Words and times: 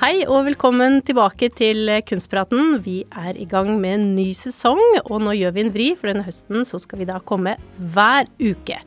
Hei 0.00 0.22
og 0.24 0.46
velkommen 0.46 1.02
tilbake 1.04 1.50
til 1.52 1.90
Kunstpraten. 2.08 2.78
Vi 2.80 3.02
er 3.20 3.36
i 3.36 3.44
gang 3.44 3.74
med 3.82 3.98
en 3.98 4.04
ny 4.16 4.30
sesong, 4.32 4.78
og 5.02 5.18
nå 5.20 5.34
gjør 5.36 5.50
vi 5.52 5.60
en 5.60 5.72
vri, 5.74 5.88
for 5.92 6.08
denne 6.08 6.22
høsten 6.24 6.62
så 6.64 6.78
skal 6.80 7.02
vi 7.02 7.06
da 7.10 7.18
komme 7.20 7.52
hver 7.76 8.30
uke. 8.40 8.78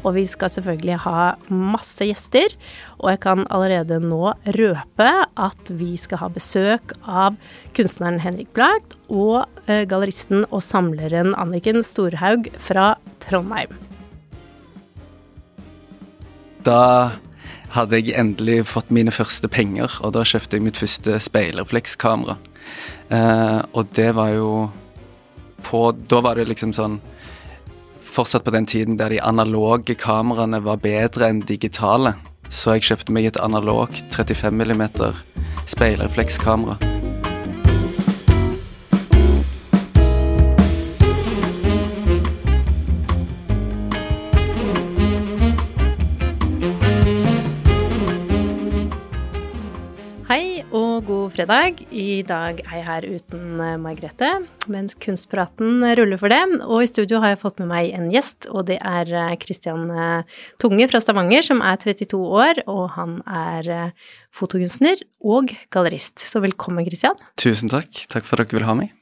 Og 0.00 0.14
vi 0.16 0.22
skal 0.32 0.48
selvfølgelig 0.54 0.94
ha 1.04 1.26
masse 1.52 2.06
gjester, 2.08 2.56
og 2.96 3.10
jeg 3.12 3.20
kan 3.20 3.44
allerede 3.52 3.98
nå 4.00 4.30
røpe 4.56 5.10
at 5.44 5.72
vi 5.76 5.90
skal 6.00 6.22
ha 6.22 6.30
besøk 6.32 6.94
av 7.04 7.36
kunstneren 7.76 8.22
Henrik 8.24 8.48
Blagt 8.56 8.96
og 9.12 9.42
eh, 9.66 9.84
galleristen 9.84 10.46
og 10.48 10.62
samleren 10.64 11.34
Anniken 11.36 11.84
Storhaug 11.84 12.48
fra 12.56 12.94
Trondheim. 13.20 13.76
Da 16.64 17.12
hadde 17.72 17.98
jeg 17.98 18.16
endelig 18.18 18.66
fått 18.68 18.92
mine 18.92 19.12
første 19.14 19.48
penger, 19.48 19.92
og 20.04 20.14
da 20.16 20.24
kjøpte 20.26 20.58
jeg 20.58 20.66
mitt 20.66 20.80
første 20.80 21.18
speilreflekskamera. 21.22 22.36
Eh, 23.12 23.60
og 23.72 23.92
det 23.96 24.12
var 24.16 24.32
jo 24.36 24.52
på 25.62 25.92
Da 26.08 26.20
var 26.24 26.38
det 26.38 26.48
liksom 26.48 26.72
sånn 26.74 26.96
Fortsatt 28.12 28.44
på 28.44 28.52
den 28.52 28.66
tiden 28.66 28.98
der 29.00 29.08
de 29.08 29.20
analoge 29.24 29.94
kameraene 29.96 30.60
var 30.64 30.82
bedre 30.82 31.30
enn 31.32 31.40
digitale. 31.48 32.12
Så 32.52 32.76
jeg 32.76 32.84
kjøpte 32.90 33.14
meg 33.16 33.30
et 33.30 33.40
analogt 33.40 34.04
35 34.12 34.52
mm 34.52 34.84
speilreflekskamera. 35.72 37.01
Hei 50.32 50.62
og 50.72 51.02
god 51.04 51.34
fredag. 51.34 51.82
I 51.92 52.22
dag 52.24 52.62
er 52.62 52.76
jeg 52.78 52.84
her 52.86 53.04
uten 53.18 53.58
eh, 53.60 53.74
Margrethe, 53.76 54.30
mens 54.72 54.94
kunstpraten 54.96 55.82
ruller 55.98 56.16
for 56.16 56.32
det. 56.32 56.38
Og 56.64 56.86
i 56.86 56.88
studio 56.88 57.18
har 57.20 57.34
jeg 57.34 57.40
fått 57.42 57.60
med 57.60 57.68
meg 57.68 57.90
en 57.92 58.06
gjest, 58.14 58.46
og 58.48 58.70
det 58.70 58.78
er 58.80 59.10
Kristian 59.42 59.82
Christian 59.82 59.92
eh, 59.92 60.40
Tunge 60.62 60.86
fra 60.88 61.02
Stavanger, 61.04 61.44
som 61.44 61.60
er 61.60 61.76
32 61.82 62.16
år, 62.16 62.62
og 62.64 62.94
han 62.94 63.18
er 63.28 63.68
eh, 63.74 64.14
fotokunstner 64.32 65.04
og 65.20 65.52
gallerist. 65.74 66.24
Så 66.24 66.40
velkommen, 66.40 66.88
Christian. 66.88 67.20
Tusen 67.36 67.68
takk. 67.68 68.06
Takk 68.08 68.24
for 68.24 68.40
at 68.40 68.48
dere 68.48 68.62
vil 68.62 68.68
ha 68.70 68.78
meg. 68.78 68.96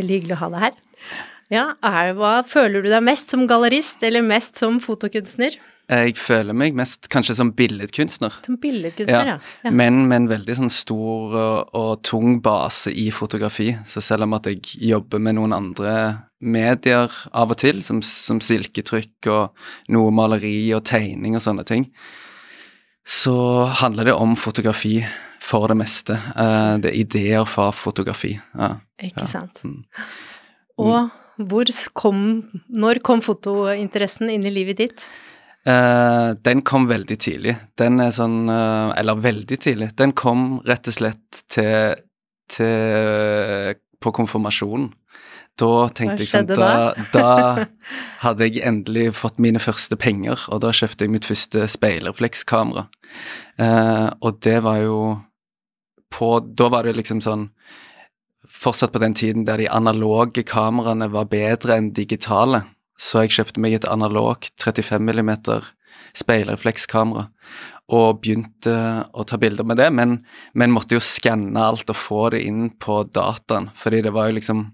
Veldig 0.00 0.20
hyggelig 0.22 0.38
å 0.38 0.42
ha 0.46 0.52
deg 0.54 0.68
her. 0.70 0.82
Ja, 1.52 1.66
er, 1.84 2.16
hva 2.16 2.38
føler 2.48 2.80
du 2.80 2.88
deg 2.88 3.04
mest 3.04 3.36
som 3.36 3.44
gallerist, 3.50 4.00
eller 4.00 4.24
mest 4.24 4.64
som 4.64 4.80
fotokunstner? 4.80 5.60
Jeg 5.90 6.14
føler 6.16 6.56
meg 6.56 6.76
mest 6.78 7.10
kanskje 7.12 7.34
som 7.36 7.50
billedkunstner. 7.56 8.38
Som 8.46 8.56
billedkunstner, 8.62 9.28
ja. 9.34 9.38
ja. 9.66 9.72
Men 9.72 10.06
med 10.08 10.22
en 10.22 10.28
veldig 10.30 10.56
sånn 10.56 10.72
stor 10.72 11.34
og, 11.36 11.74
og 11.76 11.90
tung 12.06 12.38
base 12.44 12.92
i 12.92 13.10
fotografi. 13.12 13.74
Så 13.88 14.00
selv 14.04 14.24
om 14.24 14.36
at 14.38 14.48
jeg 14.48 14.62
jobber 14.80 15.20
med 15.20 15.36
noen 15.36 15.52
andre 15.56 15.94
medier 16.40 17.12
av 17.36 17.52
og 17.52 17.60
til, 17.60 17.82
som, 17.84 18.00
som 18.04 18.40
silketrykk 18.40 19.28
og 19.32 19.66
noe 19.92 20.14
maleri 20.14 20.56
og 20.76 20.86
tegning 20.88 21.36
og 21.36 21.44
sånne 21.44 21.66
ting, 21.68 21.88
så 23.04 23.36
handler 23.82 24.08
det 24.08 24.16
om 24.16 24.32
fotografi 24.40 25.02
for 25.44 25.68
det 25.68 25.76
meste. 25.76 26.16
Eh, 26.16 26.78
det 26.80 26.94
er 26.94 27.00
ideer 27.02 27.44
fra 27.48 27.68
fotografi. 27.76 28.38
Ja. 28.56 28.78
Ikke 29.02 29.26
Ja. 29.26 29.28
sant. 29.28 29.60
Mm. 29.64 29.84
Og 30.80 31.10
hvor 31.36 31.68
kom, 31.92 32.18
når 32.70 33.02
kom 33.02 33.20
fotointeressen 33.20 34.30
inn 34.30 34.46
i 34.46 34.54
livet 34.54 34.80
ditt? 34.80 35.06
Eh, 35.64 36.30
den 36.44 36.60
kom 36.62 36.88
veldig 36.90 37.16
tidlig. 37.24 37.54
Den 37.80 38.02
er 38.04 38.10
sånn 38.12 38.50
uh, 38.52 38.92
Eller 39.00 39.16
veldig 39.16 39.56
tidlig. 39.64 39.94
Den 39.96 40.12
kom 40.12 40.58
rett 40.68 40.90
og 40.90 40.96
slett 40.98 41.40
til, 41.48 42.02
til 42.52 43.78
På 44.04 44.12
konfirmasjonen. 44.12 44.90
Da 45.54 45.86
tenkte 45.94 46.24
jeg 46.24 46.32
sånn 46.32 46.48
da, 46.50 46.92
da 47.14 47.28
hadde 48.24 48.48
jeg 48.48 48.64
endelig 48.66 49.12
fått 49.14 49.38
mine 49.38 49.62
første 49.62 49.94
penger, 49.94 50.48
og 50.50 50.64
da 50.64 50.72
kjøpte 50.74 51.06
jeg 51.06 51.12
mitt 51.14 51.28
første 51.28 51.68
speilreflekskamera. 51.70 52.88
Eh, 53.62 54.08
og 54.18 54.40
det 54.42 54.58
var 54.66 54.82
jo 54.82 54.98
på 56.14 56.28
Da 56.58 56.68
var 56.70 56.86
det 56.86 56.96
liksom 56.98 57.20
sånn 57.22 57.48
Fortsatt 58.54 58.92
på 58.94 59.00
den 59.02 59.14
tiden 59.18 59.44
der 59.46 59.58
de 59.58 59.66
analoge 59.70 60.44
kameraene 60.46 61.08
var 61.12 61.26
bedre 61.30 61.74
enn 61.76 61.90
digitale. 61.94 62.62
Så 63.00 63.24
jeg 63.24 63.34
kjøpte 63.38 63.62
meg 63.62 63.78
et 63.78 63.88
analogt 63.90 64.54
35 64.62 65.00
mm 65.02 65.32
speilreflekskamera 66.14 67.28
og 67.94 68.20
begynte 68.22 68.74
å 69.12 69.24
ta 69.28 69.36
bilder 69.40 69.66
med 69.68 69.76
det, 69.80 69.90
men, 69.92 70.16
men 70.56 70.72
måtte 70.72 70.96
jo 70.96 71.02
skanne 71.04 71.60
alt 71.60 71.90
og 71.92 71.98
få 71.98 72.22
det 72.32 72.40
inn 72.46 72.70
på 72.80 73.02
dataen, 73.12 73.68
fordi 73.76 74.00
det 74.06 74.14
var 74.14 74.30
jo 74.30 74.38
liksom 74.38 74.64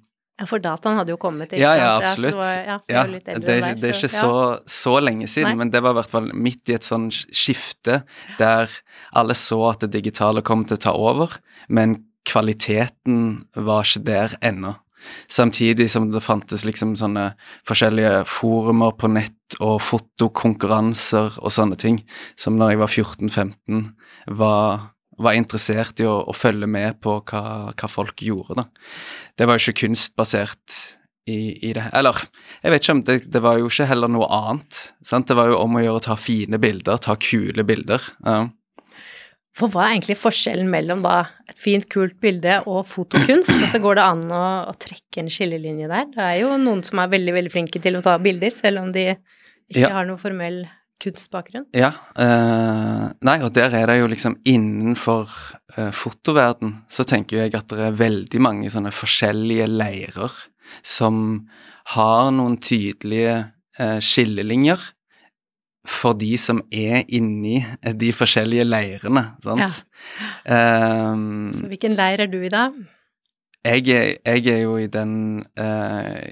Ja, 0.40 0.46
for 0.48 0.62
dataen 0.62 0.96
hadde 0.96 1.12
jo 1.12 1.18
kommet. 1.20 1.50
ikke 1.50 1.60
Ja, 1.60 1.72
ja, 1.76 1.88
absolutt. 1.98 2.32
Ja, 2.32 2.38
det 2.38 2.40
var, 2.40 2.60
ja, 2.60 2.76
det, 2.78 2.94
Ja, 2.94 3.40
det, 3.40 3.56
det 3.82 3.88
er 3.90 3.98
ikke 3.98 4.12
så, 4.12 4.36
så 4.64 4.94
lenge 5.02 5.28
siden, 5.28 5.56
Nei. 5.56 5.64
men 5.64 5.72
det 5.74 5.82
var 5.84 5.96
i 5.96 5.98
hvert 6.00 6.12
fall 6.12 6.30
midt 6.32 6.70
i 6.70 6.76
et 6.78 6.86
sånn 6.86 7.10
skifte 7.10 8.02
der 8.38 8.70
alle 9.16 9.36
så 9.36 9.58
at 9.72 9.82
det 9.84 9.90
digitale 9.98 10.44
kom 10.46 10.64
til 10.64 10.78
å 10.78 10.84
ta 10.86 10.94
over, 10.96 11.34
men 11.68 11.98
kvaliteten 12.28 13.42
var 13.56 13.88
ikke 13.88 14.06
der 14.06 14.38
ennå. 14.44 14.76
Samtidig 15.30 15.88
som 15.92 16.10
det 16.12 16.22
fantes 16.24 16.64
liksom 16.66 16.94
sånne 16.98 17.30
forskjellige 17.68 18.24
forumer 18.28 18.94
på 18.98 19.10
nett 19.12 19.58
og 19.58 19.80
fotokonkurranser 19.82 21.40
og 21.40 21.54
sånne 21.54 21.78
ting, 21.80 22.00
som 22.38 22.58
når 22.58 22.74
jeg 22.74 22.82
var 22.82 22.94
14-15 22.94 23.82
var, 24.40 24.86
var 25.18 25.38
interessert 25.38 26.02
i 26.02 26.08
å, 26.08 26.20
å 26.30 26.36
følge 26.36 26.68
med 26.70 27.00
på 27.02 27.18
hva, 27.30 27.42
hva 27.74 27.90
folk 27.90 28.22
gjorde, 28.24 28.62
da. 28.62 28.68
Det 29.38 29.48
var 29.48 29.58
jo 29.58 29.70
ikke 29.70 29.86
kunstbasert 29.86 30.80
i, 31.30 31.68
i 31.68 31.72
det. 31.76 31.86
Eller, 31.96 32.16
jeg 32.62 32.74
vet 32.74 32.84
ikke 32.84 32.96
om 32.96 33.02
det, 33.06 33.18
det 33.32 33.42
var 33.44 33.60
jo 33.60 33.68
ikke 33.70 33.88
heller 33.90 34.10
noe 34.12 34.28
annet. 34.34 34.80
Sant? 35.06 35.28
Det 35.28 35.36
var 35.38 35.50
jo 35.50 35.60
om 35.60 35.76
å 35.78 35.84
gjøre 35.84 36.00
å 36.00 36.06
ta 36.10 36.16
fine 36.20 36.60
bilder, 36.62 37.00
ta 37.02 37.16
kule 37.20 37.64
bilder. 37.66 38.10
Ja. 38.26 38.40
For 39.60 39.68
hva 39.72 39.84
er 39.86 39.94
egentlig 39.98 40.16
forskjellen 40.20 40.70
mellom 40.72 41.02
da 41.04 41.18
et 41.50 41.58
fint, 41.60 41.84
kult 41.92 42.16
bilde 42.22 42.58
og 42.64 42.86
fotokunst? 42.88 43.52
Altså 43.60 43.80
går 43.82 43.98
det 44.00 44.06
an 44.06 44.26
å, 44.32 44.44
å 44.70 44.74
trekke 44.80 45.20
en 45.22 45.30
skillelinje 45.32 45.90
der? 45.90 46.06
Det 46.14 46.26
er 46.26 46.36
jo 46.42 46.54
noen 46.62 46.82
som 46.86 47.02
er 47.02 47.12
veldig, 47.12 47.34
veldig 47.36 47.52
flinke 47.52 47.82
til 47.84 47.98
å 47.98 48.04
ta 48.04 48.16
bilder, 48.22 48.56
selv 48.56 48.82
om 48.86 48.92
de 48.94 49.10
ikke 49.70 49.84
Ja. 49.84 49.92
har 49.94 50.08
noen 50.08 50.18
formell 50.18 50.62
kunstbakgrunn. 51.00 51.66
Ja. 51.76 51.92
eh, 52.20 53.04
nei, 53.24 53.36
og 53.44 53.52
der 53.56 53.72
er 53.78 53.86
det 53.88 53.98
jo 54.00 54.08
liksom 54.10 54.34
innenfor 54.44 55.30
uh, 55.78 55.90
fotoverden 55.96 56.74
så 56.92 57.06
tenker 57.08 57.44
jeg 57.44 57.54
at 57.56 57.68
det 57.72 57.86
er 57.86 57.96
veldig 57.96 58.40
mange 58.42 58.68
sånne 58.72 58.92
forskjellige 58.92 59.68
leirer 59.70 60.34
som 60.82 61.46
har 61.94 62.28
noen 62.36 62.58
tydelige 62.62 63.32
eh, 63.80 63.98
skillelinjer 64.04 64.78
for 65.88 66.12
de 66.12 66.34
som 66.38 66.60
er 66.72 67.04
inni 67.08 67.62
de 67.96 68.12
forskjellige 68.12 68.66
leirene, 68.68 69.24
sant. 69.44 69.84
Ehm, 70.44 71.52
Så 71.56 71.66
hvilken 71.70 71.96
leir 71.96 72.20
er 72.20 72.26
du 72.26 72.40
i 72.42 72.52
da? 72.52 72.68
jeg, 73.64 73.88
er, 73.88 74.14
jeg 74.24 74.46
er 74.46 74.62
jo 74.62 74.76
i 74.76 74.86
den 74.86 75.44
uh, 75.60 76.28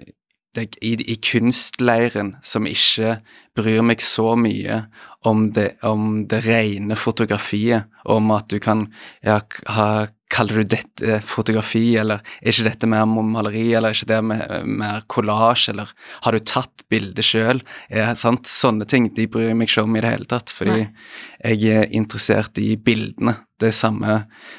i, 0.83 0.93
I 1.13 1.17
kunstleiren 1.23 2.37
som 2.43 2.67
ikke 2.67 3.19
bryr 3.57 3.83
meg 3.85 4.01
så 4.03 4.33
mye 4.39 4.81
om 5.27 5.49
det, 5.53 5.73
om 5.83 6.27
det 6.31 6.45
rene 6.47 6.97
fotografiet, 6.97 7.89
om 8.05 8.31
at 8.35 8.49
du 8.53 8.59
kan 8.63 8.87
ja, 9.25 9.41
ha 9.75 9.91
Kaller 10.29 10.61
du 10.61 10.75
dette 10.75 11.23
fotografi, 11.25 11.95
eller 11.97 12.21
er 12.43 12.53
ikke 12.53 12.67
dette 12.67 12.89
mer 12.91 13.07
maleri, 13.09 13.63
eller 13.73 13.95
er 13.95 13.97
ikke 13.97 14.11
det 14.11 14.19
mer, 14.29 14.51
mer 14.69 14.99
collage, 15.09 15.71
eller 15.73 15.89
har 16.27 16.37
du 16.37 16.45
tatt 16.45 16.85
bildet 16.93 17.25
sjøl? 17.25 17.63
Ja? 17.89 18.11
Sånne 18.13 18.85
ting 18.85 19.09
de 19.17 19.25
bryr 19.33 19.55
meg 19.57 19.71
ikke 19.71 19.87
om 19.87 19.97
i 19.97 20.03
det 20.05 20.13
hele 20.13 20.29
tatt, 20.29 20.53
fordi 20.53 20.83
Nei. 20.83 20.91
jeg 21.57 21.73
er 21.81 21.97
interessert 21.97 22.61
i 22.61 22.75
bildene. 22.77 23.39
Det 23.57 23.71
er 23.71 23.79
samme 23.81 24.19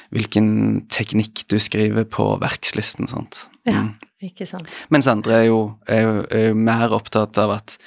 hvilken 0.10 0.50
teknikk 0.90 1.46
du 1.54 1.60
skriver 1.62 2.10
på 2.10 2.32
verkslisten, 2.42 3.06
sant. 3.14 3.46
Ja. 3.70 3.92
Mm. 3.92 4.09
Ikke 4.20 4.44
sant. 4.44 4.68
Mens 4.92 5.08
andre 5.08 5.36
er 5.38 5.46
jo, 5.48 5.60
er 5.88 6.26
er 6.28 6.50
jo 6.50 6.56
mer 6.60 6.92
opptatt 6.92 7.38
av 7.40 7.54
at 7.56 7.78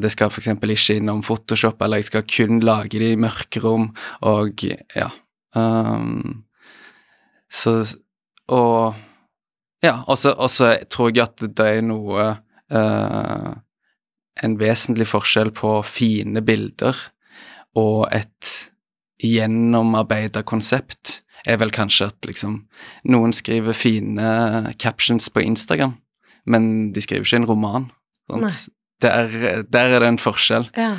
det 0.00 0.10
skal 0.14 0.30
f.eks. 0.32 0.48
ikke 0.48 0.96
innom 0.96 1.20
Photoshop, 1.22 1.82
eller 1.82 2.00
jeg 2.00 2.08
skal 2.08 2.24
kun 2.24 2.60
lage 2.64 2.98
det 2.98 3.10
i 3.12 3.20
mørkerom, 3.20 3.90
og 4.22 4.64
ja. 4.96 5.10
Um, 5.54 6.44
så 7.52 7.84
Og 8.48 8.94
ja, 9.82 10.02
og 10.08 10.18
så 10.18 10.78
tror 10.88 11.10
jeg 11.10 11.26
at 11.26 11.42
det 11.42 11.66
er 11.66 11.82
noe 11.84 12.36
uh, 12.72 13.50
En 14.42 14.56
vesentlig 14.58 15.06
forskjell 15.06 15.52
på 15.52 15.82
fine 15.84 16.40
bilder 16.40 16.96
og 17.76 18.08
et 18.12 18.72
gjennomarbeida 19.22 20.42
konsept 20.42 21.21
er 21.46 21.58
vel 21.58 21.72
kanskje 21.74 22.06
at 22.12 22.28
liksom 22.28 22.62
Noen 23.04 23.32
skriver 23.34 23.74
fine 23.74 24.74
captions 24.78 25.28
på 25.32 25.42
Instagram, 25.42 25.96
men 26.46 26.92
de 26.92 27.02
skriver 27.02 27.26
ikke 27.26 27.40
en 27.42 27.48
roman. 27.50 27.90
Der, 29.02 29.64
der, 29.66 29.96
er 29.96 29.98
det 30.00 30.08
en 30.08 30.18
forskjell. 30.22 30.68
Ja. 30.78 30.92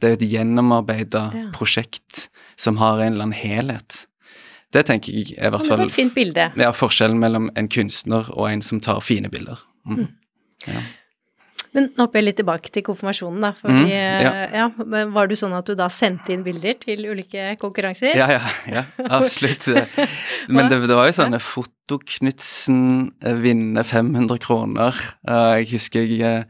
Det 0.00 0.10
er 0.10 0.18
et 0.18 0.26
gjennomarbeida 0.28 1.22
Ja. 1.34 1.46
prosjekt 1.56 2.28
som 2.56 2.76
har 2.76 3.00
en 3.00 3.14
eller 3.14 3.30
annen 3.30 3.38
helhet. 3.38 4.06
Det 4.72 4.84
tenker 4.86 5.12
jeg 5.14 5.38
er 5.38 5.48
i 5.48 5.50
hvert 5.54 5.66
fall 5.66 5.88
ja, 6.60 6.70
forskjellen 6.74 7.18
mellom 7.18 7.50
en 7.56 7.68
kunstner 7.68 8.28
og 8.36 8.50
en 8.50 8.62
som 8.62 8.80
tar 8.80 9.00
fine 9.00 9.30
bilder. 9.32 9.62
Mm. 9.88 10.08
Ja. 10.66 10.82
Men 11.76 11.90
nå 11.92 12.06
hopper 12.06 12.22
jeg 12.22 12.26
litt 12.30 12.38
tilbake 12.40 12.72
til 12.72 12.84
konfirmasjonen, 12.86 13.42
da. 13.44 13.52
For 13.58 13.68
Mm, 13.76 13.86
ja. 13.92 14.30
ja. 14.62 14.66
Var 15.12 15.28
du 15.28 15.34
sånn 15.36 15.52
at 15.58 15.68
du 15.68 15.74
da 15.76 15.90
sendte 15.92 16.32
inn 16.32 16.44
bilder 16.46 16.78
til 16.80 17.04
ulike 17.04 17.50
konkurranser? 17.60 18.16
Ja, 18.16 18.30
ja, 18.32 18.40
ja, 18.72 18.84
absolutt. 19.12 19.68
Men 20.48 20.70
det, 20.72 20.80
det 20.88 20.96
var 20.96 21.10
jo 21.10 21.16
sånne 21.20 21.40
Foto-Knutsen 21.86 23.12
eh, 23.22 23.34
vinner 23.34 23.82
500 23.84 24.38
kroner. 24.42 24.94
Eh, 25.28 25.62
Jeg 25.62 25.68
husker 25.76 26.02
jeg 26.02 26.20
eh, 26.26 26.44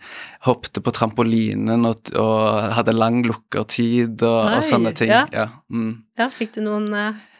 hoppet 0.46 0.78
på 0.84 0.92
trampolinen 0.94 1.84
og, 1.88 2.08
og 2.16 2.72
hadde 2.76 2.94
lang 2.94 3.22
lukkertid 3.26 4.22
og, 4.22 4.42
Oi, 4.46 4.56
og 4.60 4.64
sånne 4.64 4.92
ting. 4.96 5.10
ja. 5.10 5.26
Ja, 5.34 5.48
mm. 5.72 6.02
Ja, 6.16 6.30
Fikk 6.32 6.54
du 6.54 6.62
noen 6.64 6.86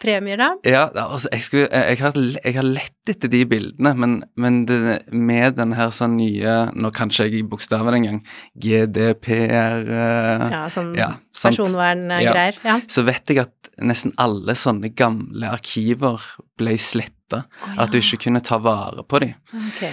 premier 0.03 0.37
da? 0.37 0.49
ja 0.69 0.83
altså, 0.93 1.31
jeg, 1.33 1.45
skulle, 1.47 1.69
jeg, 1.73 1.97
har, 2.03 2.13
jeg 2.45 2.53
har 2.59 2.67
lett 2.67 3.09
etter 3.09 3.31
de 3.33 3.39
bildene, 3.49 3.95
men, 3.97 4.19
men 4.37 4.59
det, 4.69 4.99
med 5.17 5.57
den 5.57 5.73
her 5.79 5.89
sånn 5.97 6.19
nye 6.19 6.57
Nå 6.77 6.91
kanskje 6.93 7.25
jeg 7.31 7.39
i 7.39 7.47
bokstaven 7.49 7.97
engang. 7.97 8.19
GDPR 8.61 9.87
eh, 9.89 10.45
Ja, 10.53 10.67
sånn 10.73 10.93
ja, 10.99 11.15
personverngreier. 11.33 12.59
Ja. 12.67 12.77
så 12.91 13.07
vet 13.09 13.33
jeg 13.33 13.41
at 13.47 13.56
nesten 13.83 14.15
alle 14.23 14.55
sånne 14.57 14.93
gamle 14.97 15.51
arkiver 15.53 16.23
ble 16.59 16.77
sletta. 16.81 17.45
At 17.77 17.93
du 17.93 17.99
ikke 17.99 18.27
kunne 18.29 18.45
ta 18.45 18.61
vare 18.63 19.05
på 19.05 19.21
dem. 19.25 19.35
Okay. 19.73 19.93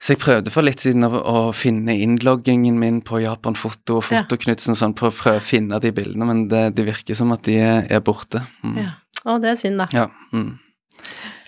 Så 0.00 0.14
jeg 0.14 0.22
prøvde 0.22 0.52
for 0.52 0.64
litt 0.64 0.80
siden 0.80 1.04
å, 1.04 1.10
å 1.12 1.40
finne 1.52 1.92
innloggingen 2.00 2.78
min 2.80 3.02
på 3.04 3.20
Japan 3.20 3.56
Foto 3.58 3.98
og 4.00 4.08
Ja. 4.14 4.22
og 4.24 4.62
sånn, 4.64 4.94
på 4.96 5.10
å 5.10 5.12
prøve 5.12 5.42
å 5.42 5.44
finne 5.44 5.78
de 5.78 5.92
bildene, 5.92 6.24
men 6.24 6.46
det, 6.48 6.70
det 6.74 6.86
virker 6.86 7.14
som 7.18 7.32
at 7.36 7.44
de 7.44 7.58
er, 7.60 7.84
er 7.92 8.00
borte. 8.00 8.40
Mm. 8.64 8.78
Ja. 8.80 8.94
Å, 9.26 9.36
det 9.42 9.50
er 9.50 9.60
synd, 9.60 9.82
da. 9.82 9.86
Ja. 9.92 10.06
Mm. 10.32 10.56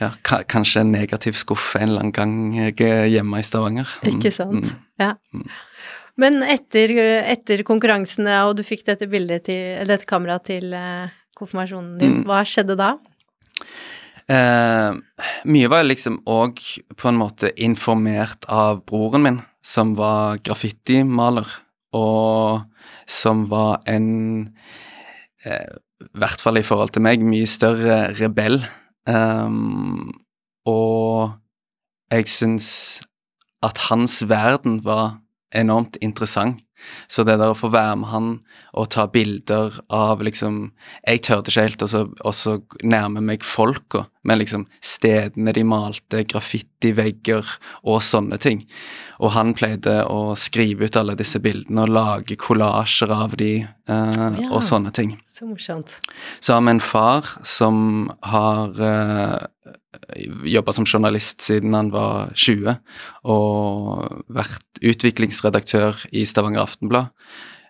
ja 0.03 0.11
kanskje 0.21 0.83
en 0.85 0.93
negativ 0.93 1.39
skuff 1.41 1.73
en 1.79 1.89
eller 1.89 2.05
annen 2.05 2.13
gang 2.13 2.35
jeg 2.59 2.77
er 2.85 3.09
hjemme 3.09 3.41
i 3.41 3.47
Stavanger. 3.47 3.89
Mm. 4.03 4.11
Ikke 4.13 4.35
sant. 4.37 4.69
Mm. 4.69 4.85
Ja. 5.01 5.15
Men 6.21 6.43
etter, 6.45 6.93
etter 7.33 7.65
konkurransene, 7.65 8.37
og 8.45 8.59
du 8.61 8.67
fikk 8.69 8.85
dette 8.85 9.09
bildet 9.09 9.49
til, 9.49 9.81
dette 9.89 10.05
kameraet 10.05 10.45
til 10.51 10.77
eh, 10.77 11.09
konfirmasjonen 11.39 11.99
din, 11.99 12.15
Mm. 12.21 12.25
hva 12.27 12.43
skjedde 12.45 12.77
da? 12.77 12.99
Eh, 14.29 14.93
mye 15.45 15.69
var 15.69 15.85
liksom 15.85 16.21
òg 16.31 16.61
på 16.97 17.09
en 17.09 17.19
måte 17.19 17.51
informert 17.57 18.45
av 18.49 18.85
broren 18.87 19.23
min, 19.23 19.41
som 19.63 19.95
var 19.95 20.39
graffitimaler, 20.39 21.47
og 21.93 22.63
som 23.07 23.47
var 23.51 23.81
en 23.87 24.55
eh, 25.45 25.67
I 26.03 26.19
hvert 26.19 26.41
fall 26.41 26.59
i 26.59 26.63
forhold 26.67 26.91
til 26.91 27.03
meg, 27.03 27.21
mye 27.23 27.47
større 27.47 28.13
rebell. 28.19 28.65
Um, 29.07 30.11
og 30.67 31.33
jeg 32.11 32.27
syns 32.27 33.03
at 33.63 33.79
hans 33.89 34.29
verden 34.29 34.81
var 34.83 35.21
enormt 35.55 35.97
interessant. 36.03 36.59
Så 37.09 37.25
det 37.27 37.39
der 37.41 37.53
å 37.53 37.59
få 37.59 37.71
være 37.73 37.97
med 38.01 38.09
han 38.13 38.29
og 38.73 38.91
ta 38.95 39.07
bilder 39.07 39.79
av 39.91 40.23
liksom 40.25 40.73
Jeg 41.07 41.23
tørde 41.23 41.51
ikke 41.53 41.67
helt 41.67 41.83
og 41.83 41.89
så- 41.89 42.15
å 42.25 42.33
så 42.33 42.63
nærme 42.83 43.23
meg 43.23 43.43
folka, 43.45 44.07
men 44.25 44.39
liksom 44.39 44.67
stedene 44.85 45.53
de 45.57 45.65
malte, 45.67 46.23
graffitivegger 46.31 47.47
og 47.83 48.03
sånne 48.07 48.39
ting. 48.43 48.65
Og 49.23 49.33
han 49.35 49.53
pleide 49.59 50.01
å 50.07 50.35
skrive 50.39 50.87
ut 50.87 50.97
alle 50.99 51.17
disse 51.19 51.41
bildene 51.43 51.85
og 51.85 51.93
lage 51.95 52.37
kollasjer 52.39 53.11
av 53.15 53.37
de 53.37 53.53
eh, 53.63 54.39
Ja. 54.43 54.51
og 54.51 54.63
sånne 54.63 54.93
ting. 54.95 55.17
Så 55.27 55.47
morsomt. 55.47 55.99
Så 56.41 56.55
har 56.55 56.63
vi 56.63 56.71
en 56.71 56.81
far 56.81 57.27
som 57.43 58.11
har 58.23 58.79
uh, 58.79 59.39
jobba 60.47 60.73
som 60.73 60.87
journalist 60.87 61.43
siden 61.43 61.75
han 61.75 61.91
var 61.93 62.31
20, 62.35 62.77
og 63.25 64.23
vært 64.33 64.83
utviklingsredaktør 64.83 66.07
i 66.13 66.25
Stavanger 66.27 66.63
Aftenblad. 66.65 67.11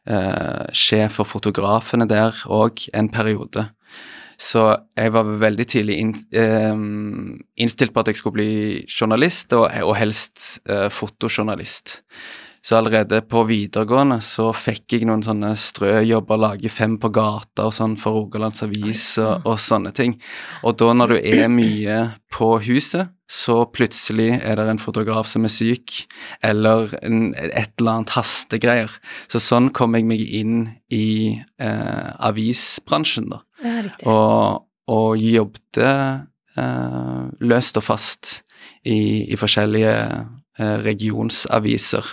eh, 0.06 0.66
sjef 0.74 1.12
for 1.20 1.24
fotografene 1.30 2.08
der 2.10 2.32
òg 2.50 2.88
en 2.92 3.08
periode. 3.08 3.68
Så 4.42 4.62
jeg 4.98 5.12
var 5.14 5.28
veldig 5.42 5.66
tidlig 5.70 5.98
inn, 6.02 6.14
eh, 6.34 6.72
innstilt 7.62 7.94
på 7.94 8.02
at 8.02 8.10
jeg 8.10 8.18
skulle 8.18 8.40
bli 8.40 8.54
journalist, 8.88 9.52
og, 9.54 9.68
og 9.86 9.94
helst 10.00 10.58
eh, 10.66 10.88
fotojournalist. 10.90 12.00
Så 12.62 12.76
allerede 12.78 13.18
på 13.26 13.40
videregående 13.42 14.20
så 14.22 14.52
fikk 14.54 14.94
jeg 14.94 15.06
noen 15.08 15.24
sånne 15.26 15.50
strøjobber, 15.58 16.38
lage 16.38 16.70
fem 16.70 16.94
på 17.02 17.10
gata 17.10 17.66
og 17.66 17.74
sånn 17.74 17.96
for 17.98 18.20
Rogalands 18.20 18.62
Avis 18.62 19.06
og, 19.18 19.48
og 19.50 19.58
sånne 19.58 19.90
ting. 19.96 20.14
Og 20.62 20.76
da 20.78 20.92
når 20.94 21.16
du 21.16 21.18
er 21.18 21.50
mye 21.50 21.96
på 22.30 22.52
huset, 22.62 23.10
så 23.26 23.64
plutselig 23.66 24.36
er 24.44 24.60
det 24.60 24.68
en 24.70 24.82
fotograf 24.82 25.26
som 25.26 25.48
er 25.48 25.50
syk, 25.50 26.04
eller 26.44 26.92
en, 27.02 27.32
et 27.34 27.72
eller 27.80 27.96
annet 27.96 28.14
hastegreier. 28.14 28.94
Så 29.26 29.42
sånn 29.42 29.72
kom 29.74 29.98
jeg 29.98 30.06
meg 30.06 30.22
inn 30.22 30.58
i 30.92 31.40
eh, 31.58 32.10
avisbransjen, 32.28 33.32
da. 33.32 33.42
Og, 34.08 34.64
og 34.92 35.08
jobbet 35.20 35.80
eh, 35.82 37.22
løst 37.40 37.78
og 37.80 37.86
fast 37.86 38.42
i, 38.84 39.30
i 39.32 39.38
forskjellige 39.38 39.94
eh, 40.58 40.76
regionsaviser. 40.84 42.08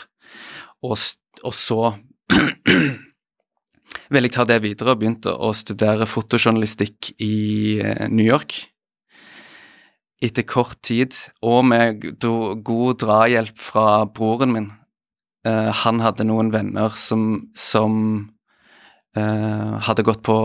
Og, 0.86 0.98
og 1.44 1.56
så 1.56 1.94
ville 4.13 4.30
jeg 4.30 4.36
ta 4.36 4.46
det 4.48 4.62
videre 4.63 4.94
og 4.94 5.01
begynte 5.01 5.34
å 5.34 5.51
studere 5.57 6.07
fotojournalistikk 6.10 7.13
i 7.25 7.79
eh, 7.84 8.06
New 8.10 8.25
York. 8.25 8.58
Etter 10.20 10.44
kort 10.44 10.82
tid, 10.84 11.15
og 11.48 11.63
med 11.72 12.03
god 12.20 13.00
drahjelp 13.00 13.56
fra 13.63 14.03
broren 14.12 14.51
min. 14.56 14.68
Eh, 15.48 15.72
han 15.84 16.01
hadde 16.03 16.27
noen 16.27 16.51
venner 16.51 16.96
som, 17.00 17.51
som 17.56 17.94
hadde 19.18 20.04
gått 20.06 20.22
på 20.22 20.36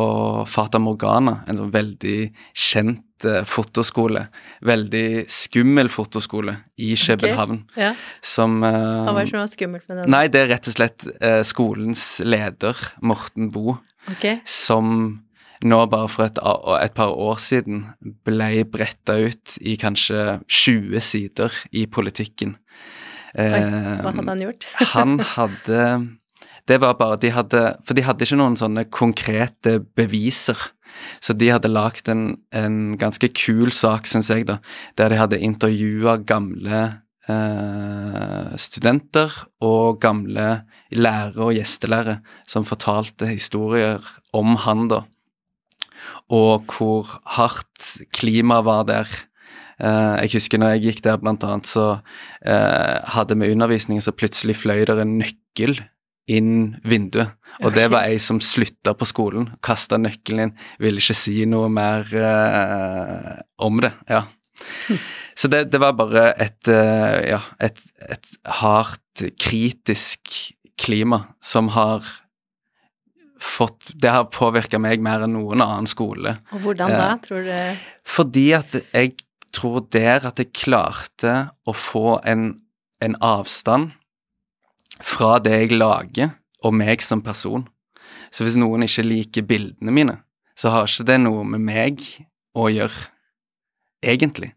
Fata 0.49 0.79
Morgana, 0.81 1.43
en 1.47 1.59
sånn 1.59 1.73
veldig 1.75 2.31
kjent 2.57 3.27
eh, 3.29 3.43
fotoskole. 3.45 4.27
Veldig 4.65 5.27
skummel 5.29 5.91
fotoskole 5.93 6.57
i 6.81 6.95
København. 6.97 7.61
Ja. 7.77 7.93
Som 8.25 8.63
eh, 8.65 8.73
Hva 8.73 9.13
var 9.13 9.27
det 9.27 9.35
som 9.35 9.43
var 9.43 9.53
skummelt 9.53 9.89
med 9.91 10.01
den? 10.01 10.11
Nei, 10.15 10.25
det 10.33 10.41
er 10.45 10.51
rett 10.55 10.71
og 10.71 10.79
slett 10.79 11.07
eh, 11.21 11.43
skolens 11.45 12.07
leder, 12.25 12.81
Morten 13.05 13.53
Boe, 13.55 13.77
okay. 14.11 14.41
som 14.49 15.21
nå 15.65 15.79
bare 15.89 16.09
for 16.13 16.27
et, 16.27 16.41
et 16.81 16.97
par 16.97 17.15
år 17.15 17.39
siden 17.41 17.87
ble 18.27 18.65
bretta 18.69 19.17
ut 19.23 19.55
i 19.61 19.79
kanskje 19.81 20.41
20 20.49 21.05
sider 21.05 21.65
i 21.73 21.87
politikken. 21.89 22.57
Oi, 22.57 22.61
Eh, 23.35 23.99
hva 23.99 24.13
hadde 24.15 24.31
han 24.31 24.43
gjort? 24.45 24.67
han 24.93 25.17
hadde 25.35 25.79
Det 26.69 26.81
var 26.81 26.97
bare 26.97 27.21
De 27.21 27.31
hadde 27.35 27.63
For 27.85 27.97
de 27.97 28.05
hadde 28.07 28.25
ikke 28.25 28.41
noen 28.41 28.57
sånne 28.57 28.87
konkrete 28.93 29.79
beviser. 29.97 30.59
Så 31.21 31.35
de 31.37 31.51
hadde 31.51 31.73
lagd 31.73 32.09
en, 32.09 32.37
en 32.55 32.95
ganske 33.01 33.29
kul 33.35 33.73
sak, 33.75 34.07
syns 34.07 34.31
jeg, 34.31 34.47
da, 34.47 34.61
der 34.95 35.11
de 35.11 35.19
hadde 35.19 35.41
intervjua 35.43 36.21
gamle 36.23 36.83
eh, 37.27 38.53
studenter 38.61 39.35
og 39.65 39.99
gamle 40.05 40.63
lærere 40.95 41.49
og 41.49 41.57
gjestelærere 41.57 42.21
som 42.47 42.69
fortalte 42.69 43.27
historier 43.33 44.05
om 44.37 44.55
han, 44.63 44.87
da. 44.93 45.03
Og 46.31 46.71
hvor 46.71 47.11
hardt 47.41 47.91
klimaet 48.15 48.69
var 48.69 48.87
der. 48.87 49.11
Eh, 49.83 50.23
jeg 50.25 50.37
husker 50.37 50.63
når 50.63 50.77
jeg 50.77 50.85
gikk 50.87 51.03
der, 51.09 51.19
blant 51.19 51.43
annet, 51.43 51.67
så 51.67 51.99
eh, 52.47 53.03
hadde 53.17 53.35
vi 53.41 53.51
undervisning, 53.51 53.99
så 53.99 54.15
plutselig 54.15 54.61
fløy 54.63 54.85
der 54.87 55.03
en 55.03 55.19
nøkkel 55.19 55.81
inn 56.31 56.77
vinduet. 56.85 57.35
Og 57.63 57.75
det 57.77 57.87
var 57.93 58.09
ei 58.09 58.19
som 58.23 58.41
slutta 58.43 58.95
på 58.99 59.07
skolen, 59.09 59.51
kasta 59.65 59.99
nøkkelen 60.01 60.49
inn, 60.49 60.57
ville 60.83 61.03
ikke 61.03 61.17
si 61.19 61.45
noe 61.49 61.69
mer 61.73 62.09
uh, 62.17 63.37
om 63.63 63.79
det. 63.85 63.93
Ja. 64.11 64.25
Så 65.39 65.51
det, 65.53 65.67
det, 65.73 65.81
var 65.83 65.95
bare 65.99 66.31
et, 66.41 66.61
uh, 66.71 67.21
ja, 67.27 67.41
et, 67.63 67.81
et 68.09 68.37
hardt, 68.63 69.01
kritisk 69.39 70.33
klima 70.81 71.21
som 71.39 71.69
har 71.71 72.03
fått 73.45 73.93
Det 74.01 74.09
har 74.11 74.25
påvirka 74.33 74.81
meg 74.81 75.03
mer 75.05 75.23
enn 75.27 75.35
noen 75.37 75.61
annen 75.63 75.87
skole. 75.87 76.33
Og 76.55 76.65
hvordan 76.65 76.91
da, 76.91 77.11
uh, 77.13 77.21
tror 77.23 77.45
du? 77.47 77.83
Fordi 78.09 78.47
at 78.57 78.75
jeg 78.81 79.13
tror 79.55 79.85
der 79.95 80.25
at 80.31 80.41
jeg 80.41 80.51
klarte 80.57 81.35
å 81.69 81.75
få 81.77 82.17
en, 82.27 82.49
en 83.05 83.15
avstand 83.23 83.93
fra 85.03 85.39
det 85.43 85.57
jeg 85.65 85.79
lager, 85.79 86.35
og 86.65 86.75
meg 86.77 87.03
som 87.05 87.23
person. 87.25 87.67
Så 88.35 88.47
hvis 88.47 88.59
noen 88.59 88.87
ikke 88.87 89.07
liker 89.07 89.47
bildene 89.47 89.95
mine, 89.95 90.19
så 90.59 90.73
har 90.73 90.89
ikke 90.89 91.07
det 91.09 91.19
noe 91.23 91.45
med 91.47 91.63
meg 91.67 92.05
å 92.55 92.69
gjøre, 92.71 93.09
egentlig. 94.05 94.53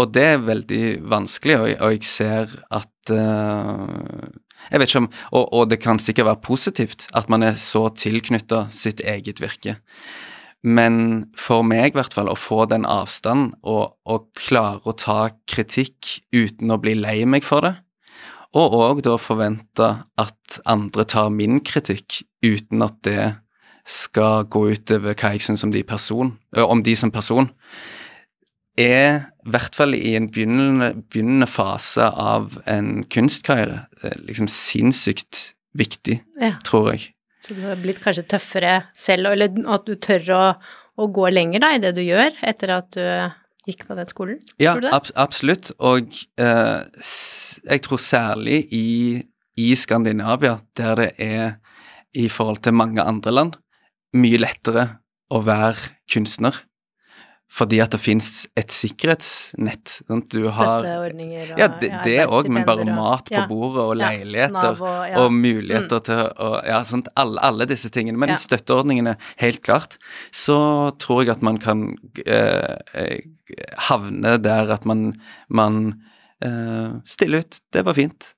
Og 0.00 0.12
det 0.14 0.24
er 0.24 0.44
veldig 0.44 0.84
vanskelig, 1.10 1.56
og, 1.58 1.72
og 1.84 1.96
jeg 1.96 2.06
ser 2.08 2.54
at 2.72 3.12
uh, 3.12 4.28
Jeg 4.68 4.80
vet 4.80 4.88
ikke 4.88 5.02
om 5.02 5.10
og, 5.10 5.42
og, 5.44 5.66
det 5.70 5.80
kan 5.82 6.00
sikkert 6.00 6.30
være 6.30 6.44
positivt 6.44 7.06
at 7.16 7.28
man 7.28 7.44
er 7.44 7.58
så 7.60 7.88
tilknytta 7.92 8.66
sitt 8.74 9.00
eget 9.04 9.42
virke. 9.44 9.76
Men 10.64 11.28
for 11.38 11.62
meg, 11.62 11.92
i 11.92 11.98
hvert 12.00 12.16
fall, 12.16 12.30
å 12.32 12.38
få 12.38 12.64
den 12.70 12.86
avstanden 12.88 13.52
og, 13.62 13.94
og 14.08 14.32
klare 14.40 14.82
å 14.88 14.96
ta 14.96 15.20
kritikk 15.46 16.18
uten 16.34 16.72
å 16.74 16.80
bli 16.82 16.96
lei 16.98 17.20
meg 17.28 17.46
for 17.46 17.62
det, 17.62 17.76
og 18.56 18.74
òg 18.78 19.02
da 19.04 19.18
forvente 19.20 19.90
at 20.20 20.60
andre 20.68 21.04
tar 21.08 21.28
min 21.34 21.60
kritikk 21.60 22.22
uten 22.44 22.84
at 22.84 22.96
det 23.04 23.26
skal 23.88 24.46
gå 24.52 24.66
utover 24.74 25.16
hva 25.16 25.32
jeg 25.34 25.44
syns 25.44 25.64
om, 25.64 26.32
om 26.56 26.82
de 26.84 26.96
som 26.96 27.12
person, 27.12 27.48
er 28.78 29.28
i 29.44 29.50
hvert 29.50 29.74
fall 29.74 29.96
i 29.96 30.14
en 30.16 30.28
begynnende, 30.30 30.92
begynnende 31.10 31.48
fase 31.50 32.04
av 32.04 32.58
en 32.68 33.04
kunstkarriere 33.10 33.86
liksom 34.28 34.48
sinnssykt 34.52 35.52
viktig, 35.78 36.20
ja. 36.40 36.54
tror 36.64 36.92
jeg. 36.92 37.10
Så 37.42 37.56
du 37.56 37.62
har 37.64 37.78
blitt 37.80 38.00
kanskje 38.02 38.26
tøffere 38.28 38.74
selv, 38.96 39.32
eller 39.32 39.52
at 39.72 39.86
du 39.86 39.94
tør 40.00 40.32
å, 40.34 40.42
å 40.98 41.08
gå 41.14 41.28
lenger 41.32 41.62
da, 41.64 41.74
i 41.74 41.82
det 41.82 41.94
du 41.96 42.02
gjør, 42.04 42.34
etter 42.44 42.74
at 42.76 42.90
du 42.96 43.04
gikk 43.68 43.86
på 43.88 43.96
den 43.98 44.08
skolen? 44.10 44.38
Ja, 44.62 44.74
ab 44.92 45.10
absolutt. 45.18 45.72
Og 45.78 46.08
eh, 46.40 46.80
jeg 47.68 47.84
tror 47.84 48.00
særlig 48.02 48.62
i, 48.74 49.20
i, 49.58 49.68
Skandinavia, 49.76 50.58
der 50.76 51.02
det 51.02 51.10
er 51.22 51.58
i 52.16 52.28
forhold 52.32 52.62
til 52.64 52.76
mange 52.76 53.04
andre 53.04 53.34
land 53.34 53.58
mye 54.16 54.40
lettere 54.40 54.86
å 55.28 55.42
være 55.44 55.92
kunstner 56.08 56.56
fordi 57.48 57.78
at 57.80 57.94
det 57.94 58.00
fins 58.02 58.28
et 58.58 58.72
sikkerhetsnett. 58.72 59.94
Sant? 60.04 60.28
Du 60.28 60.42
Støtteordninger 60.44 61.54
og 61.54 61.60
Ja, 61.60 61.68
det, 61.80 61.90
det 62.04 62.16
òg, 62.28 62.50
men 62.52 62.66
bare 62.68 62.84
mat 62.84 63.30
på 63.32 63.44
bordet 63.48 63.84
og 63.84 63.94
leiligheter 63.98 64.76
og, 64.76 64.98
ja. 65.08 65.16
og, 65.22 65.32
muligheter 65.32 66.02
mm. 66.02 66.06
til 66.10 66.22
å 66.44 66.50
Ja, 66.68 66.82
sant, 66.88 67.08
alle, 67.18 67.40
alle, 67.44 67.68
disse 67.70 67.90
tingene. 67.94 68.20
Men 68.20 68.36
støtteordningene, 68.38 69.16
helt 69.40 69.62
klart, 69.64 69.96
så 70.34 70.58
tror 71.00 71.24
jeg 71.24 71.36
at 71.38 71.46
man 71.46 71.60
kan 71.62 71.90
eh, 72.26 72.76
eh 72.94 73.18
havne 73.80 74.34
der 74.44 74.68
at 74.74 74.84
man, 74.84 75.14
man 75.48 76.02
eh, 76.44 76.98
stiller 77.08 77.46
ut. 77.46 77.62
Det 77.72 77.80
var 77.86 77.96
fint. 77.96 78.34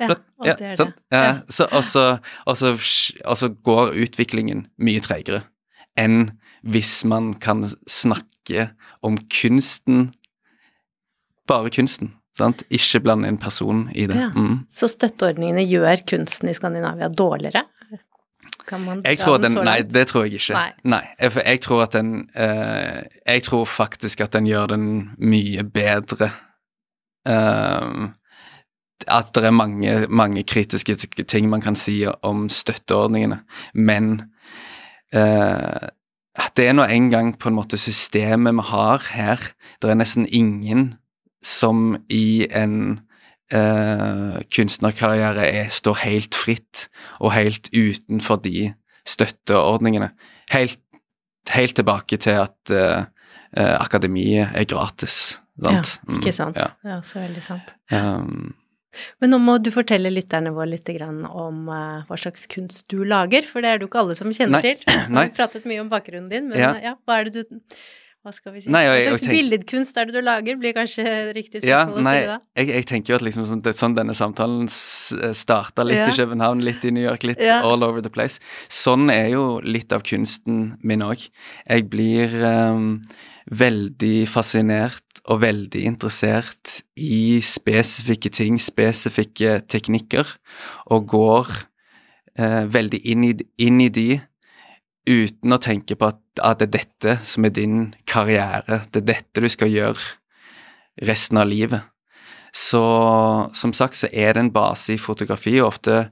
Ja, 0.00 0.08
og 0.08 0.46
det 0.48 0.54
er 0.56 0.78
det. 0.80 0.86
Ja. 1.12 1.34
Så, 1.52 1.68
og 1.68 3.36
så 3.36 3.50
går 3.68 3.92
utviklingen 4.06 4.64
mye 4.80 5.04
tregere 5.04 5.44
enn 6.00 6.32
hvis 6.64 7.04
man 7.04 7.34
kan 7.40 7.66
snakke 7.90 8.70
om 9.04 9.18
kunsten, 9.28 10.12
bare 11.48 11.72
kunsten. 11.74 12.14
Sant? 12.34 12.64
Ikke 12.74 12.98
blande 13.04 13.30
inn 13.30 13.38
person 13.38 13.86
i 13.94 14.08
det. 14.10 14.16
Ja. 14.18 14.32
Mm. 14.34 14.64
Så 14.72 14.88
støtteordningene 14.90 15.62
gjør 15.70 16.02
kunsten 16.08 16.50
i 16.50 16.56
Skandinavia 16.56 17.08
dårligere? 17.12 17.62
Kan 18.64 18.80
man 18.80 19.02
jeg 19.04 19.20
tror 19.20 19.38
den, 19.38 19.58
Nei, 19.60 19.82
det 19.84 20.06
tror 20.08 20.24
jeg 20.24 20.40
ikke. 20.40 20.56
Nei. 20.56 20.70
nei 20.88 21.02
jeg, 21.20 21.34
jeg, 21.36 21.60
tror 21.66 21.84
at 21.84 21.92
den 21.92 22.12
uh, 22.32 23.02
Jeg 23.26 23.42
tror 23.44 23.64
faktisk 23.68 24.24
at 24.24 24.32
den 24.32 24.48
gjør 24.48 24.72
den 24.72 24.86
mye 25.20 25.64
bedre. 25.68 26.30
Uh, 27.28 28.10
at 29.04 29.34
det 29.36 29.44
er 29.44 29.52
mange, 29.52 30.06
mange, 30.08 30.42
kritiske 30.48 30.96
ting 31.28 31.48
man 31.50 31.60
kan 31.60 31.76
si 31.76 32.00
om 32.06 32.48
støtteordningene, 32.48 33.42
men 33.74 34.14
uh, 35.14 35.90
det 36.56 36.68
er 36.68 36.74
nå 36.74 36.86
engang 36.90 37.34
på 37.38 37.50
en 37.50 37.56
måte 37.58 37.78
systemet 37.78 38.56
vi 38.58 38.66
har 38.70 39.02
her. 39.14 39.42
Det 39.82 39.90
er 39.90 39.98
nesten 39.98 40.26
ingen 40.26 40.94
som 41.44 41.96
i 42.10 42.46
en 42.50 43.00
eh, 43.52 44.40
kunstnerkarriere 44.54 45.46
er, 45.46 45.68
står 45.70 46.00
helt 46.04 46.34
fritt 46.34 46.88
og 47.20 47.34
helt 47.36 47.70
utenfor 47.74 48.40
de 48.42 48.72
støtteordningene. 49.06 50.10
Helt, 50.52 50.80
helt 51.54 51.76
tilbake 51.76 52.16
til 52.16 52.42
at 52.46 52.70
eh, 52.70 53.04
eh 53.54 53.76
akademiet 53.78 54.48
er 54.54 54.64
gratis. 54.64 55.40
Sant? 55.62 56.00
Ja, 56.08 56.14
ikke 56.16 56.32
sant. 56.32 56.56
Mm, 56.56 56.60
ja. 56.60 56.70
Det 56.82 56.90
er 56.90 56.96
også 56.96 57.20
veldig 57.20 57.42
sant. 57.42 57.74
Um, 57.92 58.54
men 59.22 59.34
nå 59.34 59.40
må 59.42 59.58
du 59.62 59.70
fortelle 59.74 60.12
lytterne 60.12 60.54
våre 60.54 60.72
litt 60.74 60.90
om 60.94 61.68
uh, 61.70 62.04
hva 62.08 62.20
slags 62.20 62.46
kunst 62.50 62.86
du 62.92 63.02
lager, 63.08 63.46
for 63.48 63.64
det 63.64 63.72
er 63.72 63.80
det 63.80 63.86
jo 63.86 63.92
ikke 63.92 64.04
alle 64.04 64.16
som 64.18 64.32
kjenner 64.32 64.60
Nei. 64.60 64.74
til. 64.74 64.94
Vi 65.10 65.18
har 65.18 65.34
pratet 65.36 65.68
mye 65.68 65.82
om 65.82 65.92
bakgrunnen 65.92 66.30
din, 66.32 66.48
men 66.52 66.60
ja. 66.60 66.74
ja. 66.82 66.96
hva 67.04 67.20
er 67.20 67.30
det 67.30 67.44
du 67.44 67.60
hva 68.24 68.32
skal 68.32 68.54
vi 68.54 68.62
si? 68.64 68.70
Nei, 68.72 68.80
jeg, 68.86 69.00
Hva 69.04 69.08
slags 69.18 69.24
tenk... 69.26 69.34
billedkunst 69.36 69.98
er 70.00 70.08
det 70.08 70.14
du 70.16 70.24
lager, 70.24 70.56
blir 70.56 70.72
kanskje 70.72 71.02
riktig 71.36 71.60
spørsmål 71.60 71.68
ja, 71.68 72.04
nei, 72.06 72.14
å 72.14 72.22
stille 72.22 72.30
da? 72.30 72.38
Jeg, 72.56 72.70
jeg, 72.70 72.86
tenker 72.88 73.12
jo 73.12 73.18
at 73.18 73.24
liksom 73.26 73.44
sånn, 73.50 73.60
det, 73.66 73.74
sånn 73.76 73.96
denne 73.98 74.16
samtalen 74.16 74.70
eh, 74.70 75.34
starta 75.36 75.84
litt 75.84 76.00
ja. 76.00 76.06
i 76.08 76.16
København, 76.16 76.62
litt 76.64 76.86
i 76.88 76.94
New 76.96 77.04
York, 77.04 77.26
litt 77.28 77.42
ja. 77.44 77.58
all 77.60 77.84
over 77.84 78.00
the 78.00 78.12
place. 78.14 78.40
Sånn 78.72 79.12
er 79.12 79.28
jo 79.34 79.44
litt 79.60 79.92
av 79.92 80.06
kunsten 80.08 80.70
min 80.80 81.04
òg. 81.04 81.26
Jeg 81.68 81.84
blir 81.92 82.32
um, 82.40 82.88
veldig 83.50 84.26
fascinert 84.28 85.20
og 85.28 85.40
veldig 85.44 85.84
interessert 85.88 86.80
i 87.00 87.40
spesifikke 87.44 88.30
ting, 88.32 88.58
spesifikke 88.60 89.58
teknikker, 89.68 90.28
og 90.92 91.08
går 91.12 91.52
eh, 92.38 92.64
veldig 92.72 93.00
inn 93.04 93.24
i, 93.30 93.32
inn 93.64 93.80
i, 93.84 93.88
de 93.88 94.20
uten 95.08 95.52
å 95.52 95.60
tenke 95.60 95.96
på 95.96 96.12
at, 96.12 96.20
at, 96.40 96.60
det 96.60 96.68
er 96.68 96.76
dette 96.78 97.16
som 97.28 97.44
er 97.44 97.54
din 97.56 97.80
karriere, 98.08 98.84
det 98.92 99.04
er 99.04 99.10
dette 99.14 99.44
du 99.44 99.48
skal 99.52 99.72
gjøre 99.72 101.04
resten 101.04 101.40
av 101.40 101.48
livet. 101.50 101.84
Så 102.54 102.84
som 103.56 103.72
sagt 103.74 103.98
så 103.98 104.08
er 104.12 104.34
det 104.34 104.44
en 104.44 104.54
base 104.54 104.94
i 104.94 105.00
fotografi, 105.00 105.58
og 105.60 105.74
ofte 105.74 106.04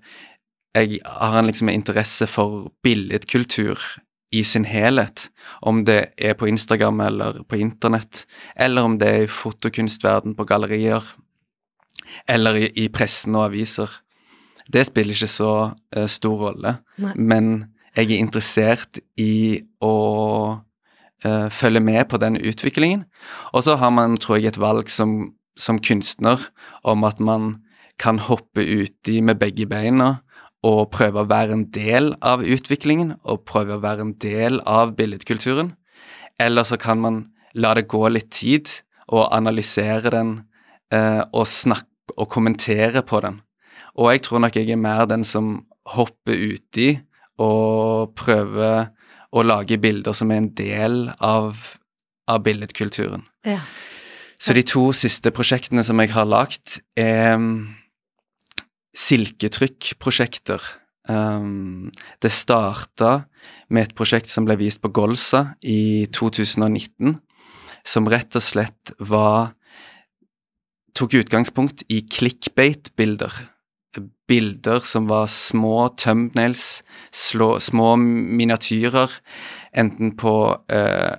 jeg 0.73 1.03
har 1.05 1.37
en 1.39 1.49
liksom 1.49 1.69
interesse 1.69 2.27
for 2.27 2.73
billedkultur 2.85 3.79
i 4.33 4.43
sin 4.45 4.65
helhet, 4.65 5.29
om 5.61 5.83
det 5.85 6.15
er 6.17 6.35
på 6.39 6.49
Instagram 6.49 7.01
eller 7.05 7.43
på 7.49 7.59
internett, 7.61 8.25
eller 8.57 8.89
om 8.89 8.97
det 8.99 9.09
er 9.09 9.27
i 9.27 9.31
fotokunstverden 9.31 10.37
på 10.39 10.47
gallerier, 10.49 11.05
eller 12.29 12.57
i, 12.57 12.71
i 12.85 12.89
pressen 12.93 13.37
og 13.37 13.51
aviser. 13.51 13.93
Det 14.73 14.87
spiller 14.89 15.17
ikke 15.17 15.31
så 15.31 15.53
uh, 15.73 16.07
stor 16.09 16.47
rolle, 16.49 16.77
Nei. 17.03 17.15
men 17.17 17.53
jeg 17.97 18.09
er 18.09 18.23
interessert 18.23 19.03
i 19.21 19.61
å 19.85 19.97
uh, 21.27 21.49
følge 21.53 21.83
med 21.85 22.07
på 22.09 22.21
den 22.23 22.41
utviklingen. 22.41 23.05
Og 23.53 23.67
så 23.67 23.77
har 23.77 23.93
man, 23.93 24.17
tror 24.17 24.41
jeg, 24.41 24.55
et 24.55 24.63
valg 24.63 24.89
som, 24.91 25.35
som 25.61 25.81
kunstner 25.83 26.49
om 26.89 27.05
at 27.05 27.21
man 27.21 27.59
kan 28.01 28.19
hoppe 28.19 28.65
uti 28.65 29.21
med 29.21 29.39
begge 29.43 29.69
beina 29.69 30.23
og 30.63 30.91
prøve 30.95 31.23
å 31.23 31.31
være 31.31 31.57
en 31.57 31.67
del 31.75 32.13
av 32.23 32.45
utviklingen 32.47 33.17
og 33.23 33.45
prøve 33.49 33.77
å 33.77 33.83
være 33.83 34.07
en 34.07 34.15
del 34.23 34.61
av 34.69 34.95
billedkulturen. 34.99 35.75
Eller 36.41 36.67
så 36.67 36.79
kan 36.81 37.03
man 37.03 37.23
la 37.55 37.75
det 37.75 37.89
gå 37.91 38.03
litt 38.09 38.31
tid 38.35 38.71
og 39.13 39.29
analysere 39.35 40.13
den 40.15 40.33
eh, 40.95 41.23
og 41.33 41.49
snakke 41.51 42.17
og 42.17 42.31
kommentere 42.31 43.03
på 43.07 43.21
den. 43.25 43.41
Og 43.99 44.13
jeg 44.13 44.25
tror 44.27 44.43
nok 44.45 44.57
jeg 44.57 44.73
er 44.73 44.81
mer 44.81 45.05
den 45.11 45.25
som 45.27 45.55
hopper 45.93 46.39
uti 46.39 46.95
og 47.43 48.15
prøver 48.17 48.93
å 49.33 49.45
lage 49.45 49.81
bilder 49.81 50.15
som 50.17 50.31
er 50.31 50.43
en 50.43 50.53
del 50.57 50.99
av, 51.19 51.59
av 52.29 52.43
billedkulturen. 52.45 53.25
Ja. 53.49 53.61
Så 54.43 54.55
de 54.57 54.65
to 54.67 54.89
siste 54.97 55.31
prosjektene 55.35 55.85
som 55.87 56.01
jeg 56.03 56.13
har 56.13 56.27
lagt, 56.29 56.81
er 56.99 57.39
silketrykkprosjekter. 58.97 60.63
Um, 61.09 61.91
det 62.23 62.31
starta 62.31 63.25
med 63.73 63.89
et 63.89 63.97
prosjekt 63.99 64.31
som 64.31 64.47
ble 64.47 64.59
vist 64.61 64.83
på 64.83 64.93
Golsa 64.95 65.57
i 65.67 66.07
2019, 66.15 67.17
som 67.83 68.07
rett 68.11 68.39
og 68.39 68.45
slett 68.45 68.95
var 69.01 69.53
Tok 70.93 71.15
utgangspunkt 71.17 71.87
i 71.89 72.03
clickbait-bilder. 72.05 73.33
Bilder 74.29 74.85
som 74.85 75.07
var 75.09 75.31
små 75.33 75.89
thumbnails, 75.97 76.83
slå, 77.09 77.55
små 77.65 77.95
miniatyrer, 77.97 79.15
enten 79.73 80.13
på 80.21 80.35
uh, 80.53 81.15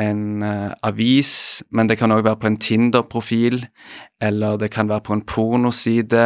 en 0.00 0.42
uh, 0.42 0.72
avis, 0.86 1.60
men 1.70 1.90
det 1.90 1.98
kan 2.00 2.12
òg 2.14 2.24
være 2.24 2.40
på 2.40 2.48
en 2.48 2.58
Tinder-profil, 2.60 3.62
eller 4.22 4.56
det 4.60 4.70
kan 4.72 4.88
være 4.90 5.04
på 5.06 5.16
en 5.16 5.24
pornoside, 5.28 6.24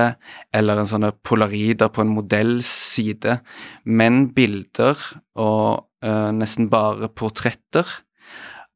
eller 0.54 0.80
en 0.80 0.90
sånn 0.90 1.08
polarider 1.26 1.90
på 1.90 2.04
en 2.04 2.12
modellside. 2.14 3.40
Men 3.84 4.28
bilder, 4.36 5.00
og 5.34 5.86
uh, 6.06 6.30
nesten 6.34 6.70
bare 6.72 7.10
portretter, 7.10 7.88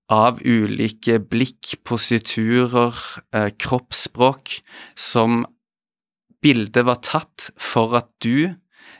av 0.09 0.41
ulike 0.41 1.19
blikk, 1.21 1.77
positurer, 1.87 2.97
uh, 3.37 3.51
kroppsspråk, 3.61 4.59
som 4.97 5.45
bildet 6.43 6.87
var 6.89 7.03
tatt 7.05 7.51
for 7.61 7.97
at 7.99 8.11
du 8.25 8.55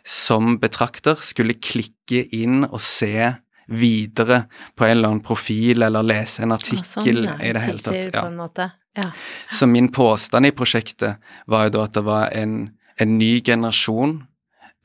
som 0.09 0.57
betrakter 0.61 1.21
skulle 1.25 1.59
klikke 1.61 2.25
inn 2.35 2.65
og 2.69 2.81
se 2.83 3.35
videre 3.69 4.43
på 4.77 4.87
en 4.87 4.97
eller 4.97 5.13
annen 5.13 5.25
profil 5.25 5.85
eller 5.85 6.07
lese 6.07 6.43
en 6.45 6.57
artikkel 6.57 6.87
sånn, 7.25 7.29
ja. 7.29 7.37
i 7.45 7.53
det 7.55 7.65
hele 7.67 7.83
tatt. 7.85 8.15
Ja. 8.15 8.71
Ja. 8.99 9.11
Så 9.55 9.69
min 9.71 9.91
påstand 9.95 10.49
i 10.49 10.55
prosjektet 10.57 11.23
var 11.47 11.69
jo 11.69 11.77
da 11.77 11.85
at 11.87 11.95
det 11.95 12.03
var 12.07 12.33
en, 12.35 12.57
en 12.99 13.19
ny 13.21 13.39
generasjon 13.45 14.17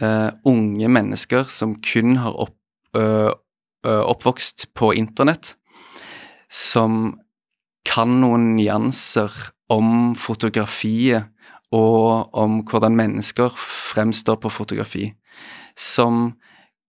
uh, 0.03 0.29
unge 0.45 0.91
mennesker 0.91 1.49
som 1.49 1.77
kun 1.81 2.17
har 2.21 2.37
opp, 2.45 2.57
uh, 2.97 3.31
oppvokst 3.83 4.69
på 4.77 4.93
internett, 4.99 5.55
som 6.51 7.17
kan 7.87 8.19
noen 8.21 8.53
nyanser 8.57 9.33
om 9.73 10.13
fotografiet 10.19 11.31
og 11.73 12.29
om 12.37 12.61
hvordan 12.69 12.95
mennesker 12.95 13.55
fremstår 13.57 14.37
på 14.43 14.51
fotografi, 14.53 15.07
som 15.75 16.35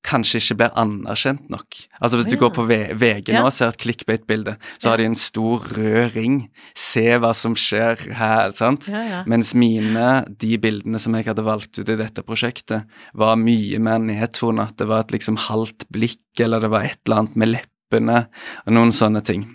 kanskje 0.04 0.40
ikke 0.40 0.56
blir 0.60 0.74
anerkjent 0.80 1.48
nok. 1.52 1.78
Altså 1.98 2.18
Hvis 2.18 2.26
oh, 2.26 2.30
ja. 2.30 2.34
du 2.34 2.40
går 2.42 2.52
på 2.56 2.64
VG 2.68 3.32
nå 3.34 3.42
og 3.44 3.52
ser 3.56 3.72
et 3.72 3.80
clickbait-bilde, 3.80 4.56
så 4.76 4.86
ja. 4.86 4.92
har 4.92 5.00
de 5.00 5.08
en 5.08 5.18
stor 5.18 5.64
rød 5.78 6.16
ring. 6.16 6.38
Se 6.78 7.06
hva 7.22 7.32
som 7.36 7.56
skjer 7.58 8.06
her. 8.18 8.54
sant? 8.56 8.88
Ja, 8.92 9.22
Mens 9.30 9.54
mine, 9.58 10.08
de 10.28 10.54
bildene 10.60 11.00
som 11.02 11.16
jeg 11.16 11.28
hadde 11.30 11.46
valgt 11.46 11.80
ut 11.80 11.88
i 11.88 11.98
dette 12.00 12.24
prosjektet, 12.26 12.88
var 13.16 13.40
mye 13.40 13.80
mer 13.82 14.02
nedtonet. 14.04 14.76
Det 14.78 14.88
var 14.90 15.06
et 15.06 15.16
liksom 15.16 15.40
halvt 15.48 15.88
blikk, 15.94 16.22
eller 16.44 16.64
det 16.64 16.72
var 16.74 16.88
et 16.88 17.00
eller 17.06 17.24
annet 17.24 17.40
med 17.40 17.54
leppene, 17.56 18.24
og 18.66 18.76
noen 18.76 18.92
sånne 18.94 19.24
ting. 19.24 19.48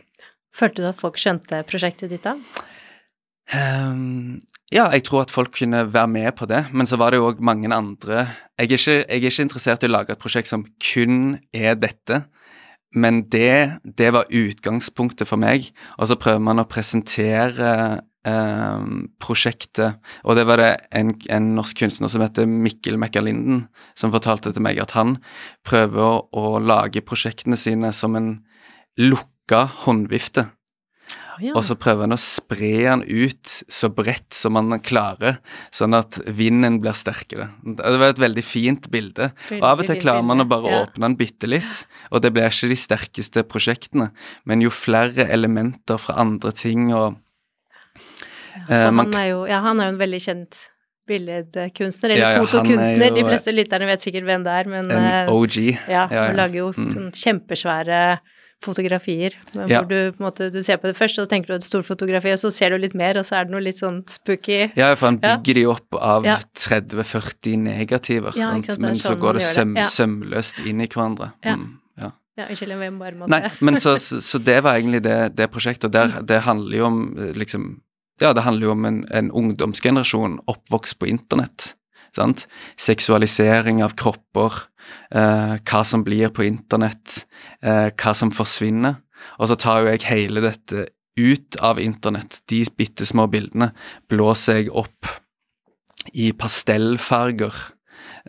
Følte 0.56 0.84
du 0.84 0.90
at 0.90 1.02
folk 1.02 1.20
skjønte 1.22 1.62
prosjektet 1.70 2.12
ditt 2.12 2.26
da? 2.26 2.36
Um, 3.50 4.38
ja, 4.74 4.86
jeg 4.94 5.06
tror 5.08 5.24
at 5.26 5.34
folk 5.34 5.56
kunne 5.58 5.88
være 5.94 6.12
med 6.12 6.32
på 6.38 6.46
det, 6.50 6.68
men 6.74 6.90
så 6.90 7.00
var 7.02 7.12
det 7.12 7.20
jo 7.22 7.30
òg 7.32 7.42
mange 7.42 7.72
andre 7.74 8.28
jeg 8.60 8.68
er, 8.68 8.76
ikke, 8.76 8.92
jeg 8.92 9.06
er, 9.08 9.24
ikke, 9.24 9.46
interessert 9.46 9.84
i 9.86 9.88
å 9.88 9.94
lage 9.94 10.12
et 10.12 10.20
prosjekt 10.20 10.52
som 10.52 10.66
kun 10.84 11.38
er 11.56 11.78
dette, 11.80 12.26
men 12.92 13.22
det, 13.32 13.80
det 13.86 14.10
var 14.12 14.28
utgangspunktet 14.36 15.30
for 15.30 15.40
meg. 15.40 15.70
Og 15.96 16.10
så 16.10 16.18
prøver 16.20 16.42
man 16.44 16.60
å 16.60 16.68
presentere 16.68 17.70
eh, 18.28 18.84
prosjektet, 19.24 20.04
og 20.26 20.36
det 20.36 20.44
var 20.50 20.60
det 20.60 20.70
en, 20.92 21.16
en, 21.32 21.50
norsk 21.56 21.86
kunstner 21.86 22.12
som 22.12 22.26
heter 22.26 22.52
Mikkel 22.52 23.00
Mekkalinden, 23.00 23.70
som 23.96 24.12
fortalte 24.12 24.52
til 24.52 24.66
meg 24.66 24.82
at 24.84 24.98
han 24.98 25.16
prøver 25.64 26.04
å, 26.04 26.14
å 26.36 26.60
lage 26.60 27.06
prosjektene 27.06 27.56
sine 27.60 27.94
som 27.96 28.20
en 28.20 28.34
lukka 29.00 29.70
håndvifte 29.86 30.50
ja. 31.42 31.54
og 31.54 31.62
så 31.66 31.76
prøver 31.80 32.06
han 32.06 32.16
å 32.16 32.20
spre 32.22 32.72
han 32.86 33.04
ut 33.06 33.54
så 33.72 33.90
bredt 33.94 34.36
som 34.36 34.58
han 34.60 34.76
klarer, 34.86 35.40
sånn 35.76 35.98
at 35.98 36.20
vinden 36.26 36.80
blir 36.84 36.98
sterkere. 36.98 37.50
Det 37.64 37.96
var 38.02 38.14
et 38.14 38.22
veldig 38.22 38.46
fint 38.46 38.90
bilde. 38.92 39.32
Veldig, 39.50 39.62
og 39.62 39.70
Av 39.72 39.84
og 39.84 39.90
til 39.90 40.02
klarer 40.02 40.26
man 40.26 40.44
å 40.44 40.48
bare 40.50 40.74
ja. 40.74 40.82
åpne 40.86 41.08
den 41.08 41.20
bitte 41.20 41.50
litt, 41.50 41.86
og 42.10 42.24
det 42.26 42.34
blir 42.36 42.50
ikke 42.50 42.72
de 42.72 42.80
sterkeste 42.80 43.46
prosjektene, 43.50 44.12
men 44.50 44.66
jo 44.66 44.74
flere 44.74 45.30
elementer 45.30 46.02
fra 46.02 46.20
andre 46.22 46.54
ting 46.56 46.92
og 46.94 47.20
ja, 48.60 48.66
eh, 48.66 48.90
man, 48.92 49.08
han, 49.08 49.16
er 49.22 49.32
jo, 49.32 49.46
ja, 49.50 49.62
han 49.64 49.80
er 49.80 49.90
jo 49.90 49.96
en 49.96 50.04
veldig 50.04 50.20
kjent 50.24 50.66
billedkunstner, 51.10 52.14
eller 52.14 52.22
ja, 52.22 52.34
ja, 52.38 52.42
fotokunstner. 52.46 53.14
De 53.16 53.24
fleste 53.26 53.54
lytterne 53.54 53.88
vet 53.90 54.04
sikkert 54.06 54.28
hvem 54.28 54.44
det 54.46 54.58
er, 54.62 54.70
men 54.70 54.92
En 54.94 55.08
eh, 55.08 55.32
OG. 55.34 55.56
Ja, 55.90 56.04
han 56.12 56.38
lager 56.38 56.62
jo 56.62 56.68
mm. 56.76 56.92
sånn 56.94 57.10
kjempesvære 57.18 58.02
fotografier. 58.64 59.36
Hvor 59.54 59.72
ja. 59.72 59.82
du 59.88 60.12
på 60.12 60.20
en 60.20 60.26
måte, 60.26 60.50
du 60.52 60.60
ser 60.66 60.80
på 60.82 60.90
det 60.90 60.98
først, 61.00 61.20
og 61.20 61.28
så 61.28 61.32
tenker 61.32 61.54
du 61.54 61.58
et 61.58 61.66
stort 61.66 61.88
fotografi, 61.88 62.32
og 62.36 62.42
så 62.42 62.52
ser 62.54 62.76
du 62.76 62.84
litt 62.84 62.96
mer, 62.98 63.20
og 63.20 63.28
så 63.28 63.40
er 63.40 63.48
det 63.48 63.56
noe 63.56 63.64
litt 63.64 63.80
sånn 63.80 64.02
spooky. 64.12 64.62
Ja, 64.80 64.92
for 65.00 65.10
han 65.10 65.20
bygger 65.24 65.54
ja. 65.54 65.58
de 65.60 65.66
opp 65.72 66.00
av 66.00 66.28
ja. 66.28 66.38
30-40 66.60 67.60
negativer, 67.70 68.40
men 68.82 69.00
så 69.00 69.16
går 69.20 69.40
det, 69.40 69.46
søm, 69.48 69.76
sømløst 69.80 70.64
inn 70.68 70.84
i 70.84 70.90
hverandre. 70.90 71.32
Ja. 71.46 71.56
Mm, 71.60 71.78
ja. 72.00 72.14
unnskyld, 72.48 72.76
jeg 72.76 72.96
må 72.96 73.04
bare 73.04 73.20
måtte 73.20 73.36
Nei, 73.36 73.54
men 73.66 73.80
så, 73.82 73.98
så, 74.04 74.22
så, 74.24 74.40
det 74.44 74.60
var 74.64 74.80
egentlig 74.80 75.04
det, 75.08 75.18
det 75.40 75.50
prosjektet, 75.52 75.90
og 75.90 75.96
der, 75.96 76.20
det 76.28 76.44
handler 76.48 76.82
jo 76.84 76.90
om 76.90 77.04
liksom 77.40 77.72
Ja, 78.20 78.34
det 78.36 78.44
handler 78.44 78.68
jo 78.68 78.72
om 78.76 78.86
en, 78.88 79.04
en 79.16 79.30
ungdomsgenerasjon 79.32 80.42
oppvokst 80.52 80.98
på 81.00 81.08
internett. 81.08 81.74
Sant? 82.16 82.46
Seksualisering 82.80 83.84
av 83.86 83.96
kropper, 84.00 84.64
eh, 85.12 85.56
hva 85.60 85.84
som 85.86 86.04
blir 86.04 86.34
på 86.34 86.46
internett, 86.48 87.26
eh, 87.62 87.90
hva 87.92 88.16
som 88.16 88.32
forsvinner. 88.32 89.02
Og 89.40 89.50
så 89.52 89.58
tar 89.60 89.84
jo 89.84 89.92
jeg 89.92 90.08
hele 90.10 90.42
dette 90.42 90.88
ut 91.20 91.60
av 91.62 91.80
internett. 91.80 92.42
De 92.48 92.64
bitte 92.78 93.06
små 93.06 93.28
bildene 93.32 93.74
blåser 94.10 94.64
jeg 94.64 94.72
opp 94.72 95.10
i 96.14 96.32
pastellfarger 96.32 97.54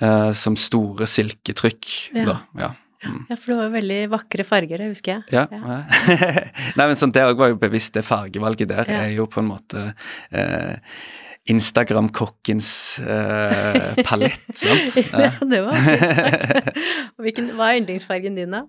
eh, 0.02 0.32
som 0.32 0.56
store 0.58 1.06
silketrykk. 1.06 1.90
Ja. 2.16 2.24
Da. 2.26 2.38
ja. 2.58 2.70
Mm. 3.00 3.22
Ja, 3.30 3.36
for 3.36 3.48
det 3.48 3.56
var 3.56 3.64
jo 3.64 3.72
veldig 3.78 4.00
vakre 4.12 4.44
farger, 4.44 4.82
det 4.82 4.90
husker 4.90 5.14
jeg. 5.14 5.22
Ja. 5.32 5.46
ja. 5.48 5.78
Nei, 6.76 6.84
men 6.84 6.98
sånn, 7.00 7.14
Det 7.16 7.24
var 7.32 7.48
jo 7.48 7.56
bevisst, 7.60 7.94
det 7.96 8.04
fargevalget 8.04 8.68
der 8.68 8.90
ja. 8.92 9.00
er 9.06 9.14
jo 9.14 9.24
på 9.30 9.40
en 9.40 9.48
måte 9.48 9.86
eh, 10.28 10.76
Instagram-kokkens 11.50 12.70
uh, 13.02 13.96
palett, 14.06 14.42
sant? 14.60 14.96
Ja. 15.12 15.32
det 15.40 15.62
var 15.66 15.78
fint 15.86 16.04
sagt. 16.06 17.40
hva 17.56 17.70
er 17.70 17.80
yndlingsfargen 17.80 18.38
din, 18.38 18.54
da? 18.54 18.64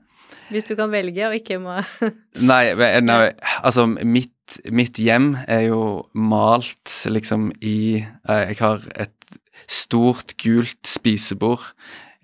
Hvis 0.51 0.67
du 0.67 0.75
kan 0.79 0.91
velge 0.91 1.27
og 1.27 1.35
ikke 1.37 1.59
må 1.63 1.77
nei, 2.51 2.73
nei, 3.03 3.19
altså 3.61 3.87
mitt, 3.87 4.57
mitt, 4.71 4.99
hjem 4.99 5.33
er 5.47 5.67
jo 5.69 5.81
malt 6.15 6.95
liksom 7.07 7.51
i 7.63 8.01
uh, 8.27 8.43
Jeg 8.49 8.59
har 8.59 8.87
et 8.99 9.37
stort, 9.71 10.33
gult 10.41 10.87
spisebord. 10.89 11.69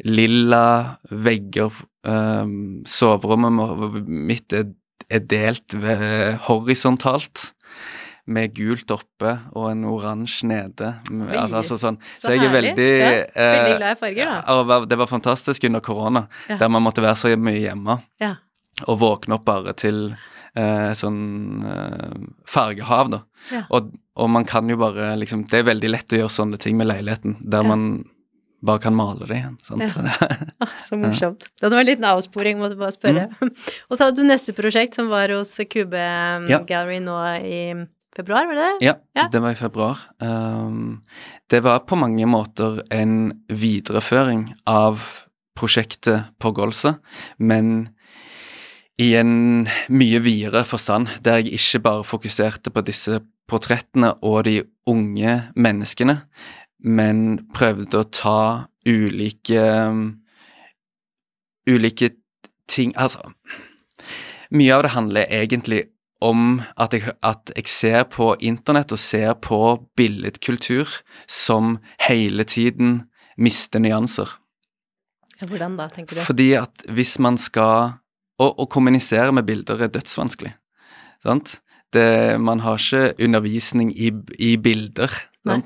Lilla 0.03 0.97
vegger. 1.11 1.75
Um, 2.07 2.81
soverommet 2.87 4.07
mitt 4.07 4.55
er, 4.55 4.71
er 5.11 5.23
delt 5.27 5.75
ved, 5.75 6.01
horisontalt 6.47 7.51
med 8.27 8.53
gult 8.55 8.91
oppe 8.91 9.33
og 9.55 9.69
en 9.71 9.85
oransje 9.87 10.47
nede. 10.49 10.89
Altså, 11.07 11.61
altså, 11.61 11.77
sånn. 11.79 11.99
Så, 12.17 12.27
så 12.27 12.33
jeg 12.35 12.47
er 12.47 12.53
veldig 12.53 12.89
ja, 12.91 13.11
Veldig 13.37 13.77
glad 13.79 13.89
i 13.89 13.99
farger, 14.01 14.33
da. 14.33 14.55
Eh, 14.65 14.87
det 14.91 14.99
var 14.99 15.11
fantastisk 15.11 15.67
under 15.69 15.83
korona, 15.83 16.25
ja. 16.49 16.59
der 16.59 16.73
man 16.73 16.83
måtte 16.83 17.05
være 17.05 17.19
så 17.19 17.31
mye 17.39 17.61
hjemme. 17.61 18.01
Ja. 18.23 18.35
Og 18.87 18.99
våkne 19.01 19.39
opp 19.39 19.47
bare 19.47 19.73
til 19.79 20.11
eh, 20.11 20.91
sånn 20.99 21.23
eh, 21.71 22.19
fargehav, 22.51 23.15
da. 23.15 23.23
Og, 23.71 23.95
og, 24.19 24.29
man 24.33 24.45
kan 24.49 24.67
jo 24.67 24.75
bare 24.81 25.13
liksom 25.21 25.45
Det 25.47 25.61
er 25.61 25.69
veldig 25.69 25.89
lett 25.93 26.11
å 26.11 26.17
gjøre 26.19 26.33
sånne 26.33 26.59
ting 26.59 26.75
med 26.79 26.89
leiligheten, 26.89 27.37
der 27.39 27.63
man 27.63 27.89
bare 28.67 28.81
kan 28.83 28.95
male 28.97 29.23
det 29.29 29.37
igjen. 29.39 29.57
sant? 29.63 29.87
Ja. 29.87 30.29
Ah, 30.65 30.71
så 30.81 30.97
morsomt. 30.97 31.45
Det 31.61 31.69
var 31.69 31.79
en 31.79 31.85
liten 31.85 32.05
avsporing, 32.09 32.57
måtte 32.57 32.75
bare 32.79 32.91
spørre. 32.95 33.27
Mm. 33.39 33.51
og 33.87 33.97
så 33.97 34.07
hadde 34.07 34.17
du 34.17 34.27
neste 34.27 34.55
prosjekt, 34.57 34.97
som 34.97 35.11
var 35.11 35.29
hos 35.31 35.53
Cube 35.69 36.01
Gallery 36.67 36.97
nå 37.05 37.17
i 37.45 37.59
Februar, 38.17 38.47
var 38.49 38.57
det 38.57 38.63
det? 38.65 38.85
Ja, 38.87 38.93
ja, 39.13 39.27
det 39.31 39.39
var 39.43 39.53
i 39.53 39.55
februar. 39.55 39.99
Um, 40.17 41.01
det 41.53 41.59
var 41.61 41.83
på 41.85 41.95
mange 41.95 42.25
måter 42.25 42.79
en 42.89 43.43
videreføring 43.45 44.55
av 44.65 45.03
prosjektet 45.57 46.31
på 46.41 46.49
Golset, 46.57 46.97
men 47.37 47.91
i 48.97 49.11
en 49.19 49.67
mye 49.93 50.21
videre 50.25 50.63
forstand, 50.65 51.11
der 51.21 51.43
jeg 51.43 51.59
ikke 51.59 51.83
bare 51.85 52.07
fokuserte 52.09 52.73
på 52.73 52.81
disse 52.87 53.19
portrettene 53.47 54.15
og 54.25 54.47
de 54.49 54.63
unge 54.89 55.35
menneskene, 55.53 56.23
men 56.81 57.21
prøvde 57.53 58.01
å 58.01 58.09
ta 58.09 58.41
ulike 58.87 59.61
ulike 61.67 62.09
ting 62.69 62.93
Altså 62.95 63.33
Mye 64.53 64.75
av 64.75 64.83
det 64.85 64.93
handler 64.93 65.33
egentlig 65.33 65.81
om 66.23 66.61
at 66.79 66.95
jeg, 66.95 67.13
at 67.25 67.51
jeg, 67.55 67.67
ser 67.69 68.03
på 68.09 68.31
internett 68.39 68.91
og 68.91 69.01
ser 69.01 69.35
på 69.43 69.59
billedkultur 69.97 70.89
som 71.29 71.77
hele 72.07 72.45
tiden 72.47 73.03
mister 73.37 73.81
nyanser. 73.83 74.29
Hvordan 75.45 75.77
da, 75.77 75.87
tenker 75.93 76.17
du? 76.17 76.23
Fordi 76.25 76.51
at 76.57 76.87
hvis 76.89 77.17
man 77.19 77.37
skal 77.41 77.97
Å, 78.37 78.51
å 78.61 78.67
kommunisere 78.69 79.33
med 79.33 79.47
bilder 79.47 79.79
er 79.81 79.89
dødsvanskelig. 79.89 80.51
Sant? 81.25 81.55
Det, 81.89 82.37
man 82.37 82.59
har 82.61 82.77
ikke 82.77 83.15
undervisning 83.25 83.89
i, 83.97 84.11
i 84.37 84.51
bilder. 84.61 85.09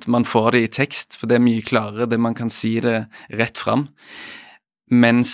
Man 0.07 0.23
får 0.23 0.55
det 0.55 0.61
i 0.63 0.69
tekst, 0.77 1.17
for 1.19 1.27
det 1.27 1.35
er 1.35 1.43
mye 1.43 1.65
klarere, 1.67 2.07
det 2.07 2.15
man 2.15 2.37
kan 2.37 2.47
si 2.47 2.77
det 2.79 3.09
rett 3.27 3.59
fram. 3.59 3.89
Mens 4.87 5.33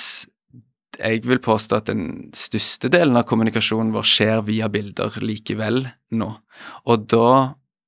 jeg 0.98 1.24
vil 1.28 1.42
påstå 1.44 1.80
at 1.80 1.90
den 1.92 2.32
største 2.38 2.90
delen 2.94 3.18
av 3.20 3.28
kommunikasjonen 3.30 3.94
vår 3.96 4.08
skjer 4.08 4.44
via 4.48 4.70
bilder 4.72 5.18
likevel 5.24 5.86
nå. 6.18 6.30
Og 6.90 7.08
da 7.12 7.30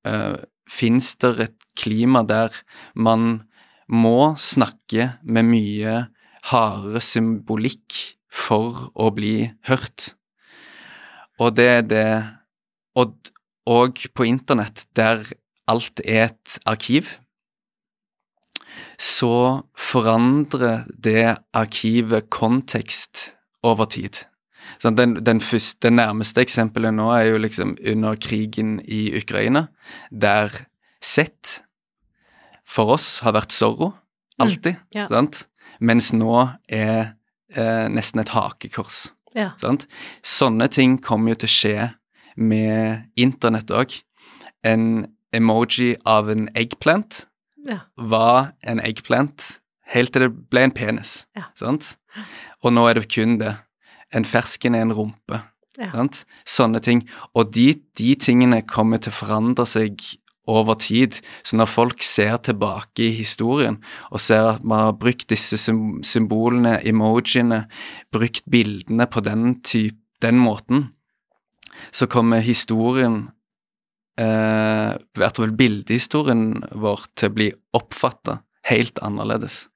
uh, 0.08 0.38
fins 0.69 1.15
det 1.22 1.34
et 1.48 1.67
klima 1.80 2.24
der 2.28 2.54
man 2.93 3.43
må 3.89 4.36
snakke 4.38 5.13
med 5.24 5.50
mye 5.50 5.95
hardere 6.52 7.02
symbolikk 7.04 7.98
for 8.30 8.89
å 8.93 9.10
bli 9.13 9.50
hørt. 9.69 10.13
Og 11.41 11.56
det 11.58 11.69
er 11.80 11.88
det 11.88 12.10
Og, 13.00 13.13
og 13.69 14.00
på 14.17 14.26
internett, 14.26 14.82
der 14.98 15.22
alt 15.69 16.02
er 16.04 16.34
et 16.34 16.56
arkiv, 16.67 17.19
så 18.99 19.63
forandrer 19.77 20.86
det 20.91 21.38
arkivet 21.53 22.29
kontekst 22.34 23.34
over 23.63 23.89
tid. 23.91 24.25
Sånn, 24.79 24.95
den, 24.95 25.17
den, 25.25 25.41
første, 25.43 25.82
den, 25.88 25.97
nærmeste 25.99 26.43
eksempelet 26.43 26.93
nå 26.95 27.10
er 27.15 27.32
jo 27.32 27.39
liksom 27.41 27.75
under 27.91 28.19
krigen 28.21 28.77
i 28.86 29.10
Ukraina, 29.17 29.67
der 30.12 30.53
Z 31.03 31.63
for 32.69 32.93
oss 32.95 33.19
har 33.25 33.36
vært 33.36 33.55
Zorro. 33.55 33.93
Mm, 34.38 34.43
alltid. 34.45 34.75
Mm, 34.75 34.89
ja. 34.95 35.08
Mens 35.79 36.12
nå 36.13 36.36
er 36.67 37.15
eh, 37.55 37.88
nesten 37.91 38.21
et 38.21 38.34
hakekors. 38.36 39.10
Ja. 39.36 39.53
Sånne 40.25 40.67
ting 40.71 40.97
kommer 41.03 41.34
jo 41.34 41.41
til 41.43 41.49
å 41.49 41.55
skje 41.55 41.88
med 42.39 43.10
internett 43.19 43.71
òg. 43.73 43.99
En 44.63 45.10
emoji 45.36 45.93
av 46.10 46.29
en 46.32 46.47
eggplant 46.58 47.25
ja. 47.67 47.82
var 47.95 48.54
en 48.63 48.80
eggplant 48.84 49.60
helt 49.93 50.13
til 50.13 50.28
det 50.28 50.32
ble 50.52 50.67
en 50.67 50.76
penis. 50.76 51.24
Ja. 51.38 51.50
Sant? 51.58 51.95
Og 52.63 52.74
nå 52.76 52.86
er 52.89 53.00
det 53.00 53.10
kun 53.12 53.38
det. 53.41 53.56
En 54.15 54.26
fersken 54.26 54.78
er 54.78 54.86
en 54.86 54.95
rumpe. 54.95 55.41
Ja. 55.80 55.91
Sant? 55.93 56.24
Sånne 56.50 56.82
ting. 56.84 57.06
Og 57.38 57.54
de, 57.56 57.72
de 57.98 58.13
tingene 58.19 58.62
kommer 58.67 59.02
til 59.02 59.13
å 59.13 59.19
forandre 59.19 59.65
seg 59.69 60.02
over 60.50 60.78
tid. 60.82 61.19
Så 61.45 61.60
når 61.60 61.69
folk 61.69 62.04
ser 62.06 62.38
tilbake 62.45 63.06
i 63.06 63.15
historien 63.17 63.80
og 64.10 64.22
ser 64.24 64.56
at 64.56 64.63
man 64.65 64.89
har 64.89 64.98
brukt 65.00 65.30
disse 65.30 65.60
symbolene, 65.62 66.80
emojiene, 66.89 67.65
brukt 68.13 68.45
bildene 68.50 69.08
på 69.10 69.24
den, 69.26 69.60
type, 69.65 70.00
den 70.24 70.41
måten, 70.41 70.89
så 71.95 72.10
kommer 72.12 72.43
historien 72.43 73.30
eh, 74.19 75.29
fall 75.36 75.55
bildehistorien 75.58 76.63
vår 76.75 77.05
til 77.15 77.32
å 77.32 77.36
bli 77.36 77.49
oppfatta 77.77 78.39
helt 78.69 79.01
annerledes. 79.05 79.67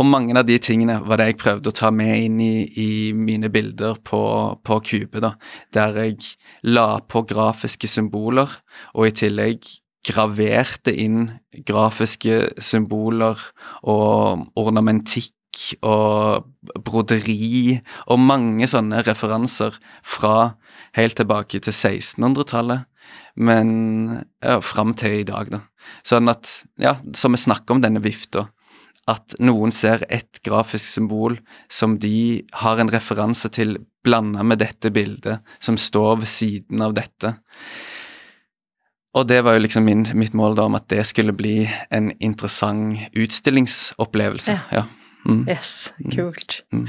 Og 0.00 0.06
mange 0.08 0.32
av 0.38 0.46
de 0.48 0.56
tingene 0.62 0.96
var 1.04 1.20
det 1.20 1.32
jeg 1.32 1.40
prøvde 1.42 1.68
å 1.68 1.76
ta 1.76 1.90
med 1.92 2.14
inn 2.24 2.38
i, 2.40 2.64
i 2.80 2.90
mine 3.12 3.50
bilder 3.52 3.98
på, 4.00 4.22
på 4.64 4.78
Kube, 4.88 5.20
da, 5.20 5.34
der 5.76 5.98
jeg 6.00 6.32
la 6.64 7.02
på 7.04 7.26
grafiske 7.28 7.90
symboler, 7.90 8.48
og 8.96 9.10
i 9.10 9.16
tillegg 9.20 9.68
graverte 10.08 10.94
inn 10.96 11.28
grafiske 11.68 12.40
symboler 12.62 13.38
og 13.84 14.48
ornamentikk 14.58 15.36
og 15.84 16.48
broderi 16.80 17.76
og 18.08 18.22
mange 18.22 18.66
sånne 18.70 19.02
referanser 19.04 19.76
fra 20.00 20.54
helt 20.96 21.18
tilbake 21.20 21.60
til 21.60 21.76
1600-tallet 21.76 22.88
men 23.34 23.70
ja, 24.44 24.58
fram 24.64 24.94
til 24.98 25.22
i 25.22 25.28
dag, 25.28 25.50
da. 25.52 25.62
Sånn 26.06 26.30
at, 26.32 26.50
ja, 26.80 26.96
som 27.16 27.34
vi 27.34 27.40
snakker 27.40 27.76
om 27.76 27.82
denne 27.84 28.02
vifta, 28.04 28.48
at 29.10 29.34
noen 29.42 29.72
ser 29.74 30.04
et 30.14 30.38
grafisk 30.46 30.86
symbol 30.86 31.38
som 31.72 31.96
de 32.02 32.44
har 32.62 32.78
en 32.78 32.92
referanse 32.92 33.50
til, 33.54 33.80
blanda 34.02 34.42
med 34.46 34.58
dette 34.62 34.90
bildet, 34.94 35.42
som 35.62 35.76
står 35.78 36.22
ved 36.22 36.30
siden 36.30 36.82
av 36.82 36.94
dette. 36.96 37.36
Og 39.14 39.26
det 39.28 39.42
var 39.44 39.54
jo 39.54 39.62
liksom 39.62 39.84
min, 39.86 40.06
mitt 40.18 40.34
mål 40.34 40.56
da 40.58 40.66
om 40.66 40.78
at 40.78 40.88
det 40.90 41.04
skulle 41.06 41.34
bli 41.36 41.66
en 41.92 42.10
interessant 42.18 43.12
utstillingsopplevelse. 43.12 44.56
Ja. 44.56 44.82
ja. 44.82 44.84
Mm. 45.28 45.44
Yes, 45.46 45.92
kult. 46.10 46.62
Mm. 46.74 46.88